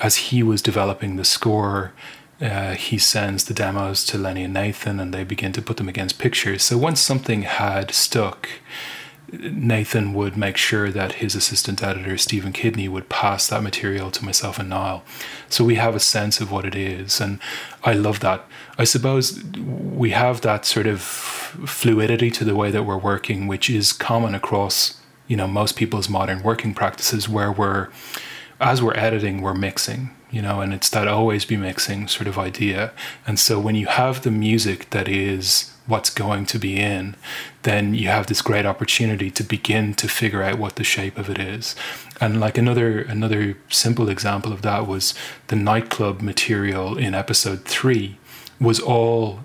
as 0.00 0.16
he 0.16 0.42
was 0.42 0.62
developing 0.62 1.16
the 1.16 1.24
score, 1.24 1.92
uh, 2.40 2.74
he 2.74 2.98
sends 2.98 3.44
the 3.44 3.54
demos 3.54 4.04
to 4.06 4.18
Lenny 4.18 4.44
and 4.44 4.54
Nathan, 4.54 4.98
and 4.98 5.14
they 5.14 5.24
begin 5.24 5.52
to 5.52 5.62
put 5.62 5.76
them 5.76 5.88
against 5.88 6.18
pictures. 6.18 6.62
So 6.64 6.76
once 6.76 7.00
something 7.00 7.42
had 7.42 7.92
stuck, 7.92 8.48
Nathan 9.32 10.12
would 10.12 10.36
make 10.36 10.56
sure 10.56 10.90
that 10.90 11.14
his 11.14 11.34
assistant 11.34 11.82
editor, 11.82 12.18
Stephen 12.18 12.52
Kidney, 12.52 12.86
would 12.88 13.08
pass 13.08 13.48
that 13.48 13.62
material 13.62 14.10
to 14.10 14.24
myself 14.24 14.58
and 14.58 14.68
Niall. 14.68 15.02
So 15.48 15.64
we 15.64 15.76
have 15.76 15.94
a 15.94 16.00
sense 16.00 16.40
of 16.40 16.52
what 16.52 16.66
it 16.66 16.74
is. 16.74 17.20
And 17.20 17.40
I 17.82 17.94
love 17.94 18.20
that. 18.20 18.44
I 18.78 18.84
suppose 18.84 19.42
we 19.44 20.10
have 20.10 20.42
that 20.42 20.66
sort 20.66 20.86
of 20.86 21.00
fluidity 21.00 22.30
to 22.32 22.44
the 22.44 22.54
way 22.54 22.70
that 22.70 22.84
we're 22.84 22.98
working, 22.98 23.46
which 23.46 23.70
is 23.70 23.92
common 23.92 24.34
across, 24.34 25.00
you 25.28 25.36
know, 25.36 25.46
most 25.46 25.76
people's 25.76 26.10
modern 26.10 26.42
working 26.42 26.74
practices 26.74 27.28
where 27.28 27.50
we're, 27.50 27.88
as 28.60 28.82
we're 28.82 28.96
editing, 28.96 29.40
we're 29.40 29.54
mixing 29.54 30.10
you 30.32 30.40
know, 30.40 30.62
and 30.62 30.72
it's 30.72 30.88
that 30.88 31.06
always 31.06 31.44
be 31.44 31.58
mixing 31.58 32.08
sort 32.08 32.26
of 32.26 32.38
idea. 32.38 32.92
And 33.26 33.38
so 33.38 33.60
when 33.60 33.74
you 33.74 33.86
have 33.86 34.22
the 34.22 34.30
music 34.30 34.88
that 34.90 35.06
is 35.06 35.71
what's 35.86 36.10
going 36.10 36.46
to 36.46 36.58
be 36.58 36.78
in, 36.78 37.16
then 37.62 37.94
you 37.94 38.08
have 38.08 38.26
this 38.26 38.42
great 38.42 38.66
opportunity 38.66 39.30
to 39.30 39.42
begin 39.42 39.94
to 39.94 40.08
figure 40.08 40.42
out 40.42 40.58
what 40.58 40.76
the 40.76 40.84
shape 40.84 41.18
of 41.18 41.28
it 41.28 41.38
is. 41.38 41.74
And 42.20 42.38
like 42.40 42.56
another 42.56 43.00
another 43.02 43.56
simple 43.68 44.08
example 44.08 44.52
of 44.52 44.62
that 44.62 44.86
was 44.86 45.14
the 45.48 45.56
nightclub 45.56 46.22
material 46.22 46.96
in 46.96 47.14
episode 47.14 47.64
three 47.64 48.18
was 48.60 48.78
all 48.78 49.40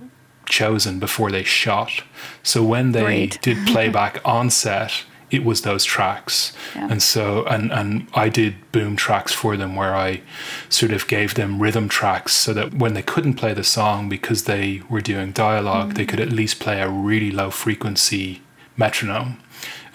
chosen 0.47 0.99
before 0.99 1.31
they 1.31 1.43
shot. 1.43 2.03
So 2.43 2.63
when 2.63 2.91
they 2.91 3.01
Great. 3.27 3.41
did 3.41 3.67
playback 3.67 4.21
on 4.23 4.49
set, 4.49 5.03
it 5.29 5.43
was 5.43 5.61
those 5.61 5.83
tracks. 5.83 6.53
Yeah. 6.75 6.87
And 6.89 7.03
so 7.03 7.45
and 7.45 7.71
and 7.71 8.07
I 8.13 8.29
did 8.29 8.55
boom 8.71 8.95
tracks 8.95 9.33
for 9.33 9.57
them 9.57 9.75
where 9.75 9.95
I 9.95 10.21
sort 10.69 10.91
of 10.91 11.07
gave 11.07 11.33
them 11.35 11.61
rhythm 11.61 11.89
tracks 11.89 12.33
so 12.33 12.53
that 12.53 12.73
when 12.73 12.93
they 12.93 13.01
couldn't 13.01 13.35
play 13.35 13.53
the 13.53 13.63
song 13.63 14.09
because 14.09 14.43
they 14.45 14.81
were 14.89 15.01
doing 15.01 15.31
dialog 15.31 15.87
mm-hmm. 15.87 15.93
they 15.95 16.05
could 16.05 16.19
at 16.19 16.31
least 16.31 16.59
play 16.59 16.81
a 16.81 16.89
really 16.89 17.31
low 17.31 17.49
frequency 17.49 18.41
metronome 18.75 19.39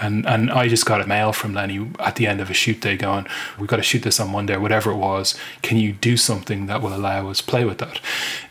and 0.02 0.26
and 0.26 0.50
I 0.50 0.68
just 0.68 0.84
got 0.84 1.00
a 1.00 1.06
mail 1.06 1.32
from 1.32 1.54
Lenny 1.54 1.88
at 1.98 2.16
the 2.16 2.26
end 2.26 2.40
of 2.40 2.50
a 2.50 2.54
shoot 2.54 2.80
day 2.80 2.96
going, 2.96 3.26
we've 3.58 3.68
got 3.68 3.76
to 3.76 3.82
shoot 3.82 4.02
this 4.02 4.20
on 4.20 4.30
Monday, 4.30 4.56
whatever 4.56 4.90
it 4.90 4.96
was. 4.96 5.34
Can 5.62 5.78
you 5.78 5.92
do 5.92 6.16
something 6.16 6.66
that 6.66 6.82
will 6.82 6.94
allow 6.94 7.30
us 7.30 7.40
play 7.40 7.64
with 7.64 7.78
that? 7.78 8.00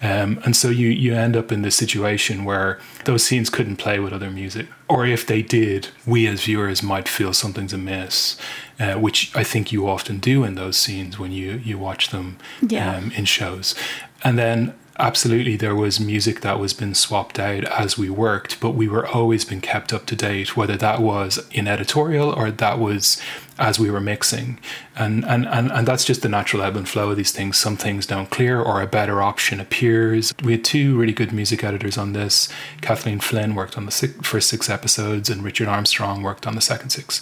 Um, 0.01 0.41
and 0.45 0.55
so 0.55 0.69
you 0.69 0.87
you 0.87 1.13
end 1.13 1.35
up 1.35 1.51
in 1.51 1.61
this 1.61 1.75
situation 1.75 2.45
where 2.45 2.79
those 3.05 3.25
scenes 3.25 3.49
couldn't 3.49 3.77
play 3.77 3.99
with 3.99 4.13
other 4.13 4.31
music, 4.31 4.67
or 4.87 5.05
if 5.05 5.25
they 5.27 5.41
did, 5.41 5.89
we 6.05 6.27
as 6.27 6.43
viewers 6.45 6.81
might 6.81 7.07
feel 7.07 7.33
something's 7.33 7.73
amiss. 7.73 8.37
Uh, 8.79 8.95
which 8.95 9.31
I 9.35 9.43
think 9.43 9.71
you 9.71 9.87
often 9.87 10.17
do 10.17 10.43
in 10.43 10.55
those 10.55 10.75
scenes 10.75 11.19
when 11.19 11.31
you 11.31 11.61
you 11.63 11.77
watch 11.77 12.09
them 12.09 12.37
yeah. 12.67 12.95
um, 12.95 13.11
in 13.11 13.25
shows. 13.25 13.75
And 14.23 14.39
then 14.39 14.73
absolutely 15.01 15.55
there 15.55 15.75
was 15.75 15.99
music 15.99 16.41
that 16.41 16.59
was 16.59 16.73
been 16.73 16.93
swapped 16.93 17.39
out 17.39 17.63
as 17.65 17.97
we 17.97 18.09
worked 18.09 18.59
but 18.59 18.71
we 18.71 18.87
were 18.87 19.05
always 19.07 19.43
been 19.43 19.61
kept 19.61 19.91
up 19.91 20.05
to 20.05 20.15
date 20.15 20.55
whether 20.55 20.77
that 20.77 21.01
was 21.01 21.45
in 21.51 21.67
editorial 21.67 22.31
or 22.31 22.51
that 22.51 22.79
was 22.79 23.21
as 23.61 23.79
we 23.79 23.91
were 23.91 24.01
mixing. 24.01 24.59
And 24.95 25.23
and 25.23 25.47
and, 25.47 25.71
and 25.71 25.87
that's 25.87 26.03
just 26.03 26.23
the 26.23 26.29
natural 26.29 26.63
ebb 26.63 26.75
and 26.75 26.89
flow 26.89 27.11
of 27.11 27.17
these 27.17 27.31
things. 27.31 27.57
Some 27.57 27.77
things 27.77 28.05
don't 28.07 28.29
clear 28.29 28.59
or 28.59 28.81
a 28.81 28.87
better 28.87 29.21
option 29.21 29.59
appears. 29.59 30.33
We 30.43 30.53
had 30.53 30.65
two 30.65 30.97
really 30.97 31.13
good 31.13 31.31
music 31.31 31.63
editors 31.63 31.97
on 31.97 32.13
this. 32.13 32.49
Kathleen 32.81 33.19
flynn 33.19 33.53
worked 33.55 33.77
on 33.77 33.85
the 33.85 33.91
six, 33.91 34.13
first 34.27 34.49
six 34.49 34.69
episodes 34.69 35.29
and 35.29 35.43
richard 35.43 35.67
armstrong 35.67 36.23
worked 36.23 36.47
on 36.47 36.55
the 36.55 36.61
second 36.61 36.89
six. 36.89 37.21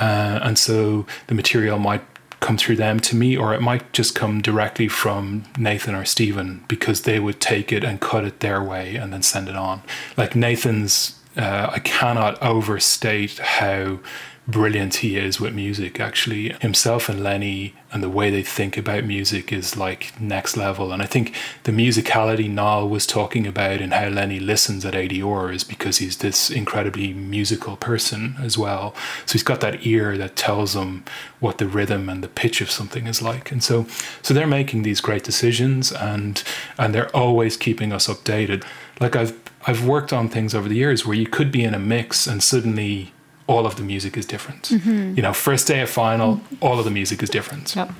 Uh, 0.00 0.40
and 0.42 0.58
so 0.58 1.06
the 1.26 1.34
material 1.34 1.78
might 1.78 2.02
come 2.44 2.58
through 2.58 2.76
them 2.76 3.00
to 3.00 3.16
me, 3.16 3.38
or 3.38 3.54
it 3.54 3.62
might 3.62 3.90
just 3.94 4.14
come 4.14 4.42
directly 4.42 4.86
from 4.86 5.44
Nathan 5.56 5.94
or 5.94 6.04
Stephen 6.04 6.62
because 6.68 7.02
they 7.02 7.18
would 7.18 7.40
take 7.40 7.72
it 7.72 7.82
and 7.82 8.02
cut 8.02 8.24
it 8.24 8.40
their 8.40 8.62
way 8.62 8.96
and 8.96 9.14
then 9.14 9.22
send 9.22 9.48
it 9.48 9.56
on. 9.56 9.80
Like 10.18 10.36
Nathan's, 10.36 11.18
uh, 11.38 11.70
I 11.72 11.78
cannot 11.78 12.40
overstate 12.42 13.38
how 13.38 13.98
brilliant 14.46 14.96
he 14.96 15.16
is 15.16 15.40
with 15.40 15.54
music. 15.54 15.98
Actually 15.98 16.54
himself 16.60 17.08
and 17.08 17.22
lenny 17.22 17.74
and 17.92 18.02
the 18.02 18.10
way 18.10 18.30
they 18.30 18.42
think 18.42 18.76
about 18.76 19.04
music 19.04 19.52
is 19.52 19.76
like 19.76 20.18
next 20.20 20.56
level. 20.56 20.92
And 20.92 21.02
i 21.02 21.06
think 21.06 21.34
the 21.62 21.72
musicality 21.72 22.50
Niall 22.50 22.88
was 22.88 23.06
talking 23.06 23.46
about 23.46 23.80
and 23.80 23.94
how 23.94 24.08
lenny 24.08 24.38
listens 24.38 24.84
at 24.84 24.94
ADR 24.94 25.54
is 25.54 25.64
because 25.64 25.98
he's 25.98 26.18
this 26.18 26.50
incredibly 26.50 27.12
musical 27.14 27.76
person 27.76 28.36
as 28.40 28.58
well. 28.58 28.94
So 29.24 29.32
he's 29.32 29.42
got 29.42 29.60
that 29.62 29.86
ear 29.86 30.18
that 30.18 30.36
tells 30.36 30.76
him 30.76 31.04
what 31.40 31.58
the 31.58 31.66
rhythm 31.66 32.08
and 32.08 32.22
the 32.22 32.28
pitch 32.28 32.60
of 32.60 32.70
something 32.70 33.06
is 33.06 33.22
like. 33.22 33.50
And 33.50 33.62
so 33.62 33.86
so 34.20 34.34
they're 34.34 34.46
making 34.46 34.82
these 34.82 35.00
great 35.00 35.24
decisions 35.24 35.90
and 35.90 36.42
and 36.78 36.94
they're 36.94 37.14
always 37.16 37.56
keeping 37.56 37.92
us 37.92 38.08
updated. 38.08 38.64
Like 39.00 39.16
i've 39.16 39.34
I've 39.66 39.86
worked 39.86 40.12
on 40.12 40.28
things 40.28 40.54
over 40.54 40.68
the 40.68 40.76
years 40.76 41.06
where 41.06 41.16
you 41.16 41.26
could 41.26 41.50
be 41.50 41.64
in 41.64 41.72
a 41.72 41.78
mix 41.78 42.26
and 42.26 42.42
suddenly 42.42 43.13
all 43.46 43.66
of 43.66 43.76
the 43.76 43.82
music 43.82 44.16
is 44.16 44.26
different. 44.26 44.62
Mm-hmm. 44.64 45.16
You 45.16 45.22
know, 45.22 45.32
first 45.32 45.66
day 45.66 45.80
of 45.82 45.90
final, 45.90 46.40
all 46.60 46.78
of 46.78 46.84
the 46.84 46.90
music 46.90 47.22
is 47.22 47.28
different. 47.28 47.76
Yep. 47.76 47.90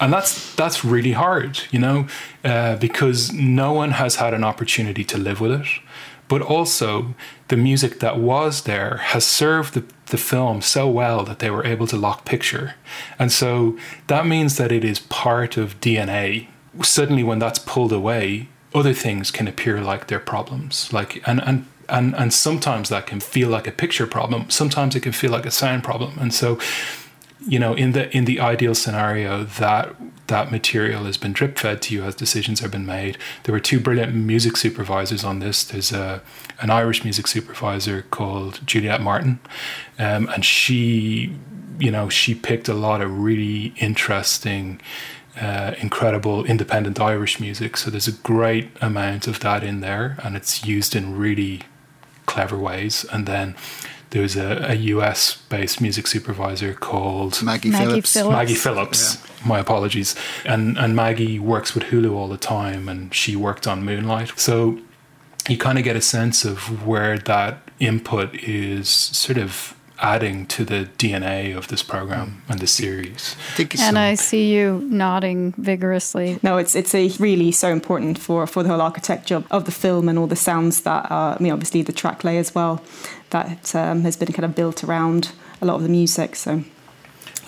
And 0.00 0.12
that's 0.12 0.54
that's 0.54 0.84
really 0.84 1.12
hard, 1.12 1.60
you 1.70 1.78
know, 1.78 2.06
uh, 2.44 2.76
because 2.76 3.32
no 3.32 3.72
one 3.72 3.92
has 3.92 4.16
had 4.16 4.34
an 4.34 4.42
opportunity 4.44 5.04
to 5.04 5.18
live 5.18 5.40
with 5.40 5.52
it. 5.52 5.66
But 6.26 6.42
also, 6.42 7.14
the 7.48 7.56
music 7.56 7.98
that 7.98 8.18
was 8.18 8.62
there 8.62 8.98
has 8.98 9.24
served 9.24 9.74
the, 9.74 9.84
the 10.06 10.16
film 10.16 10.62
so 10.62 10.88
well 10.88 11.24
that 11.24 11.40
they 11.40 11.50
were 11.50 11.66
able 11.66 11.88
to 11.88 11.96
lock 11.96 12.24
picture. 12.24 12.74
And 13.18 13.32
so 13.32 13.76
that 14.06 14.26
means 14.26 14.56
that 14.56 14.70
it 14.70 14.84
is 14.84 15.00
part 15.00 15.56
of 15.56 15.80
DNA. 15.80 16.46
Suddenly, 16.82 17.24
when 17.24 17.40
that's 17.40 17.58
pulled 17.58 17.92
away, 17.92 18.48
other 18.72 18.94
things 18.94 19.32
can 19.32 19.48
appear 19.48 19.80
like 19.80 20.06
they're 20.06 20.20
problems. 20.20 20.92
Like, 20.92 21.20
and, 21.26 21.42
and 21.42 21.66
and 21.90 22.14
and 22.16 22.32
sometimes 22.32 22.88
that 22.88 23.06
can 23.06 23.20
feel 23.20 23.48
like 23.48 23.66
a 23.66 23.72
picture 23.72 24.06
problem. 24.06 24.48
Sometimes 24.50 24.94
it 24.96 25.00
can 25.00 25.12
feel 25.12 25.30
like 25.30 25.46
a 25.46 25.50
sound 25.50 25.84
problem. 25.84 26.18
And 26.18 26.32
so 26.32 26.58
you 27.46 27.58
know 27.58 27.74
in 27.74 27.92
the 27.92 28.14
in 28.14 28.26
the 28.26 28.38
ideal 28.40 28.74
scenario 28.74 29.44
that 29.44 29.94
that 30.26 30.52
material 30.52 31.04
has 31.04 31.16
been 31.16 31.32
drip 31.32 31.58
fed 31.58 31.80
to 31.82 31.94
you 31.94 32.04
as 32.04 32.14
decisions 32.14 32.60
have 32.60 32.70
been 32.70 32.84
made 32.84 33.16
there 33.44 33.52
were 33.52 33.60
two 33.60 33.80
brilliant 33.80 34.14
music 34.14 34.56
supervisors 34.56 35.24
on 35.24 35.38
this. 35.38 35.64
There's 35.64 35.92
a 35.92 36.22
an 36.60 36.70
irish 36.70 37.02
music 37.02 37.26
supervisor 37.26 38.02
called 38.10 38.60
juliet 38.66 39.00
martin. 39.00 39.40
Um, 39.98 40.28
and 40.28 40.44
she 40.44 41.34
you 41.78 41.90
know 41.90 42.08
she 42.08 42.34
picked 42.34 42.68
a 42.68 42.74
lot 42.74 43.00
of 43.00 43.18
really 43.18 43.72
interesting 43.78 44.80
uh, 45.40 45.74
incredible 45.80 46.44
independent 46.44 47.00
Irish 47.00 47.40
music. 47.40 47.76
So 47.76 47.90
there's 47.90 48.08
a 48.08 48.12
great 48.12 48.70
amount 48.80 49.26
of 49.26 49.40
that 49.40 49.62
in 49.62 49.80
there, 49.80 50.18
and 50.22 50.36
it's 50.36 50.66
used 50.66 50.94
in 50.94 51.16
really 51.16 51.62
clever 52.30 52.56
ways. 52.56 53.04
And 53.12 53.26
then 53.26 53.54
there 54.10 54.22
was 54.22 54.36
a, 54.36 54.66
a 54.68 54.74
US 54.94 55.36
based 55.48 55.80
music 55.80 56.06
supervisor 56.06 56.72
called 56.74 57.42
Maggie, 57.42 57.70
Maggie 57.70 57.86
Phillips. 57.86 58.12
Phillips. 58.12 58.36
Maggie 58.36 58.54
Phillips. 58.54 59.00
Yeah. 59.14 59.48
My 59.48 59.58
apologies. 59.58 60.14
And 60.44 60.78
and 60.78 60.94
Maggie 60.94 61.38
works 61.38 61.74
with 61.74 61.84
Hulu 61.84 62.12
all 62.12 62.28
the 62.28 62.42
time, 62.56 62.88
and 62.88 63.14
she 63.14 63.36
worked 63.36 63.66
on 63.66 63.84
Moonlight. 63.84 64.32
So 64.38 64.78
you 65.48 65.56
kind 65.56 65.78
of 65.78 65.84
get 65.84 65.96
a 65.96 66.02
sense 66.02 66.44
of 66.44 66.86
where 66.86 67.18
that 67.18 67.62
input 67.78 68.34
is 68.34 68.88
sort 68.88 69.38
of 69.38 69.74
adding 70.00 70.46
to 70.46 70.64
the 70.64 70.88
DNA 70.98 71.56
of 71.56 71.68
this 71.68 71.82
program 71.82 72.42
and 72.48 72.58
the 72.58 72.66
series. 72.66 73.36
and 73.58 73.96
so. 73.96 74.00
I 74.00 74.14
see 74.14 74.54
you 74.54 74.80
nodding 74.90 75.52
vigorously. 75.58 76.38
No, 76.42 76.56
it's 76.56 76.74
it's 76.74 76.94
a 76.94 77.08
really 77.18 77.52
so 77.52 77.68
important 77.68 78.18
for 78.18 78.46
for 78.46 78.62
the 78.62 78.68
whole 78.68 78.80
architecture 78.80 79.44
of 79.50 79.64
the 79.64 79.72
film 79.72 80.08
and 80.08 80.18
all 80.18 80.26
the 80.26 80.36
sounds 80.36 80.82
that 80.82 81.10
are. 81.10 81.36
I 81.38 81.42
mean, 81.42 81.52
obviously 81.52 81.82
the 81.82 81.92
track 81.92 82.24
lay 82.24 82.38
as 82.38 82.54
well 82.54 82.82
that 83.30 83.74
um, 83.74 84.02
has 84.02 84.16
been 84.16 84.32
kind 84.32 84.44
of 84.44 84.54
built 84.54 84.82
around 84.84 85.32
a 85.60 85.66
lot 85.66 85.76
of 85.76 85.82
the 85.82 85.88
music. 85.88 86.36
So 86.36 86.64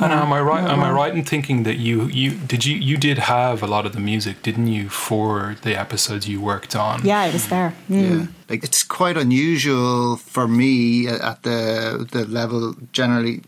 and 0.00 0.12
am 0.12 0.32
I 0.32 0.40
right? 0.40 0.64
Am 0.64 0.80
I 0.80 0.90
right 0.90 1.14
in 1.14 1.24
thinking 1.24 1.62
that 1.64 1.76
you 1.76 2.06
you 2.06 2.30
did 2.32 2.64
you 2.64 2.76
you 2.76 2.96
did 2.96 3.18
have 3.18 3.62
a 3.62 3.66
lot 3.66 3.86
of 3.86 3.92
the 3.92 4.00
music, 4.00 4.42
didn't 4.42 4.68
you, 4.68 4.88
for 4.88 5.56
the 5.62 5.78
episodes 5.78 6.28
you 6.28 6.40
worked 6.40 6.74
on? 6.74 7.04
Yeah, 7.04 7.24
it 7.26 7.32
was 7.32 7.48
there. 7.48 7.74
Mm. 7.88 8.02
Yeah, 8.02 8.26
like 8.48 8.64
it's 8.64 8.82
quite 8.82 9.16
unusual 9.16 10.16
for 10.16 10.48
me 10.48 11.08
at 11.08 11.42
the 11.42 12.06
the 12.10 12.24
level 12.26 12.74
generally 12.92 13.42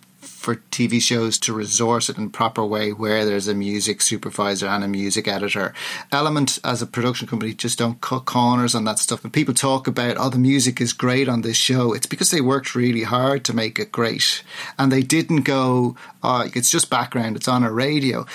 for 0.44 0.56
TV 0.70 1.00
shows 1.00 1.38
to 1.38 1.54
resource 1.54 2.10
it 2.10 2.18
in 2.18 2.28
proper 2.28 2.62
way 2.64 2.92
where 2.92 3.24
there's 3.24 3.48
a 3.48 3.54
music 3.54 4.02
supervisor 4.02 4.66
and 4.66 4.84
a 4.84 4.88
music 4.88 5.26
editor. 5.26 5.72
Element 6.12 6.58
as 6.62 6.82
a 6.82 6.86
production 6.86 7.26
company 7.26 7.54
just 7.54 7.78
don't 7.78 8.00
cut 8.02 8.26
corners 8.26 8.74
on 8.74 8.84
that 8.84 8.98
stuff. 8.98 9.24
And 9.24 9.32
people 9.32 9.54
talk 9.54 9.86
about, 9.86 10.16
oh, 10.18 10.28
the 10.28 10.38
music 10.38 10.82
is 10.82 10.92
great 10.92 11.28
on 11.30 11.40
this 11.40 11.56
show. 11.56 11.94
It's 11.94 12.06
because 12.06 12.30
they 12.30 12.42
worked 12.42 12.74
really 12.74 13.04
hard 13.04 13.42
to 13.46 13.56
make 13.56 13.78
it 13.78 13.90
great. 13.90 14.44
And 14.78 14.92
they 14.92 15.02
didn't 15.02 15.42
go, 15.42 15.96
oh, 16.22 16.50
it's 16.54 16.70
just 16.70 16.90
background, 16.90 17.36
it's 17.36 17.48
on 17.48 17.64
a 17.64 17.72
radio. 17.72 18.26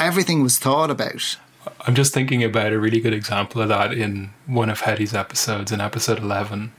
Everything 0.00 0.42
was 0.42 0.58
thought 0.58 0.90
about. 0.90 1.38
I'm 1.86 1.94
just 1.94 2.12
thinking 2.12 2.42
about 2.42 2.72
a 2.72 2.80
really 2.80 3.00
good 3.00 3.14
example 3.14 3.62
of 3.62 3.68
that 3.68 3.92
in 3.92 4.30
one 4.46 4.68
of 4.68 4.80
Hettie's 4.80 5.14
episodes, 5.14 5.70
in 5.70 5.80
episode 5.80 6.18
11. 6.18 6.72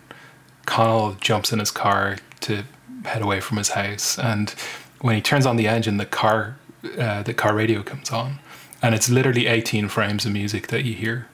Connell 0.65 1.15
jumps 1.22 1.53
in 1.53 1.59
his 1.59 1.72
car 1.72 2.18
to 2.41 2.65
head 3.07 3.21
away 3.21 3.39
from 3.39 3.57
his 3.57 3.69
house. 3.69 4.17
And 4.19 4.49
when 5.01 5.15
he 5.15 5.21
turns 5.21 5.45
on 5.45 5.55
the 5.57 5.67
engine, 5.67 5.97
the 5.97 6.05
car 6.05 6.57
uh, 6.97 7.23
the 7.23 7.33
car 7.33 7.53
radio 7.55 7.81
comes 7.83 8.11
on, 8.11 8.39
and 8.81 8.93
it's 8.95 9.09
literally 9.09 9.47
18 9.47 9.89
frames 9.89 10.25
of 10.25 10.31
music 10.31 10.67
that 10.67 10.83
you 10.85 10.93
hear. 10.93 11.27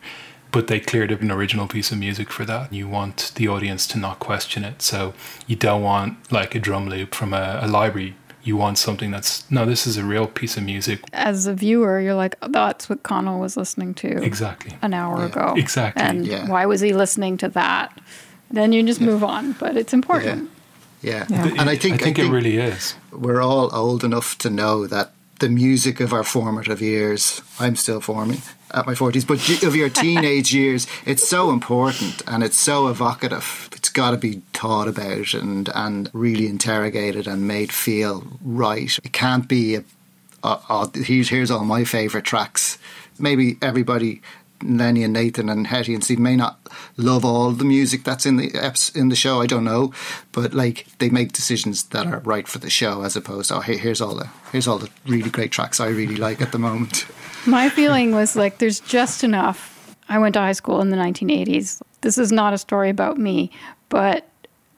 but 0.52 0.68
they 0.68 0.80
cleared 0.80 1.12
up 1.12 1.22
an 1.22 1.32
original 1.32 1.68
piece 1.68 1.92
of 1.92 1.98
music 1.98 2.30
for 2.32 2.46
that. 2.46 2.72
You 2.72 2.88
want 2.88 3.32
the 3.36 3.48
audience 3.48 3.88
to 3.88 3.98
not 3.98 4.20
question 4.20 4.64
it. 4.64 4.82
So 4.84 5.14
you 5.48 5.56
don't 5.56 5.82
want 5.82 6.32
like 6.32 6.54
a 6.56 6.60
drum 6.60 6.90
loop 6.90 7.16
from 7.16 7.34
a, 7.34 7.60
a 7.64 7.68
library. 7.68 8.14
You 8.44 8.56
want 8.58 8.78
something 8.78 9.10
that's 9.12 9.50
no, 9.50 9.66
this 9.66 9.88
is 9.88 9.98
a 9.98 10.04
real 10.04 10.28
piece 10.28 10.56
of 10.58 10.64
music. 10.64 11.00
As 11.12 11.48
a 11.48 11.54
viewer, 11.56 12.00
you're 12.00 12.14
like, 12.26 12.36
oh, 12.44 12.50
that's 12.52 12.88
what 12.90 13.02
Connell 13.04 13.40
was 13.40 13.58
listening 13.58 13.94
to 13.96 14.08
Exactly. 14.24 14.74
an 14.84 14.94
hour 14.94 15.20
Yeah. 15.20 15.26
ago. 15.26 15.54
Exactly. 15.58 16.04
And 16.04 16.28
Yeah. 16.28 16.48
why 16.48 16.66
was 16.68 16.82
he 16.82 16.94
listening 16.94 17.38
to 17.38 17.50
that? 17.50 17.90
Then 18.52 18.74
you 18.74 18.84
just 18.84 19.02
move 19.02 19.24
on, 19.24 19.54
but 19.54 19.76
it's 19.76 19.94
important. 19.94 20.50
Yeah. 21.04 21.26
Yeah. 21.30 21.54
And 21.58 21.70
I 21.70 21.76
think, 21.76 22.02
I 22.02 22.06
think 22.06 22.20
it 22.20 22.30
really 22.30 22.58
is. 22.58 22.96
we're 23.12 23.42
all 23.42 23.74
old 23.76 24.04
enough 24.04 24.38
to 24.40 24.50
know 24.50 24.88
that 24.88 25.12
the 25.40 25.50
music 25.50 26.00
of 26.00 26.14
our 26.14 26.24
formative 26.24 26.82
years, 26.82 27.42
I'm 27.60 27.76
still 27.76 28.00
forming 28.00 28.42
at 28.74 28.88
my 28.88 28.94
40s, 28.94 29.28
but 29.28 29.64
of 29.64 29.76
your 29.76 29.90
teenage 30.04 30.54
years, 30.54 30.88
it's 31.06 31.28
so 31.28 31.52
important 31.52 32.22
and 32.26 32.44
it's 32.44 32.58
so 32.58 32.88
evocative. 32.88 33.70
It's 33.74 33.90
got 33.90 34.12
to 34.12 34.18
be 34.18 34.42
thought 34.54 34.88
about 34.88 35.34
and, 35.34 35.70
and 35.76 36.10
really 36.14 36.48
interrogated 36.48 37.28
and 37.28 37.48
made 37.48 37.72
feel 37.74 38.26
right. 38.42 38.98
It 39.04 39.12
can't 39.12 39.48
be, 39.48 39.76
a, 39.76 39.84
a, 40.44 40.60
a, 40.70 40.92
here's, 40.98 41.30
here's 41.30 41.52
all 41.52 41.66
my 41.66 41.84
favourite 41.84 42.26
tracks. 42.26 42.78
Maybe 43.20 43.58
everybody 43.62 44.22
Lenny 44.64 45.04
and 45.04 45.14
Nathan 45.14 45.50
and 45.50 45.68
Hettie 45.68 45.94
and 45.94 46.04
Steve 46.04 46.20
may 46.20 46.36
not 46.36 46.60
love 46.98 47.26
all 47.26 47.52
the 47.52 47.66
music 47.66 48.04
that's 48.04 48.26
in 48.26 48.38
the 48.38 48.92
in 48.96 49.10
the 49.10 49.16
show. 49.16 49.42
I 49.42 49.48
don't 49.48 49.64
know, 49.64 49.94
but 50.32 50.54
like 50.54 50.88
they 51.00 51.10
make 51.10 51.34
decisions 51.34 51.84
that 51.86 52.08
are 52.08 52.20
right 52.20 52.48
for 52.48 52.60
the 52.60 52.70
show, 52.70 53.04
as 53.04 53.16
opposed 53.16 53.50
to 53.50 53.58
oh, 53.58 53.60
hey, 53.60 53.78
here's 53.78 54.02
all 54.02 54.16
the 54.16 54.30
here's 54.52 54.68
all 54.68 54.78
the 54.78 54.90
really 55.06 55.30
great 55.30 55.52
tracks 55.52 55.80
I 55.80 55.88
really 55.88 56.16
like 56.16 56.42
at 56.42 56.52
the 56.52 56.60
moment. 56.60 57.06
My 57.46 57.70
feeling 57.70 58.14
was 58.14 58.36
like 58.36 58.60
there's 58.60 58.80
just 58.80 59.24
enough. 59.24 59.96
I 60.10 60.20
went 60.20 60.34
to 60.34 60.40
high 60.40 60.54
school 60.54 60.82
in 60.82 60.90
the 60.90 60.98
1980s. 60.98 61.82
This 62.02 62.18
is 62.18 62.32
not 62.32 62.54
a 62.54 62.58
story 62.58 62.90
about 62.90 63.18
me, 63.18 63.52
but 63.90 64.28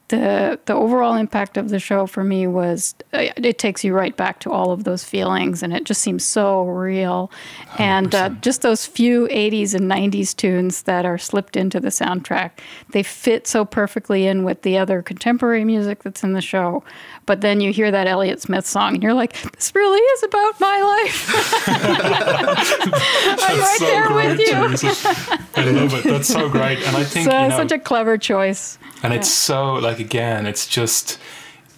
the 0.09 0.59
the 0.65 0.73
overall 0.73 1.15
impact 1.15 1.57
of 1.57 1.69
the 1.69 1.79
show 1.79 2.05
for 2.05 2.23
me 2.23 2.45
was 2.45 2.93
uh, 3.13 3.25
it 3.37 3.57
takes 3.57 3.83
you 3.83 3.93
right 3.93 4.15
back 4.15 4.39
to 4.39 4.51
all 4.51 4.71
of 4.71 4.83
those 4.83 5.03
feelings 5.03 5.63
and 5.63 5.73
it 5.73 5.83
just 5.83 6.01
seems 6.01 6.23
so 6.23 6.63
real. 6.63 7.31
And 7.79 8.13
uh, 8.13 8.29
just 8.41 8.61
those 8.61 8.85
few 8.85 9.27
80s 9.29 9.73
and 9.73 9.89
90s 9.89 10.35
tunes 10.35 10.83
that 10.83 11.05
are 11.05 11.17
slipped 11.17 11.57
into 11.57 11.79
the 11.79 11.89
soundtrack 11.89 12.51
they 12.91 13.01
fit 13.01 13.47
so 13.47 13.65
perfectly 13.65 14.27
in 14.27 14.43
with 14.43 14.61
the 14.61 14.77
other 14.77 15.01
contemporary 15.01 15.63
music 15.63 16.03
that's 16.03 16.23
in 16.23 16.33
the 16.33 16.41
show. 16.41 16.83
But 17.25 17.41
then 17.41 17.59
you 17.59 17.73
hear 17.73 17.89
that 17.89 18.05
Elliott 18.05 18.41
Smith 18.41 18.67
song 18.67 18.93
and 18.93 19.01
you're 19.01 19.13
like 19.13 19.33
this 19.53 19.73
really 19.73 19.99
is 19.99 20.23
about 20.23 20.59
my 20.59 20.81
life. 20.81 21.33
I'm 23.41 23.59
right 23.59 23.77
there 23.79 24.13
with 24.13 24.39
you? 24.39 24.53
I 25.55 25.69
love 25.71 25.93
it. 25.95 26.03
That's 26.03 26.27
so 26.27 26.47
great. 26.47 26.79
And 26.83 26.95
I 26.95 27.03
think 27.05 27.29
so 27.29 27.41
you 27.41 27.49
know, 27.49 27.57
such 27.57 27.71
a 27.71 27.79
clever 27.79 28.19
choice 28.19 28.77
and 29.05 29.13
it's 29.13 29.31
so 29.31 29.73
like 29.75 29.99
again, 29.99 30.45
it's 30.45 30.67
just 30.67 31.19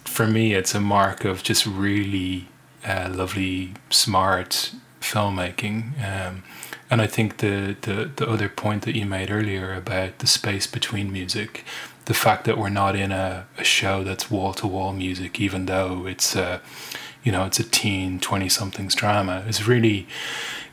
for 0.04 0.26
me, 0.26 0.54
it's 0.54 0.74
a 0.74 0.80
mark 0.80 1.24
of 1.24 1.42
just 1.42 1.66
really 1.66 2.48
uh, 2.86 3.10
lovely, 3.12 3.74
smart 3.90 4.72
filmmaking. 5.00 5.92
Um, 6.02 6.42
and 6.90 7.02
I 7.02 7.06
think 7.06 7.38
the, 7.38 7.76
the 7.82 8.10
the 8.16 8.28
other 8.28 8.48
point 8.48 8.82
that 8.82 8.96
you 8.96 9.04
made 9.04 9.30
earlier 9.30 9.74
about 9.74 10.18
the 10.18 10.26
space 10.26 10.66
between 10.66 11.12
music, 11.12 11.64
the 12.06 12.14
fact 12.14 12.44
that 12.44 12.56
we're 12.56 12.70
not 12.70 12.96
in 12.96 13.12
a, 13.12 13.46
a 13.58 13.64
show 13.64 14.02
that's 14.02 14.30
wall 14.30 14.54
to 14.54 14.66
wall 14.66 14.92
music, 14.92 15.40
even 15.40 15.66
though 15.66 16.06
it's 16.06 16.34
a 16.34 16.60
you 17.22 17.30
know 17.30 17.44
it's 17.44 17.60
a 17.60 17.64
teen 17.64 18.18
twenty 18.18 18.48
somethings 18.48 18.94
drama, 18.94 19.44
is 19.46 19.68
really 19.68 20.06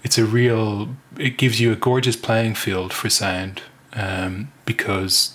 it's 0.03 0.18
a 0.18 0.26
real 0.26 0.95
it 1.18 1.38
gives 1.38 1.60
you 1.60 1.74
a 1.74 1.76
gorgeous 1.76 2.16
playing 2.16 2.56
field 2.56 2.93
for 2.93 3.10
sound 3.10 3.62
um, 3.93 4.51
because 4.66 5.34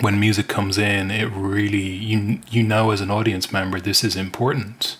when 0.00 0.20
music 0.20 0.48
comes 0.48 0.76
in 0.76 1.10
it 1.10 1.26
really 1.26 1.78
you 1.78 2.38
you 2.50 2.62
know 2.62 2.90
as 2.90 3.00
an 3.00 3.10
audience 3.10 3.52
member 3.52 3.80
this 3.80 4.04
is 4.04 4.16
important 4.16 4.96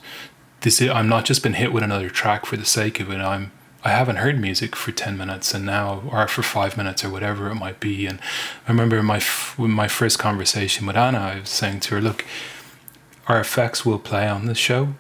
this 0.63 0.81
is, 0.81 0.91
I'm 0.91 1.09
not 1.09 1.25
just 1.25 1.43
been 1.43 1.55
hit 1.55 1.73
with 1.73 1.83
another 1.83 2.09
track 2.09 2.47
for 2.47 2.57
the 2.57 2.65
sake 2.65 3.01
of 3.01 3.11
it 3.11 3.19
I'm 3.19 3.53
I 3.85 3.91
haven't 3.91 4.17
heard 4.17 4.41
music 4.41 4.75
for 4.75 4.91
10 4.91 5.17
minutes 5.17 5.55
and 5.55 5.65
now 5.65 6.03
or 6.11 6.27
for 6.27 6.43
5 6.43 6.77
minutes 6.77 7.05
or 7.05 7.11
whatever 7.11 7.51
it 7.51 7.57
might 7.57 7.79
be 7.79 8.07
and 8.07 8.21
I 8.67 8.71
remember 8.71 9.03
my 9.03 9.21
my 9.59 9.89
first 9.89 10.19
conversation 10.19 10.87
with 10.87 10.97
Anna 10.97 11.19
I 11.19 11.41
was 11.41 11.51
saying 11.51 11.81
to 11.81 11.97
her 11.97 12.01
look 12.01 12.25
our 13.27 13.41
effects 13.41 13.85
will 13.85 13.99
play 13.99 14.27
on 14.29 14.47
the 14.47 14.55
show 14.55 14.95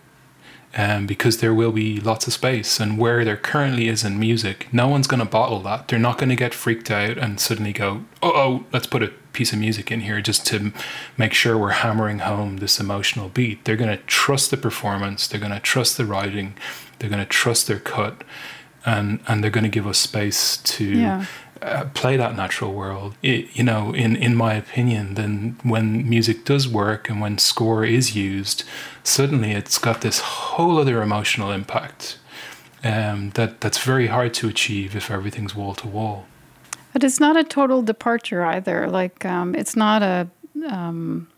um, 0.76 1.07
because 1.07 1.38
there 1.38 1.55
will 1.55 1.72
be 1.72 1.99
lots 2.01 2.26
of 2.26 2.32
space. 2.32 2.78
And 2.78 2.99
where 2.99 3.24
there 3.24 3.36
currently 3.36 3.88
is 3.88 4.05
in 4.05 4.18
music, 4.18 4.68
no 4.72 4.88
one's 4.88 5.07
going 5.07 5.20
to 5.20 5.26
bottle 5.26 5.61
that. 5.61 5.88
They're 5.88 5.99
not 5.99 6.18
going 6.18 6.28
to 6.28 6.36
get 6.36 6.53
freaked 6.53 6.90
out 6.90 7.16
and 7.16 7.40
suddenly 7.40 7.72
go, 7.72 8.05
oh, 8.22 8.32
oh, 8.34 8.64
let's 8.72 8.86
put 8.86 9.03
a 9.03 9.12
piece 9.37 9.53
of 9.53 9.59
music 9.59 9.93
in 9.93 10.01
here 10.01 10.20
just 10.20 10.47
to 10.47 10.72
make 11.16 11.34
sure 11.34 11.59
we're 11.59 11.70
hammering 11.70 12.20
home 12.20 12.57
this 12.57 12.80
emotional 12.80 13.28
beat. 13.28 13.64
They're 13.64 13.76
going 13.76 13.97
to 13.97 14.03
trust 14.05 14.51
the 14.51 14.57
performance, 14.57 15.28
they're 15.28 15.41
going 15.41 15.53
to 15.53 15.61
trust 15.61 15.97
the 15.97 16.07
writing, 16.07 16.55
they're 16.99 17.11
going 17.11 17.22
to 17.22 17.28
trust 17.28 17.66
their 17.66 17.78
cut, 17.78 18.24
and, 18.84 19.20
and 19.28 19.45
they're 19.45 19.51
going 19.51 19.64
to 19.64 19.70
give 19.70 19.87
us 19.87 19.99
space 19.99 20.57
to. 20.59 20.84
Yeah. 20.84 21.26
Uh, 21.62 21.87
play 21.95 22.18
that 22.18 22.37
natural 22.37 22.74
world. 22.74 23.14
It, 23.22 23.57
you 23.57 23.64
know, 23.64 23.95
in 23.95 24.14
in 24.14 24.37
my 24.37 24.53
opinion, 24.53 25.14
then 25.14 25.57
when 25.62 26.07
music 26.07 26.45
does 26.45 26.68
work 26.68 27.09
and 27.09 27.18
when 27.18 27.39
score 27.39 27.82
is 27.82 28.14
used, 28.14 28.62
suddenly 29.03 29.53
it's 29.53 29.78
got 29.78 30.03
this 30.03 30.20
whole 30.20 30.78
other 30.78 31.01
emotional 31.01 31.51
impact 31.51 32.18
um, 32.84 33.30
that 33.37 33.62
that's 33.62 33.78
very 33.78 34.09
hard 34.09 34.34
to 34.34 34.49
achieve 34.49 34.95
if 34.95 35.11
everything's 35.11 35.55
wall 35.55 35.74
to 35.76 35.89
wall. 35.89 36.26
But 36.97 37.05
it's 37.05 37.20
not 37.20 37.36
a 37.36 37.44
total 37.44 37.82
departure 37.82 38.42
either. 38.42 38.88
Like, 38.88 39.22
um, 39.26 39.55
it's 39.55 39.76
not 39.76 40.03
a, 40.03 40.26
um, 40.66 41.28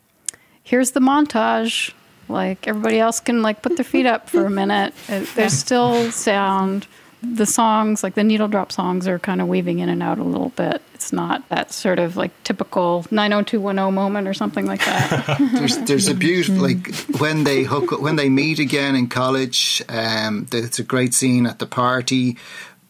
here's 0.62 0.92
the 0.92 1.00
montage. 1.00 1.92
Like, 2.28 2.68
everybody 2.68 3.00
else 3.00 3.18
can, 3.18 3.42
like, 3.42 3.60
put 3.60 3.74
their 3.74 3.84
feet 3.84 4.06
up 4.06 4.30
for 4.30 4.46
a 4.46 4.50
minute. 4.50 4.94
It, 5.08 5.28
there's 5.34 5.54
still 5.54 6.12
sound. 6.12 6.86
The 7.22 7.44
songs, 7.44 8.04
like 8.04 8.14
the 8.14 8.22
needle 8.22 8.46
drop 8.46 8.70
songs, 8.70 9.08
are 9.08 9.18
kind 9.18 9.40
of 9.40 9.48
weaving 9.48 9.80
in 9.80 9.88
and 9.88 10.00
out 10.00 10.18
a 10.18 10.22
little 10.22 10.50
bit. 10.50 10.80
It's 10.94 11.12
not 11.12 11.48
that 11.48 11.72
sort 11.72 11.98
of 11.98 12.16
like 12.16 12.30
typical 12.44 13.04
90210 13.10 13.92
moment 13.92 14.28
or 14.28 14.34
something 14.34 14.64
like 14.64 14.84
that. 14.84 15.38
there's 15.54 15.76
there's 15.78 16.06
a 16.06 16.14
beautiful 16.14 16.62
like 16.62 16.94
when 17.18 17.42
they 17.42 17.64
hook 17.64 18.00
when 18.00 18.14
they 18.14 18.28
meet 18.28 18.60
again 18.60 18.94
in 18.94 19.08
college. 19.08 19.82
Um, 19.88 20.46
it's 20.52 20.78
a 20.78 20.84
great 20.84 21.14
scene 21.14 21.46
at 21.46 21.58
the 21.58 21.66
party, 21.66 22.36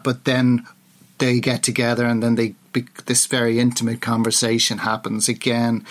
but 0.02 0.26
then 0.26 0.66
they 1.18 1.40
get 1.40 1.62
together 1.62 2.06
and 2.06 2.22
then 2.22 2.34
they 2.34 2.48
be, 2.48 2.57
this 3.06 3.26
very 3.26 3.58
intimate 3.58 4.00
conversation 4.00 4.78
happens 4.78 5.28
again. 5.28 5.84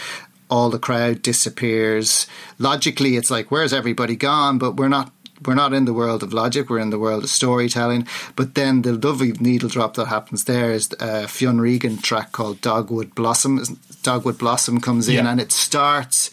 All 0.50 0.70
the 0.70 0.80
crowd 0.80 1.22
disappears. 1.22 2.28
Logically, 2.58 3.18
it's 3.18 3.30
like 3.32 3.52
where's 3.52 3.74
everybody 3.74 4.16
gone? 4.16 4.58
But 4.58 4.76
we're 4.78 4.88
not. 4.90 5.12
We're 5.46 5.54
not 5.54 5.72
in 5.74 5.86
the 5.86 5.94
world 5.94 6.24
of 6.24 6.34
logic. 6.34 6.68
We're 6.68 6.80
in 6.80 6.90
the 6.90 6.98
world 6.98 7.24
of 7.24 7.30
storytelling. 7.30 8.08
But 8.36 8.56
then 8.56 8.82
the 8.82 8.94
lovely 8.94 9.34
needle 9.34 9.70
drop 9.70 9.94
that 9.94 10.08
happens 10.08 10.46
there 10.46 10.72
is 10.72 10.90
a 11.00 11.28
Fionn 11.28 11.62
Regan 11.62 11.98
track 11.98 12.32
called 12.32 12.60
Dogwood 12.60 13.14
Blossom. 13.14 13.62
Dogwood 14.02 14.40
Blossom 14.40 14.82
comes 14.82 15.08
in 15.08 15.14
Yeah. 15.16 15.30
and 15.30 15.40
it 15.40 15.52
starts 15.52 16.32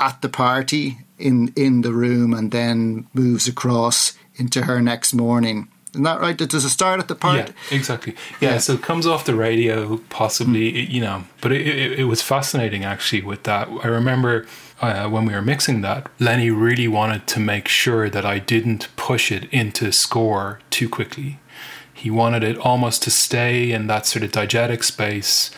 at 0.00 0.22
the 0.22 0.28
party 0.28 0.98
in 1.20 1.52
in 1.54 1.82
the 1.82 1.92
room 1.92 2.34
and 2.34 2.50
then 2.50 3.06
moves 3.14 3.46
across 3.46 4.14
into 4.34 4.62
her 4.62 4.80
next 4.82 5.14
morning. 5.14 5.68
Isn't 5.92 6.04
that 6.04 6.20
right? 6.20 6.36
Does 6.36 6.64
it 6.64 6.70
start 6.70 7.00
at 7.00 7.08
the 7.08 7.14
part? 7.14 7.36
Yeah, 7.70 7.76
exactly. 7.76 8.14
Yeah, 8.40 8.52
Yeah. 8.52 8.58
so 8.58 8.74
it 8.74 8.82
comes 8.82 9.06
off 9.06 9.24
the 9.26 9.34
radio, 9.34 9.98
possibly, 10.08 10.68
it- 10.82 10.88
you 10.88 11.00
know, 11.02 11.24
but 11.42 11.52
it, 11.52 11.66
it, 11.66 11.98
it 12.00 12.04
was 12.04 12.22
fascinating 12.22 12.82
actually 12.84 13.22
with 13.22 13.42
that. 13.42 13.68
I 13.82 13.88
remember 13.88 14.46
uh, 14.80 15.08
when 15.08 15.26
we 15.26 15.34
were 15.34 15.42
mixing 15.42 15.82
that, 15.82 16.08
Lenny 16.18 16.50
really 16.50 16.88
wanted 16.88 17.26
to 17.28 17.40
make 17.40 17.68
sure 17.68 18.08
that 18.08 18.24
I 18.24 18.38
didn't 18.38 18.88
push 18.96 19.30
it 19.30 19.44
into 19.52 19.92
score 19.92 20.60
too 20.70 20.88
quickly. 20.88 21.38
He 21.92 22.10
wanted 22.10 22.42
it 22.42 22.56
almost 22.58 23.02
to 23.04 23.10
stay 23.10 23.70
in 23.70 23.86
that 23.88 24.06
sort 24.06 24.24
of 24.24 24.32
diegetic 24.32 24.82
space 24.82 25.50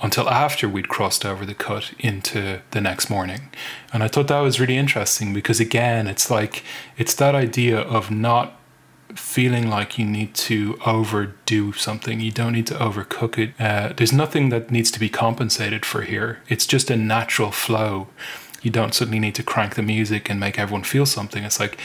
until 0.00 0.30
after 0.30 0.66
we'd 0.66 0.88
crossed 0.88 1.26
over 1.26 1.44
the 1.44 1.52
cut 1.52 1.92
into 1.98 2.60
the 2.70 2.80
next 2.80 3.10
morning. 3.10 3.50
And 3.92 4.02
I 4.02 4.08
thought 4.08 4.28
that 4.28 4.38
was 4.40 4.58
really 4.60 4.78
interesting 4.78 5.34
because, 5.34 5.60
again, 5.60 6.06
it's 6.06 6.30
like, 6.30 6.62
it's 6.96 7.12
that 7.16 7.34
idea 7.34 7.78
of 7.80 8.10
not 8.10 8.56
feeling 9.14 9.68
like 9.68 9.98
you 9.98 10.04
need 10.04 10.34
to 10.34 10.78
overdo 10.84 11.72
something. 11.72 12.20
You 12.20 12.30
don't 12.30 12.52
need 12.52 12.66
to 12.68 12.74
overcook 12.74 13.38
it. 13.38 13.54
Uh, 13.58 13.92
there's 13.96 14.12
nothing 14.12 14.48
that 14.50 14.70
needs 14.70 14.90
to 14.92 15.00
be 15.00 15.08
compensated 15.08 15.84
for 15.84 16.02
here. 16.02 16.40
It's 16.48 16.66
just 16.66 16.90
a 16.90 16.96
natural 16.96 17.50
flow. 17.50 18.08
You 18.62 18.70
don't 18.70 18.94
suddenly 18.94 19.18
need 19.18 19.34
to 19.36 19.42
crank 19.42 19.74
the 19.74 19.82
music 19.82 20.30
and 20.30 20.38
make 20.38 20.58
everyone 20.58 20.84
feel 20.84 21.06
something. 21.06 21.44
It's 21.44 21.60
like 21.60 21.78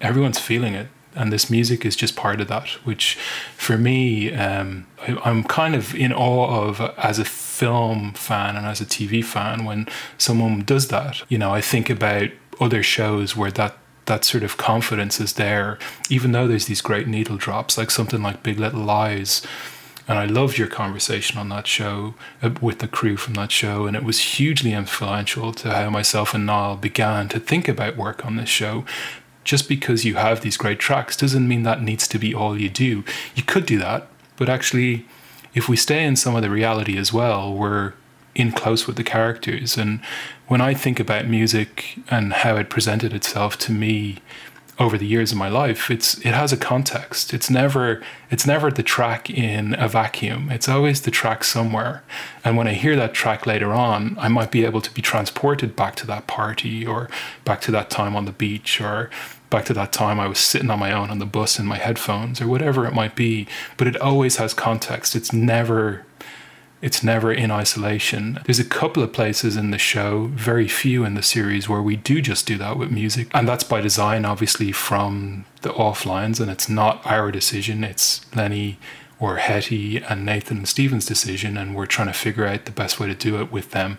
everyone's 0.00 0.38
feeling 0.38 0.74
it. 0.74 0.88
And 1.14 1.30
this 1.30 1.50
music 1.50 1.84
is 1.84 1.94
just 1.94 2.16
part 2.16 2.40
of 2.40 2.48
that, 2.48 2.68
which 2.84 3.18
for 3.56 3.76
me, 3.76 4.32
um, 4.32 4.86
I, 5.06 5.18
I'm 5.24 5.44
kind 5.44 5.74
of 5.74 5.94
in 5.94 6.10
awe 6.10 6.66
of 6.66 6.80
as 6.96 7.18
a 7.18 7.24
film 7.24 8.14
fan 8.14 8.56
and 8.56 8.64
as 8.64 8.80
a 8.80 8.86
TV 8.86 9.22
fan 9.22 9.66
when 9.66 9.86
someone 10.16 10.62
does 10.62 10.88
that. 10.88 11.22
You 11.28 11.36
know, 11.36 11.52
I 11.52 11.60
think 11.60 11.90
about 11.90 12.30
other 12.60 12.82
shows 12.82 13.36
where 13.36 13.50
that 13.50 13.76
that 14.06 14.24
sort 14.24 14.42
of 14.42 14.56
confidence 14.56 15.20
is 15.20 15.34
there, 15.34 15.78
even 16.10 16.32
though 16.32 16.48
there's 16.48 16.66
these 16.66 16.80
great 16.80 17.06
needle 17.06 17.36
drops, 17.36 17.78
like 17.78 17.90
something 17.90 18.22
like 18.22 18.42
Big 18.42 18.58
Little 18.58 18.82
Lies. 18.82 19.42
And 20.08 20.18
I 20.18 20.26
loved 20.26 20.58
your 20.58 20.68
conversation 20.68 21.38
on 21.38 21.48
that 21.50 21.66
show 21.66 22.14
uh, 22.42 22.50
with 22.60 22.80
the 22.80 22.88
crew 22.88 23.16
from 23.16 23.34
that 23.34 23.52
show. 23.52 23.86
And 23.86 23.96
it 23.96 24.02
was 24.02 24.18
hugely 24.18 24.72
influential 24.72 25.52
to 25.54 25.72
how 25.72 25.90
myself 25.90 26.34
and 26.34 26.44
Niall 26.44 26.76
began 26.76 27.28
to 27.28 27.38
think 27.38 27.68
about 27.68 27.96
work 27.96 28.26
on 28.26 28.36
this 28.36 28.48
show. 28.48 28.84
Just 29.44 29.68
because 29.68 30.04
you 30.04 30.16
have 30.16 30.40
these 30.40 30.56
great 30.56 30.78
tracks 30.78 31.16
doesn't 31.16 31.46
mean 31.46 31.62
that 31.62 31.82
needs 31.82 32.08
to 32.08 32.18
be 32.18 32.34
all 32.34 32.58
you 32.58 32.68
do. 32.68 33.04
You 33.34 33.42
could 33.44 33.66
do 33.66 33.78
that, 33.78 34.08
but 34.36 34.48
actually, 34.48 35.06
if 35.54 35.68
we 35.68 35.76
stay 35.76 36.04
in 36.04 36.16
some 36.16 36.34
of 36.34 36.42
the 36.42 36.50
reality 36.50 36.96
as 36.96 37.12
well, 37.12 37.52
we're 37.52 37.92
in 38.34 38.52
close 38.52 38.86
with 38.86 38.96
the 38.96 39.04
characters. 39.04 39.76
And 39.76 40.00
when 40.48 40.60
I 40.60 40.74
think 40.74 40.98
about 40.98 41.26
music 41.26 41.98
and 42.10 42.32
how 42.32 42.56
it 42.56 42.70
presented 42.70 43.12
itself 43.12 43.58
to 43.58 43.72
me 43.72 44.18
over 44.78 44.96
the 44.96 45.06
years 45.06 45.32
of 45.32 45.38
my 45.38 45.48
life, 45.48 45.90
it's 45.90 46.18
it 46.18 46.34
has 46.34 46.52
a 46.52 46.56
context. 46.56 47.34
It's 47.34 47.50
never 47.50 48.02
it's 48.30 48.46
never 48.46 48.70
the 48.70 48.82
track 48.82 49.28
in 49.28 49.74
a 49.78 49.86
vacuum. 49.86 50.50
It's 50.50 50.68
always 50.68 51.02
the 51.02 51.10
track 51.10 51.44
somewhere. 51.44 52.02
And 52.44 52.56
when 52.56 52.66
I 52.66 52.72
hear 52.72 52.96
that 52.96 53.12
track 53.12 53.46
later 53.46 53.72
on, 53.72 54.16
I 54.18 54.28
might 54.28 54.50
be 54.50 54.64
able 54.64 54.80
to 54.80 54.92
be 54.92 55.02
transported 55.02 55.76
back 55.76 55.94
to 55.96 56.06
that 56.06 56.26
party 56.26 56.86
or 56.86 57.10
back 57.44 57.60
to 57.62 57.70
that 57.72 57.90
time 57.90 58.16
on 58.16 58.24
the 58.24 58.32
beach 58.32 58.80
or 58.80 59.10
back 59.50 59.66
to 59.66 59.74
that 59.74 59.92
time 59.92 60.18
I 60.18 60.26
was 60.26 60.38
sitting 60.38 60.70
on 60.70 60.78
my 60.78 60.92
own 60.92 61.10
on 61.10 61.18
the 61.18 61.26
bus 61.26 61.58
in 61.58 61.66
my 61.66 61.76
headphones 61.76 62.40
or 62.40 62.48
whatever 62.48 62.86
it 62.86 62.94
might 62.94 63.14
be. 63.14 63.46
But 63.76 63.86
it 63.86 63.96
always 63.98 64.36
has 64.36 64.54
context. 64.54 65.14
It's 65.14 65.32
never 65.32 66.06
it's 66.82 67.04
never 67.04 67.32
in 67.32 67.52
isolation. 67.52 68.40
There's 68.44 68.58
a 68.58 68.64
couple 68.64 69.04
of 69.04 69.12
places 69.12 69.56
in 69.56 69.70
the 69.70 69.78
show, 69.78 70.26
very 70.34 70.66
few 70.66 71.04
in 71.04 71.14
the 71.14 71.22
series, 71.22 71.68
where 71.68 71.80
we 71.80 71.94
do 71.94 72.20
just 72.20 72.44
do 72.44 72.58
that 72.58 72.76
with 72.76 72.90
music. 72.90 73.28
And 73.32 73.48
that's 73.48 73.62
by 73.62 73.80
design, 73.80 74.24
obviously, 74.24 74.72
from 74.72 75.44
the 75.62 75.70
offlines. 75.70 76.40
And 76.40 76.50
it's 76.50 76.68
not 76.68 77.00
our 77.06 77.30
decision, 77.30 77.84
it's 77.84 78.26
Lenny 78.34 78.78
or 79.20 79.36
Hettie 79.36 79.98
and 79.98 80.26
Nathan 80.26 80.56
and 80.56 80.68
Stephen's 80.68 81.06
decision. 81.06 81.56
And 81.56 81.76
we're 81.76 81.86
trying 81.86 82.08
to 82.08 82.12
figure 82.12 82.44
out 82.44 82.64
the 82.64 82.72
best 82.72 82.98
way 82.98 83.06
to 83.06 83.14
do 83.14 83.40
it 83.40 83.52
with 83.52 83.70
them. 83.70 83.96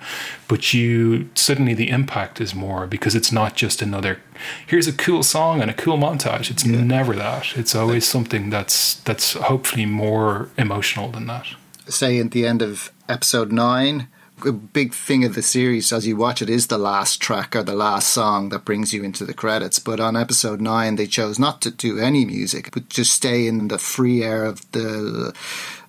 But 0.50 0.74
you 0.74 1.30
suddenly 1.36 1.74
the 1.74 1.90
impact 1.90 2.42
is 2.42 2.54
more 2.54 2.86
because 2.86 3.16
it's 3.16 3.32
not 3.32 3.56
just 3.56 3.82
another 3.82 4.20
here's 4.68 4.88
a 4.90 4.94
cool 4.94 5.24
song 5.24 5.62
and 5.62 5.72
a 5.72 5.74
cool 5.74 5.98
montage. 5.98 6.52
It's 6.52 6.66
yeah. 6.66 6.84
never 6.84 7.16
that. 7.16 7.56
It's 7.56 7.74
always 7.74 8.06
something 8.06 8.50
that's 8.50 8.96
that's 8.96 9.36
hopefully 9.36 9.86
more 9.86 10.50
emotional 10.58 11.10
than 11.10 11.28
that 11.28 11.48
say 11.88 12.20
at 12.20 12.32
the 12.32 12.46
end 12.46 12.62
of 12.62 12.92
episode 13.10 13.52
nine, 13.52 14.08
a 14.46 14.52
big 14.52 14.94
thing 14.94 15.24
of 15.24 15.36
the 15.36 15.42
series 15.42 15.94
as 15.94 16.06
you 16.06 16.18
watch 16.18 16.42
it 16.42 16.50
is 16.50 16.68
the 16.68 16.78
last 16.78 17.22
track 17.22 17.56
or 17.56 17.64
the 17.64 17.76
last 17.76 18.10
song 18.10 18.50
that 18.50 18.66
brings 18.66 18.94
you 18.94 19.04
into 19.04 19.26
the 19.26 19.34
credits. 19.34 19.80
But 19.80 20.00
on 20.00 20.18
episode 20.18 20.60
nine, 20.60 20.96
they 20.96 21.08
chose 21.08 21.40
not 21.40 21.62
to 21.62 21.72
do 21.72 22.00
any 22.00 22.26
music, 22.26 22.72
but 22.74 22.90
just 22.90 23.14
stay 23.14 23.48
in 23.48 23.68
the 23.68 23.80
free 23.80 24.24
air 24.24 24.46
of 24.46 24.70
the. 24.72 25.34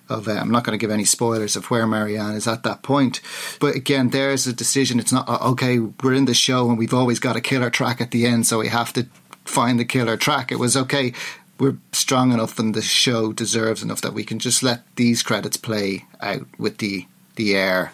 Of, 0.07 0.27
uh, 0.27 0.33
I'm 0.33 0.51
not 0.51 0.63
going 0.63 0.77
to 0.77 0.81
give 0.81 0.91
any 0.91 1.03
spoilers 1.03 1.55
of 1.55 1.71
where 1.71 1.87
Marianne 1.87 2.35
is 2.35 2.47
at 2.47 2.61
that 2.61 2.83
point, 2.83 3.21
but 3.59 3.73
again, 3.73 4.11
there's 4.11 4.45
a 4.45 4.53
decision. 4.53 4.99
It's 4.99 5.11
not 5.11 5.27
okay. 5.27 5.79
We're 5.79 6.13
in 6.13 6.25
the 6.25 6.35
show 6.35 6.69
and 6.69 6.77
we've 6.77 6.93
always 6.93 7.17
got 7.17 7.35
a 7.35 7.41
killer 7.41 7.71
track 7.71 7.99
at 8.01 8.11
the 8.11 8.27
end, 8.27 8.45
so 8.45 8.59
we 8.59 8.67
have 8.67 8.93
to 8.93 9.07
find 9.45 9.79
the 9.79 9.85
killer 9.85 10.15
track. 10.15 10.51
It 10.51 10.59
was 10.59 10.77
okay 10.77 11.11
we're 11.57 11.77
strong 11.91 12.31
enough 12.31 12.59
and 12.59 12.73
the 12.73 12.81
show 12.81 13.31
deserves 13.31 13.81
enough 13.81 14.01
that 14.01 14.13
we 14.13 14.23
can 14.23 14.39
just 14.39 14.61
let 14.61 14.83
these 14.95 15.23
credits 15.23 15.57
play 15.57 16.05
out 16.21 16.45
with 16.57 16.77
the 16.79 17.05
the 17.35 17.55
air 17.55 17.91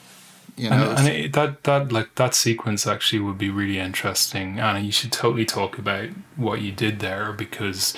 you 0.57 0.69
know? 0.69 0.91
and, 0.91 0.99
and 0.99 1.07
it, 1.07 1.33
that 1.33 1.63
that 1.63 1.91
like 1.91 2.15
that 2.15 2.35
sequence 2.35 2.85
actually 2.85 3.19
would 3.19 3.37
be 3.37 3.49
really 3.49 3.79
interesting. 3.79 4.59
And 4.59 4.85
you 4.85 4.91
should 4.91 5.11
totally 5.11 5.45
talk 5.45 5.77
about 5.77 6.09
what 6.35 6.61
you 6.61 6.71
did 6.71 6.99
there 6.99 7.31
because 7.31 7.95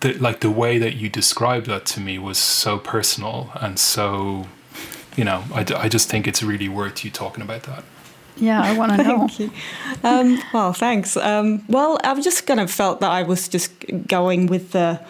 the, 0.00 0.14
like 0.14 0.40
the 0.40 0.50
way 0.50 0.78
that 0.78 0.94
you 0.94 1.08
described 1.08 1.66
that 1.66 1.86
to 1.86 2.00
me 2.00 2.18
was 2.18 2.38
so 2.38 2.78
personal 2.78 3.50
and 3.54 3.78
so 3.78 4.46
you 5.16 5.24
know 5.24 5.44
I, 5.52 5.66
I 5.76 5.88
just 5.88 6.08
think 6.08 6.28
it's 6.28 6.42
really 6.42 6.68
worth 6.68 7.04
you 7.04 7.10
talking 7.10 7.42
about 7.42 7.64
that 7.64 7.84
yeah, 8.40 8.62
I 8.62 8.76
want 8.76 8.92
to 8.92 8.98
know. 9.02 9.18
Thank 9.28 9.40
you. 9.40 9.50
Um, 10.02 10.42
well, 10.52 10.72
thanks. 10.72 11.16
Um, 11.16 11.64
well, 11.68 11.98
I've 12.04 12.22
just 12.22 12.46
kind 12.46 12.60
of 12.60 12.70
felt 12.70 13.00
that 13.00 13.10
I 13.10 13.22
was 13.22 13.48
just 13.48 13.72
going 14.06 14.46
with 14.46 14.72
the 14.72 15.00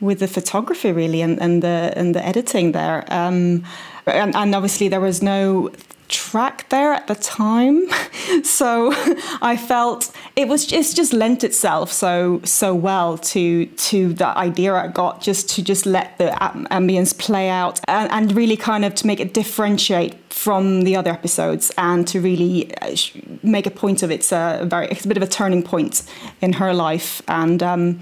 with 0.00 0.18
the 0.18 0.28
photography 0.28 0.92
really 0.92 1.22
and, 1.22 1.40
and 1.40 1.62
the 1.62 1.92
and 1.96 2.14
the 2.14 2.24
editing 2.24 2.72
there. 2.72 3.04
Um, 3.12 3.64
and, 4.06 4.36
and 4.36 4.54
obviously 4.54 4.88
there 4.88 5.00
was 5.00 5.22
no 5.22 5.70
track 6.08 6.68
there 6.68 6.92
at 6.92 7.06
the 7.06 7.14
time 7.14 7.86
so 8.42 8.92
i 9.42 9.56
felt 9.56 10.12
it 10.36 10.48
was 10.48 10.66
just 10.66 10.96
just 10.96 11.12
lent 11.12 11.42
itself 11.42 11.90
so 11.90 12.40
so 12.44 12.74
well 12.74 13.18
to 13.18 13.66
to 13.66 14.12
the 14.14 14.26
idea 14.38 14.74
i 14.74 14.86
got 14.86 15.20
just 15.20 15.48
to 15.48 15.62
just 15.62 15.86
let 15.86 16.16
the 16.18 16.26
ambience 16.70 17.16
play 17.16 17.48
out 17.48 17.80
and, 17.88 18.10
and 18.12 18.36
really 18.36 18.56
kind 18.56 18.84
of 18.84 18.94
to 18.94 19.06
make 19.06 19.20
it 19.20 19.34
differentiate 19.34 20.14
from 20.30 20.82
the 20.82 20.94
other 20.94 21.10
episodes 21.10 21.72
and 21.78 22.06
to 22.06 22.20
really 22.20 22.70
uh, 22.82 22.94
make 23.42 23.66
a 23.66 23.70
point 23.70 24.02
of 24.02 24.10
it. 24.10 24.16
it's 24.16 24.32
a 24.32 24.64
very 24.64 24.86
it's 24.88 25.04
a 25.04 25.08
bit 25.08 25.16
of 25.16 25.22
a 25.22 25.26
turning 25.26 25.62
point 25.62 26.02
in 26.40 26.52
her 26.52 26.74
life 26.74 27.22
and 27.28 27.62
um 27.62 27.98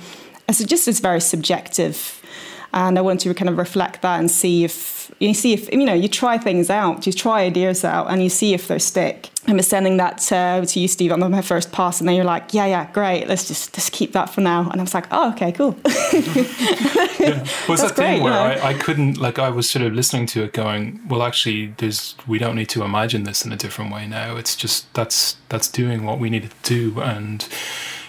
it's 0.48 0.62
just 0.64 0.88
it's 0.88 1.00
very 1.00 1.20
subjective 1.20 2.20
and 2.74 2.98
I 2.98 3.02
wanted 3.02 3.28
to 3.28 3.34
kind 3.34 3.48
of 3.48 3.57
reflect 3.57 4.02
that 4.02 4.18
and 4.18 4.30
see 4.30 4.64
if 4.64 5.03
you 5.18 5.34
see 5.34 5.52
if 5.52 5.72
you 5.72 5.84
know 5.84 5.94
you 5.94 6.08
try 6.08 6.38
things 6.38 6.70
out, 6.70 7.06
you 7.06 7.12
try 7.12 7.42
ideas 7.42 7.84
out, 7.84 8.10
and 8.10 8.22
you 8.22 8.28
see 8.28 8.54
if 8.54 8.68
they 8.68 8.78
stick. 8.78 9.30
I 9.46 9.52
was 9.52 9.66
sending 9.66 9.98
that 9.98 10.32
uh, 10.32 10.64
to 10.64 10.80
you, 10.80 10.88
Steve, 10.88 11.12
on 11.12 11.20
my 11.30 11.42
first 11.42 11.70
pass, 11.70 12.00
and 12.00 12.08
then 12.08 12.16
you're 12.16 12.24
like, 12.24 12.54
"Yeah, 12.54 12.66
yeah, 12.66 12.90
great. 12.92 13.28
Let's 13.28 13.46
just 13.46 13.74
just 13.74 13.92
keep 13.92 14.12
that 14.12 14.30
for 14.30 14.40
now." 14.40 14.70
And 14.70 14.80
I 14.80 14.84
was 14.84 14.94
like, 14.94 15.06
"Oh, 15.10 15.30
okay, 15.32 15.52
cool." 15.52 15.76
yeah. 15.84 17.46
Well, 17.68 17.76
that 17.76 17.92
thing 17.94 18.22
where 18.22 18.32
I, 18.32 18.70
I 18.70 18.74
couldn't 18.74 19.18
like 19.18 19.38
I 19.38 19.50
was 19.50 19.68
sort 19.68 19.84
of 19.84 19.92
listening 19.92 20.26
to 20.26 20.44
it, 20.44 20.52
going, 20.52 21.00
"Well, 21.08 21.22
actually, 21.22 21.74
there's 21.76 22.16
we 22.26 22.38
don't 22.38 22.56
need 22.56 22.68
to 22.70 22.82
imagine 22.82 23.24
this 23.24 23.44
in 23.44 23.52
a 23.52 23.56
different 23.56 23.92
way 23.92 24.06
now. 24.06 24.36
It's 24.36 24.56
just 24.56 24.92
that's 24.94 25.36
that's 25.48 25.68
doing 25.68 26.04
what 26.04 26.18
we 26.18 26.30
needed 26.30 26.52
to 26.62 26.74
do." 26.74 27.00
And 27.00 27.46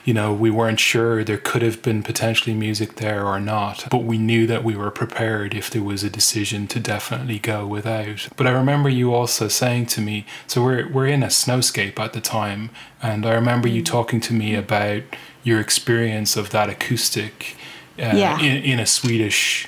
you 0.05 0.13
know, 0.13 0.31
we 0.31 0.51
weren't 0.51 0.79
sure 0.79 1.23
there 1.23 1.39
could 1.39 1.63
have 1.63 1.81
been 1.81 2.03
potentially 2.03 2.55
music 2.55 2.95
there 2.97 3.25
or 3.25 3.39
not, 3.39 3.87
but 3.89 4.03
we 4.03 4.19
knew 4.19 4.45
that 4.45 4.63
we 4.63 4.75
were 4.75 4.91
prepared 4.91 5.55
if 5.55 5.71
there 5.71 5.81
was 5.81 6.03
a 6.03 6.11
decision 6.11 6.67
to 6.67 6.79
definitely 6.79 7.39
go 7.39 7.65
without. 7.65 8.27
But 8.37 8.45
I 8.45 8.51
remember 8.51 8.87
you 8.87 9.15
also 9.15 9.47
saying 9.47 9.87
to 9.87 10.01
me, 10.01 10.27
so 10.45 10.63
we're 10.63 10.87
we're 10.87 11.07
in 11.07 11.23
a 11.23 11.27
snowscape 11.27 11.99
at 11.99 12.13
the 12.13 12.21
time, 12.21 12.69
and 13.01 13.25
I 13.25 13.33
remember 13.33 13.67
you 13.67 13.83
talking 13.83 14.21
to 14.21 14.33
me 14.33 14.53
about 14.53 15.01
your 15.43 15.59
experience 15.59 16.37
of 16.37 16.51
that 16.51 16.69
acoustic 16.69 17.55
uh, 17.97 18.13
yeah. 18.13 18.39
in, 18.39 18.63
in 18.63 18.79
a 18.79 18.85
Swedish 18.85 19.67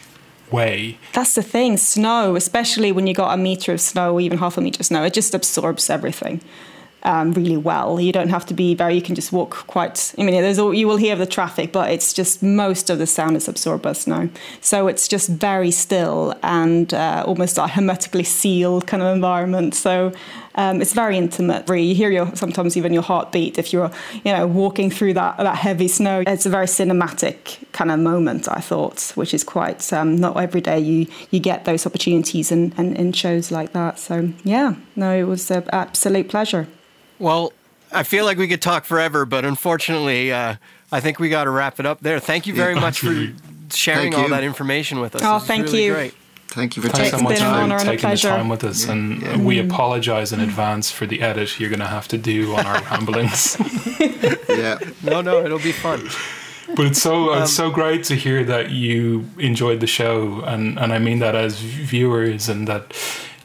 way. 0.52 1.00
That's 1.14 1.34
the 1.34 1.42
thing. 1.42 1.78
Snow, 1.78 2.36
especially 2.36 2.92
when 2.92 3.08
you 3.08 3.16
got 3.16 3.34
a 3.34 3.38
meter 3.38 3.74
of 3.74 3.82
snow, 3.82 4.20
even 4.20 4.38
half 4.38 4.56
a 4.56 4.62
meter 4.62 4.82
of 4.82 4.86
snow, 4.86 5.04
it 5.04 5.14
just 5.14 5.34
absorbs 5.34 5.90
everything 5.90 6.42
um, 7.04 7.32
really 7.34 7.58
well. 7.58 8.00
You 8.00 8.12
don't 8.12 8.30
have 8.30 8.46
to 8.48 8.54
be 8.54 8.76
very. 8.76 8.96
You 8.96 9.02
can 9.02 9.16
just 9.16 9.32
walk 9.32 9.52
quite. 9.68 10.14
I 10.18 10.24
mean, 10.24 10.42
there's 10.42 10.60
all, 10.60 10.74
you 10.74 10.88
will 10.88 10.98
hear 10.98 11.16
the 11.16 11.26
traffic, 11.26 11.72
but 11.72 11.92
it's 11.92 12.14
just 12.14 12.42
most 12.44 12.90
of 12.90 12.98
the 13.00 13.08
sound 13.08 13.38
is 13.38 13.48
absorbed 13.48 13.84
by 13.84 13.94
snow. 13.94 14.30
So 14.62 14.88
it's 14.88 15.08
just 15.08 15.30
very 15.30 15.72
still 15.72 16.34
and 16.44 16.94
uh, 16.94 17.24
almost 17.26 17.58
a 17.58 17.68
hermetically 17.68 18.24
sealed 18.24 18.88
kind 18.88 19.04
of 19.04 19.16
environment. 19.16 19.76
So 19.76 20.12
um, 20.56 20.82
it's 20.82 20.94
very 20.94 21.18
intimate. 21.18 21.70
You 21.70 21.94
hear 21.94 22.10
your 22.10 22.36
sometimes 22.36 22.76
even 22.76 22.92
your 22.92 23.04
heartbeat 23.04 23.58
if 23.60 23.72
you're 23.72 23.92
you 24.24 24.34
know 24.34 24.48
walking 24.48 24.90
through 24.90 25.14
that 25.14 25.38
that 25.38 25.56
heavy 25.56 25.88
snow. 25.88 26.24
It's 26.26 26.46
a 26.46 26.50
very 26.50 26.66
cinematic 26.66 27.72
kind 27.72 27.92
of 27.92 28.00
moment. 28.00 28.50
I 28.50 28.60
thought, 28.60 29.12
which 29.16 29.34
is 29.34 29.44
quite 29.44 29.94
um, 29.94 30.16
not 30.16 30.36
every 30.38 30.62
day 30.62 30.80
you 30.80 31.08
you 31.30 31.40
get 31.40 31.66
those 31.66 31.86
opportunities 31.86 32.52
in, 32.52 32.74
in, 32.78 32.96
in 32.96 33.14
shows 33.14 33.52
like 33.52 33.74
that. 33.74 34.00
So 34.00 34.34
yeah, 34.44 34.74
no, 34.96 35.16
it 35.16 35.24
was 35.24 35.50
an 35.52 35.64
absolute 35.72 36.28
pleasure. 36.28 36.68
Well, 37.20 37.54
I 37.92 38.04
feel 38.04 38.26
like 38.26 38.38
we 38.38 38.48
could 38.48 38.62
talk 38.62 38.86
forever, 38.86 39.26
but 39.26 39.46
unfortunately, 39.46 40.32
uh, 40.32 40.56
I 40.92 41.00
think 41.00 41.20
we 41.20 41.30
got 41.30 41.46
to 41.46 41.50
wrap 41.50 41.80
it 41.80 41.86
up 41.86 42.02
there. 42.02 42.20
Thank 42.20 42.48
you 42.48 42.54
very 42.54 42.76
yeah, 42.76 42.82
much 42.82 43.00
for 43.00 43.28
sharing 43.72 44.14
all 44.14 44.30
that 44.30 44.44
information 44.44 45.00
with 45.00 45.16
us. 45.16 45.22
Oh, 45.24 45.40
thank 45.40 45.66
really 45.66 45.86
you. 45.86 45.94
Great. 45.94 46.14
Thank 46.50 46.76
you 46.76 46.82
for 46.82 46.90
Thanks 46.90 47.12
taking 47.12 47.20
so 47.20 47.24
much 47.24 47.40
time. 47.40 47.70
for 47.70 47.86
taking 47.86 48.10
the 48.10 48.16
time 48.16 48.48
with 48.48 48.64
us, 48.64 48.86
yeah, 48.86 48.94
and 48.94 49.22
yeah. 49.22 49.38
we 49.38 49.60
apologize 49.60 50.32
in 50.32 50.40
advance 50.40 50.90
for 50.90 51.06
the 51.06 51.22
edit 51.22 51.60
you're 51.60 51.70
going 51.70 51.82
to 51.82 51.88
have 51.88 52.08
to 52.08 52.18
do 52.18 52.56
on 52.56 52.66
our 52.66 52.82
ramblings. 52.92 53.58
yeah, 54.48 54.80
no, 55.04 55.22
no, 55.22 55.44
it'll 55.44 55.60
be 55.60 55.74
fun. 55.74 56.08
But 56.76 56.88
it's 56.88 57.02
so 57.02 57.34
um, 57.34 57.44
it's 57.44 57.54
so 57.54 57.70
great 57.70 58.06
to 58.06 58.16
hear 58.16 58.44
that 58.46 58.72
you 58.72 59.26
enjoyed 59.38 59.82
the 59.82 59.88
show, 59.88 60.42
and 60.46 60.80
and 60.80 60.94
I 60.94 61.00
mean 61.00 61.20
that 61.20 61.36
as 61.36 61.60
viewers, 61.60 62.48
and 62.50 62.68
that 62.68 62.94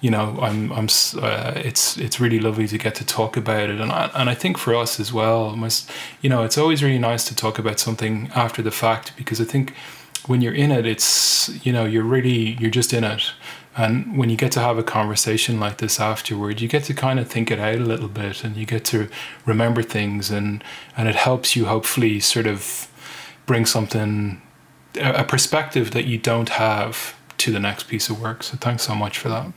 you 0.03 0.11
know, 0.11 0.37
I'm, 0.43 0.73
I'm, 0.73 0.89
uh, 1.17 1.53
it's, 1.55 1.97
it's 1.97 2.19
really 2.19 2.41
lovely 2.41 2.67
to 2.67 2.77
get 2.77 2.97
to 2.97 3.07
talk 3.07 3.37
about 3.37 3.71
it, 3.71 3.81
and 3.81 3.93
I, 3.93 4.11
and 4.15 4.29
I 4.29 4.35
think 4.35 4.59
for 4.59 4.75
us 4.75 4.99
as 4.99 5.13
well, 5.13 5.55
must, 5.57 5.89
you 6.21 6.29
know, 6.29 6.43
it's 6.43 6.59
always 6.59 6.83
really 6.83 6.99
nice 6.99 7.25
to 7.27 7.37
talk 7.37 7.57
about 7.57 7.79
something 7.79 8.29
after 8.35 8.63
the 8.63 8.73
fact 8.73 9.17
because 9.17 9.41
I 9.41 9.45
think 9.45 9.75
when 10.27 10.41
you're 10.43 10.55
in 10.55 10.73
it, 10.73 10.87
it's, 10.87 11.65
you 11.65 11.73
know, 11.73 11.85
you're 11.85 12.03
really, 12.03 12.57
you're 12.61 12.71
just 12.71 12.93
in 12.93 13.05
it, 13.05 13.31
and 13.77 14.19
when 14.19 14.29
you 14.29 14.37
get 14.37 14.51
to 14.53 14.61
have 14.61 14.77
a 14.77 14.83
conversation 14.83 15.61
like 15.61 15.79
this 15.79 16.01
afterward, 16.01 16.61
you 16.61 16.67
get 16.67 16.83
to 16.85 16.95
kind 16.95 17.21
of 17.21 17.29
think 17.29 17.53
it 17.53 17.61
out 17.61 17.77
a 17.77 17.85
little 17.85 18.09
bit, 18.09 18.43
and 18.43 18.57
you 18.57 18.67
get 18.67 18.85
to 18.87 19.09
remember 19.47 19.85
things, 19.85 20.33
and 20.33 20.65
and 20.97 21.09
it 21.09 21.15
helps 21.15 21.55
you 21.55 21.67
hopefully 21.67 22.19
sort 22.19 22.49
of 22.49 22.89
bring 23.47 23.67
something, 23.67 24.43
a 25.01 25.25
perspective 25.25 25.93
that 25.93 26.07
you 26.07 26.19
don't 26.19 26.49
have 26.49 27.17
to 27.39 27.53
the 27.53 27.61
next 27.61 27.85
piece 27.85 28.11
of 28.11 28.21
work. 28.21 28.43
So 28.43 28.57
thanks 28.57 28.83
so 28.83 28.97
much 28.97 29.17
for 29.17 29.29
that 29.29 29.53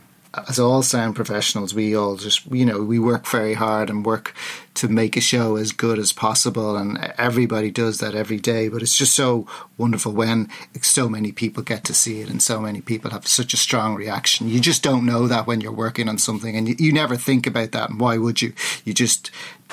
as 0.48 0.58
all 0.58 0.82
sound 0.82 1.16
professionals, 1.16 1.74
we 1.74 1.96
all 1.96 2.16
just, 2.16 2.46
you 2.46 2.64
know, 2.64 2.82
we 2.82 2.98
work 2.98 3.26
very 3.26 3.54
hard 3.54 3.90
and 3.90 4.04
work 4.04 4.34
to 4.74 4.88
make 4.88 5.16
a 5.16 5.20
show 5.20 5.56
as 5.56 5.72
good 5.72 5.98
as 5.98 6.12
possible. 6.12 6.76
And 6.76 6.98
everybody 7.18 7.70
does 7.70 7.98
that 7.98 8.14
every 8.14 8.38
day. 8.38 8.68
But 8.68 8.82
it's 8.82 8.96
just 8.96 9.14
so 9.14 9.46
wonderful 9.78 10.12
when 10.12 10.48
so 10.82 11.08
many 11.08 11.32
people 11.32 11.62
get 11.62 11.84
to 11.84 11.94
see 11.94 12.20
it 12.20 12.30
and 12.30 12.42
so 12.42 12.60
many 12.60 12.80
people 12.80 13.10
have 13.10 13.26
such 13.26 13.54
a 13.54 13.58
strong 13.58 13.94
reaction. 13.94 14.48
You 14.48 14.60
just 14.60 14.82
don't 14.82 15.06
know 15.06 15.26
that 15.26 15.46
when 15.46 15.60
you're 15.60 15.72
working 15.72 16.08
on 16.08 16.18
something 16.18 16.56
and 16.56 16.68
you, 16.68 16.76
you 16.78 16.92
never 16.92 17.16
think 17.16 17.46
about 17.46 17.72
that. 17.72 17.90
And 17.90 18.00
why 18.00 18.18
would 18.18 18.42
you? 18.42 18.52
You 18.84 18.94
just 18.94 19.30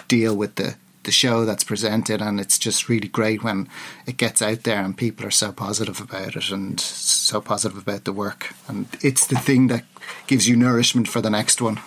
deal 0.08 0.36
with 0.36 0.56
the 0.56 0.76
the 1.04 1.12
show 1.12 1.46
that's 1.46 1.64
presented 1.64 2.22
and 2.22 2.40
it's 2.40 2.58
just 2.58 2.90
really 2.90 3.08
great 3.08 3.44
when 3.44 3.68
it 4.06 4.18
gets 4.18 4.42
out 4.42 4.64
there 4.64 4.82
and 4.82 4.98
people 4.98 5.26
are 5.26 5.32
so 5.32 5.52
positive 5.52 6.00
about 6.00 6.36
it 6.36 6.50
and 6.50 6.80
so 6.80 7.42
positive 7.42 7.78
about 7.78 8.06
the 8.06 8.14
work. 8.14 8.54
And 8.68 8.88
it's 9.02 9.28
the 9.28 9.38
thing 9.38 9.68
that 9.68 9.86
gives 10.28 10.48
you 10.48 10.56
nourishment 10.56 11.08
for 11.08 11.22
the 11.22 11.30
next 11.30 11.62
one 11.62 11.78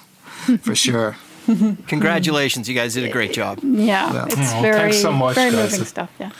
for 0.61 0.75
sure. 0.87 1.17
Congratulations 1.47 2.69
you 2.69 2.75
guys 2.75 2.95
did 2.95 3.05
a 3.05 3.13
great 3.13 3.33
job. 3.33 3.61
Yeah 3.63 4.13
well, 4.13 4.27
it's 4.27 4.53
oh, 4.55 4.63
very 4.63 4.93
so 4.93 5.13
much, 5.13 5.37
very 5.37 5.53
guys. 5.53 5.73
moving 5.73 5.87
stuff 5.87 6.11
yeah 6.19 6.33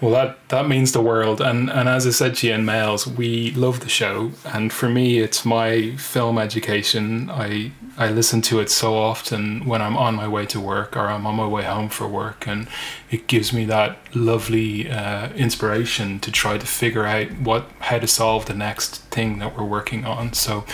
well, 0.00 0.12
that, 0.12 0.48
that 0.48 0.68
means 0.68 0.92
the 0.92 1.00
world. 1.00 1.40
And, 1.40 1.68
and 1.70 1.88
as 1.88 2.06
I 2.06 2.10
said 2.10 2.36
to 2.36 2.46
you 2.46 2.54
in 2.54 2.64
mails, 2.64 3.06
we 3.06 3.50
love 3.52 3.80
the 3.80 3.88
show. 3.88 4.30
And 4.44 4.72
for 4.72 4.88
me, 4.88 5.18
it's 5.18 5.44
my 5.44 5.96
film 5.96 6.38
education. 6.38 7.28
I, 7.30 7.72
I 7.96 8.10
listen 8.10 8.40
to 8.42 8.60
it 8.60 8.70
so 8.70 8.94
often 8.94 9.66
when 9.66 9.82
I'm 9.82 9.96
on 9.96 10.14
my 10.14 10.28
way 10.28 10.46
to 10.46 10.60
work 10.60 10.96
or 10.96 11.08
I'm 11.08 11.26
on 11.26 11.34
my 11.34 11.48
way 11.48 11.64
home 11.64 11.88
for 11.88 12.06
work. 12.06 12.46
And 12.46 12.68
it 13.10 13.26
gives 13.26 13.52
me 13.52 13.64
that 13.64 13.98
lovely 14.14 14.88
uh, 14.88 15.30
inspiration 15.30 16.20
to 16.20 16.30
try 16.30 16.58
to 16.58 16.66
figure 16.66 17.04
out 17.04 17.32
what 17.40 17.68
how 17.80 17.98
to 17.98 18.06
solve 18.06 18.46
the 18.46 18.54
next 18.54 18.98
thing 19.06 19.40
that 19.40 19.56
we're 19.56 19.64
working 19.64 20.04
on. 20.04 20.32
So 20.32 20.64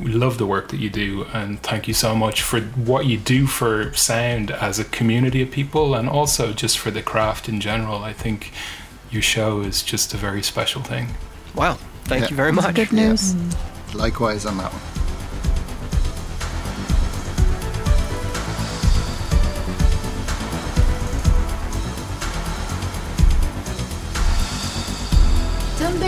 we 0.00 0.12
love 0.12 0.38
the 0.38 0.46
work 0.46 0.68
that 0.68 0.78
you 0.78 0.90
do 0.90 1.24
and 1.32 1.62
thank 1.62 1.88
you 1.88 1.94
so 1.94 2.14
much 2.14 2.42
for 2.42 2.60
what 2.60 3.06
you 3.06 3.16
do 3.16 3.46
for 3.46 3.92
sound 3.94 4.50
as 4.50 4.78
a 4.78 4.84
community 4.84 5.42
of 5.42 5.50
people 5.50 5.94
and 5.94 6.08
also 6.08 6.52
just 6.52 6.78
for 6.78 6.90
the 6.90 7.02
craft 7.02 7.48
in 7.48 7.60
general. 7.60 8.04
I 8.04 8.12
think 8.12 8.52
your 9.10 9.22
show 9.22 9.60
is 9.60 9.82
just 9.82 10.12
a 10.12 10.16
very 10.16 10.42
special 10.42 10.82
thing. 10.82 11.08
Wow. 11.54 11.78
Thank 12.04 12.24
yeah. 12.24 12.30
you 12.30 12.36
very 12.36 12.52
much. 12.52 12.74
good 12.74 12.92
news. 12.92 13.34
Yeah. 13.34 13.40
Mm. 13.40 13.94
likewise 13.94 14.44
on 14.44 14.58
that 14.58 14.72
one 14.72 15.05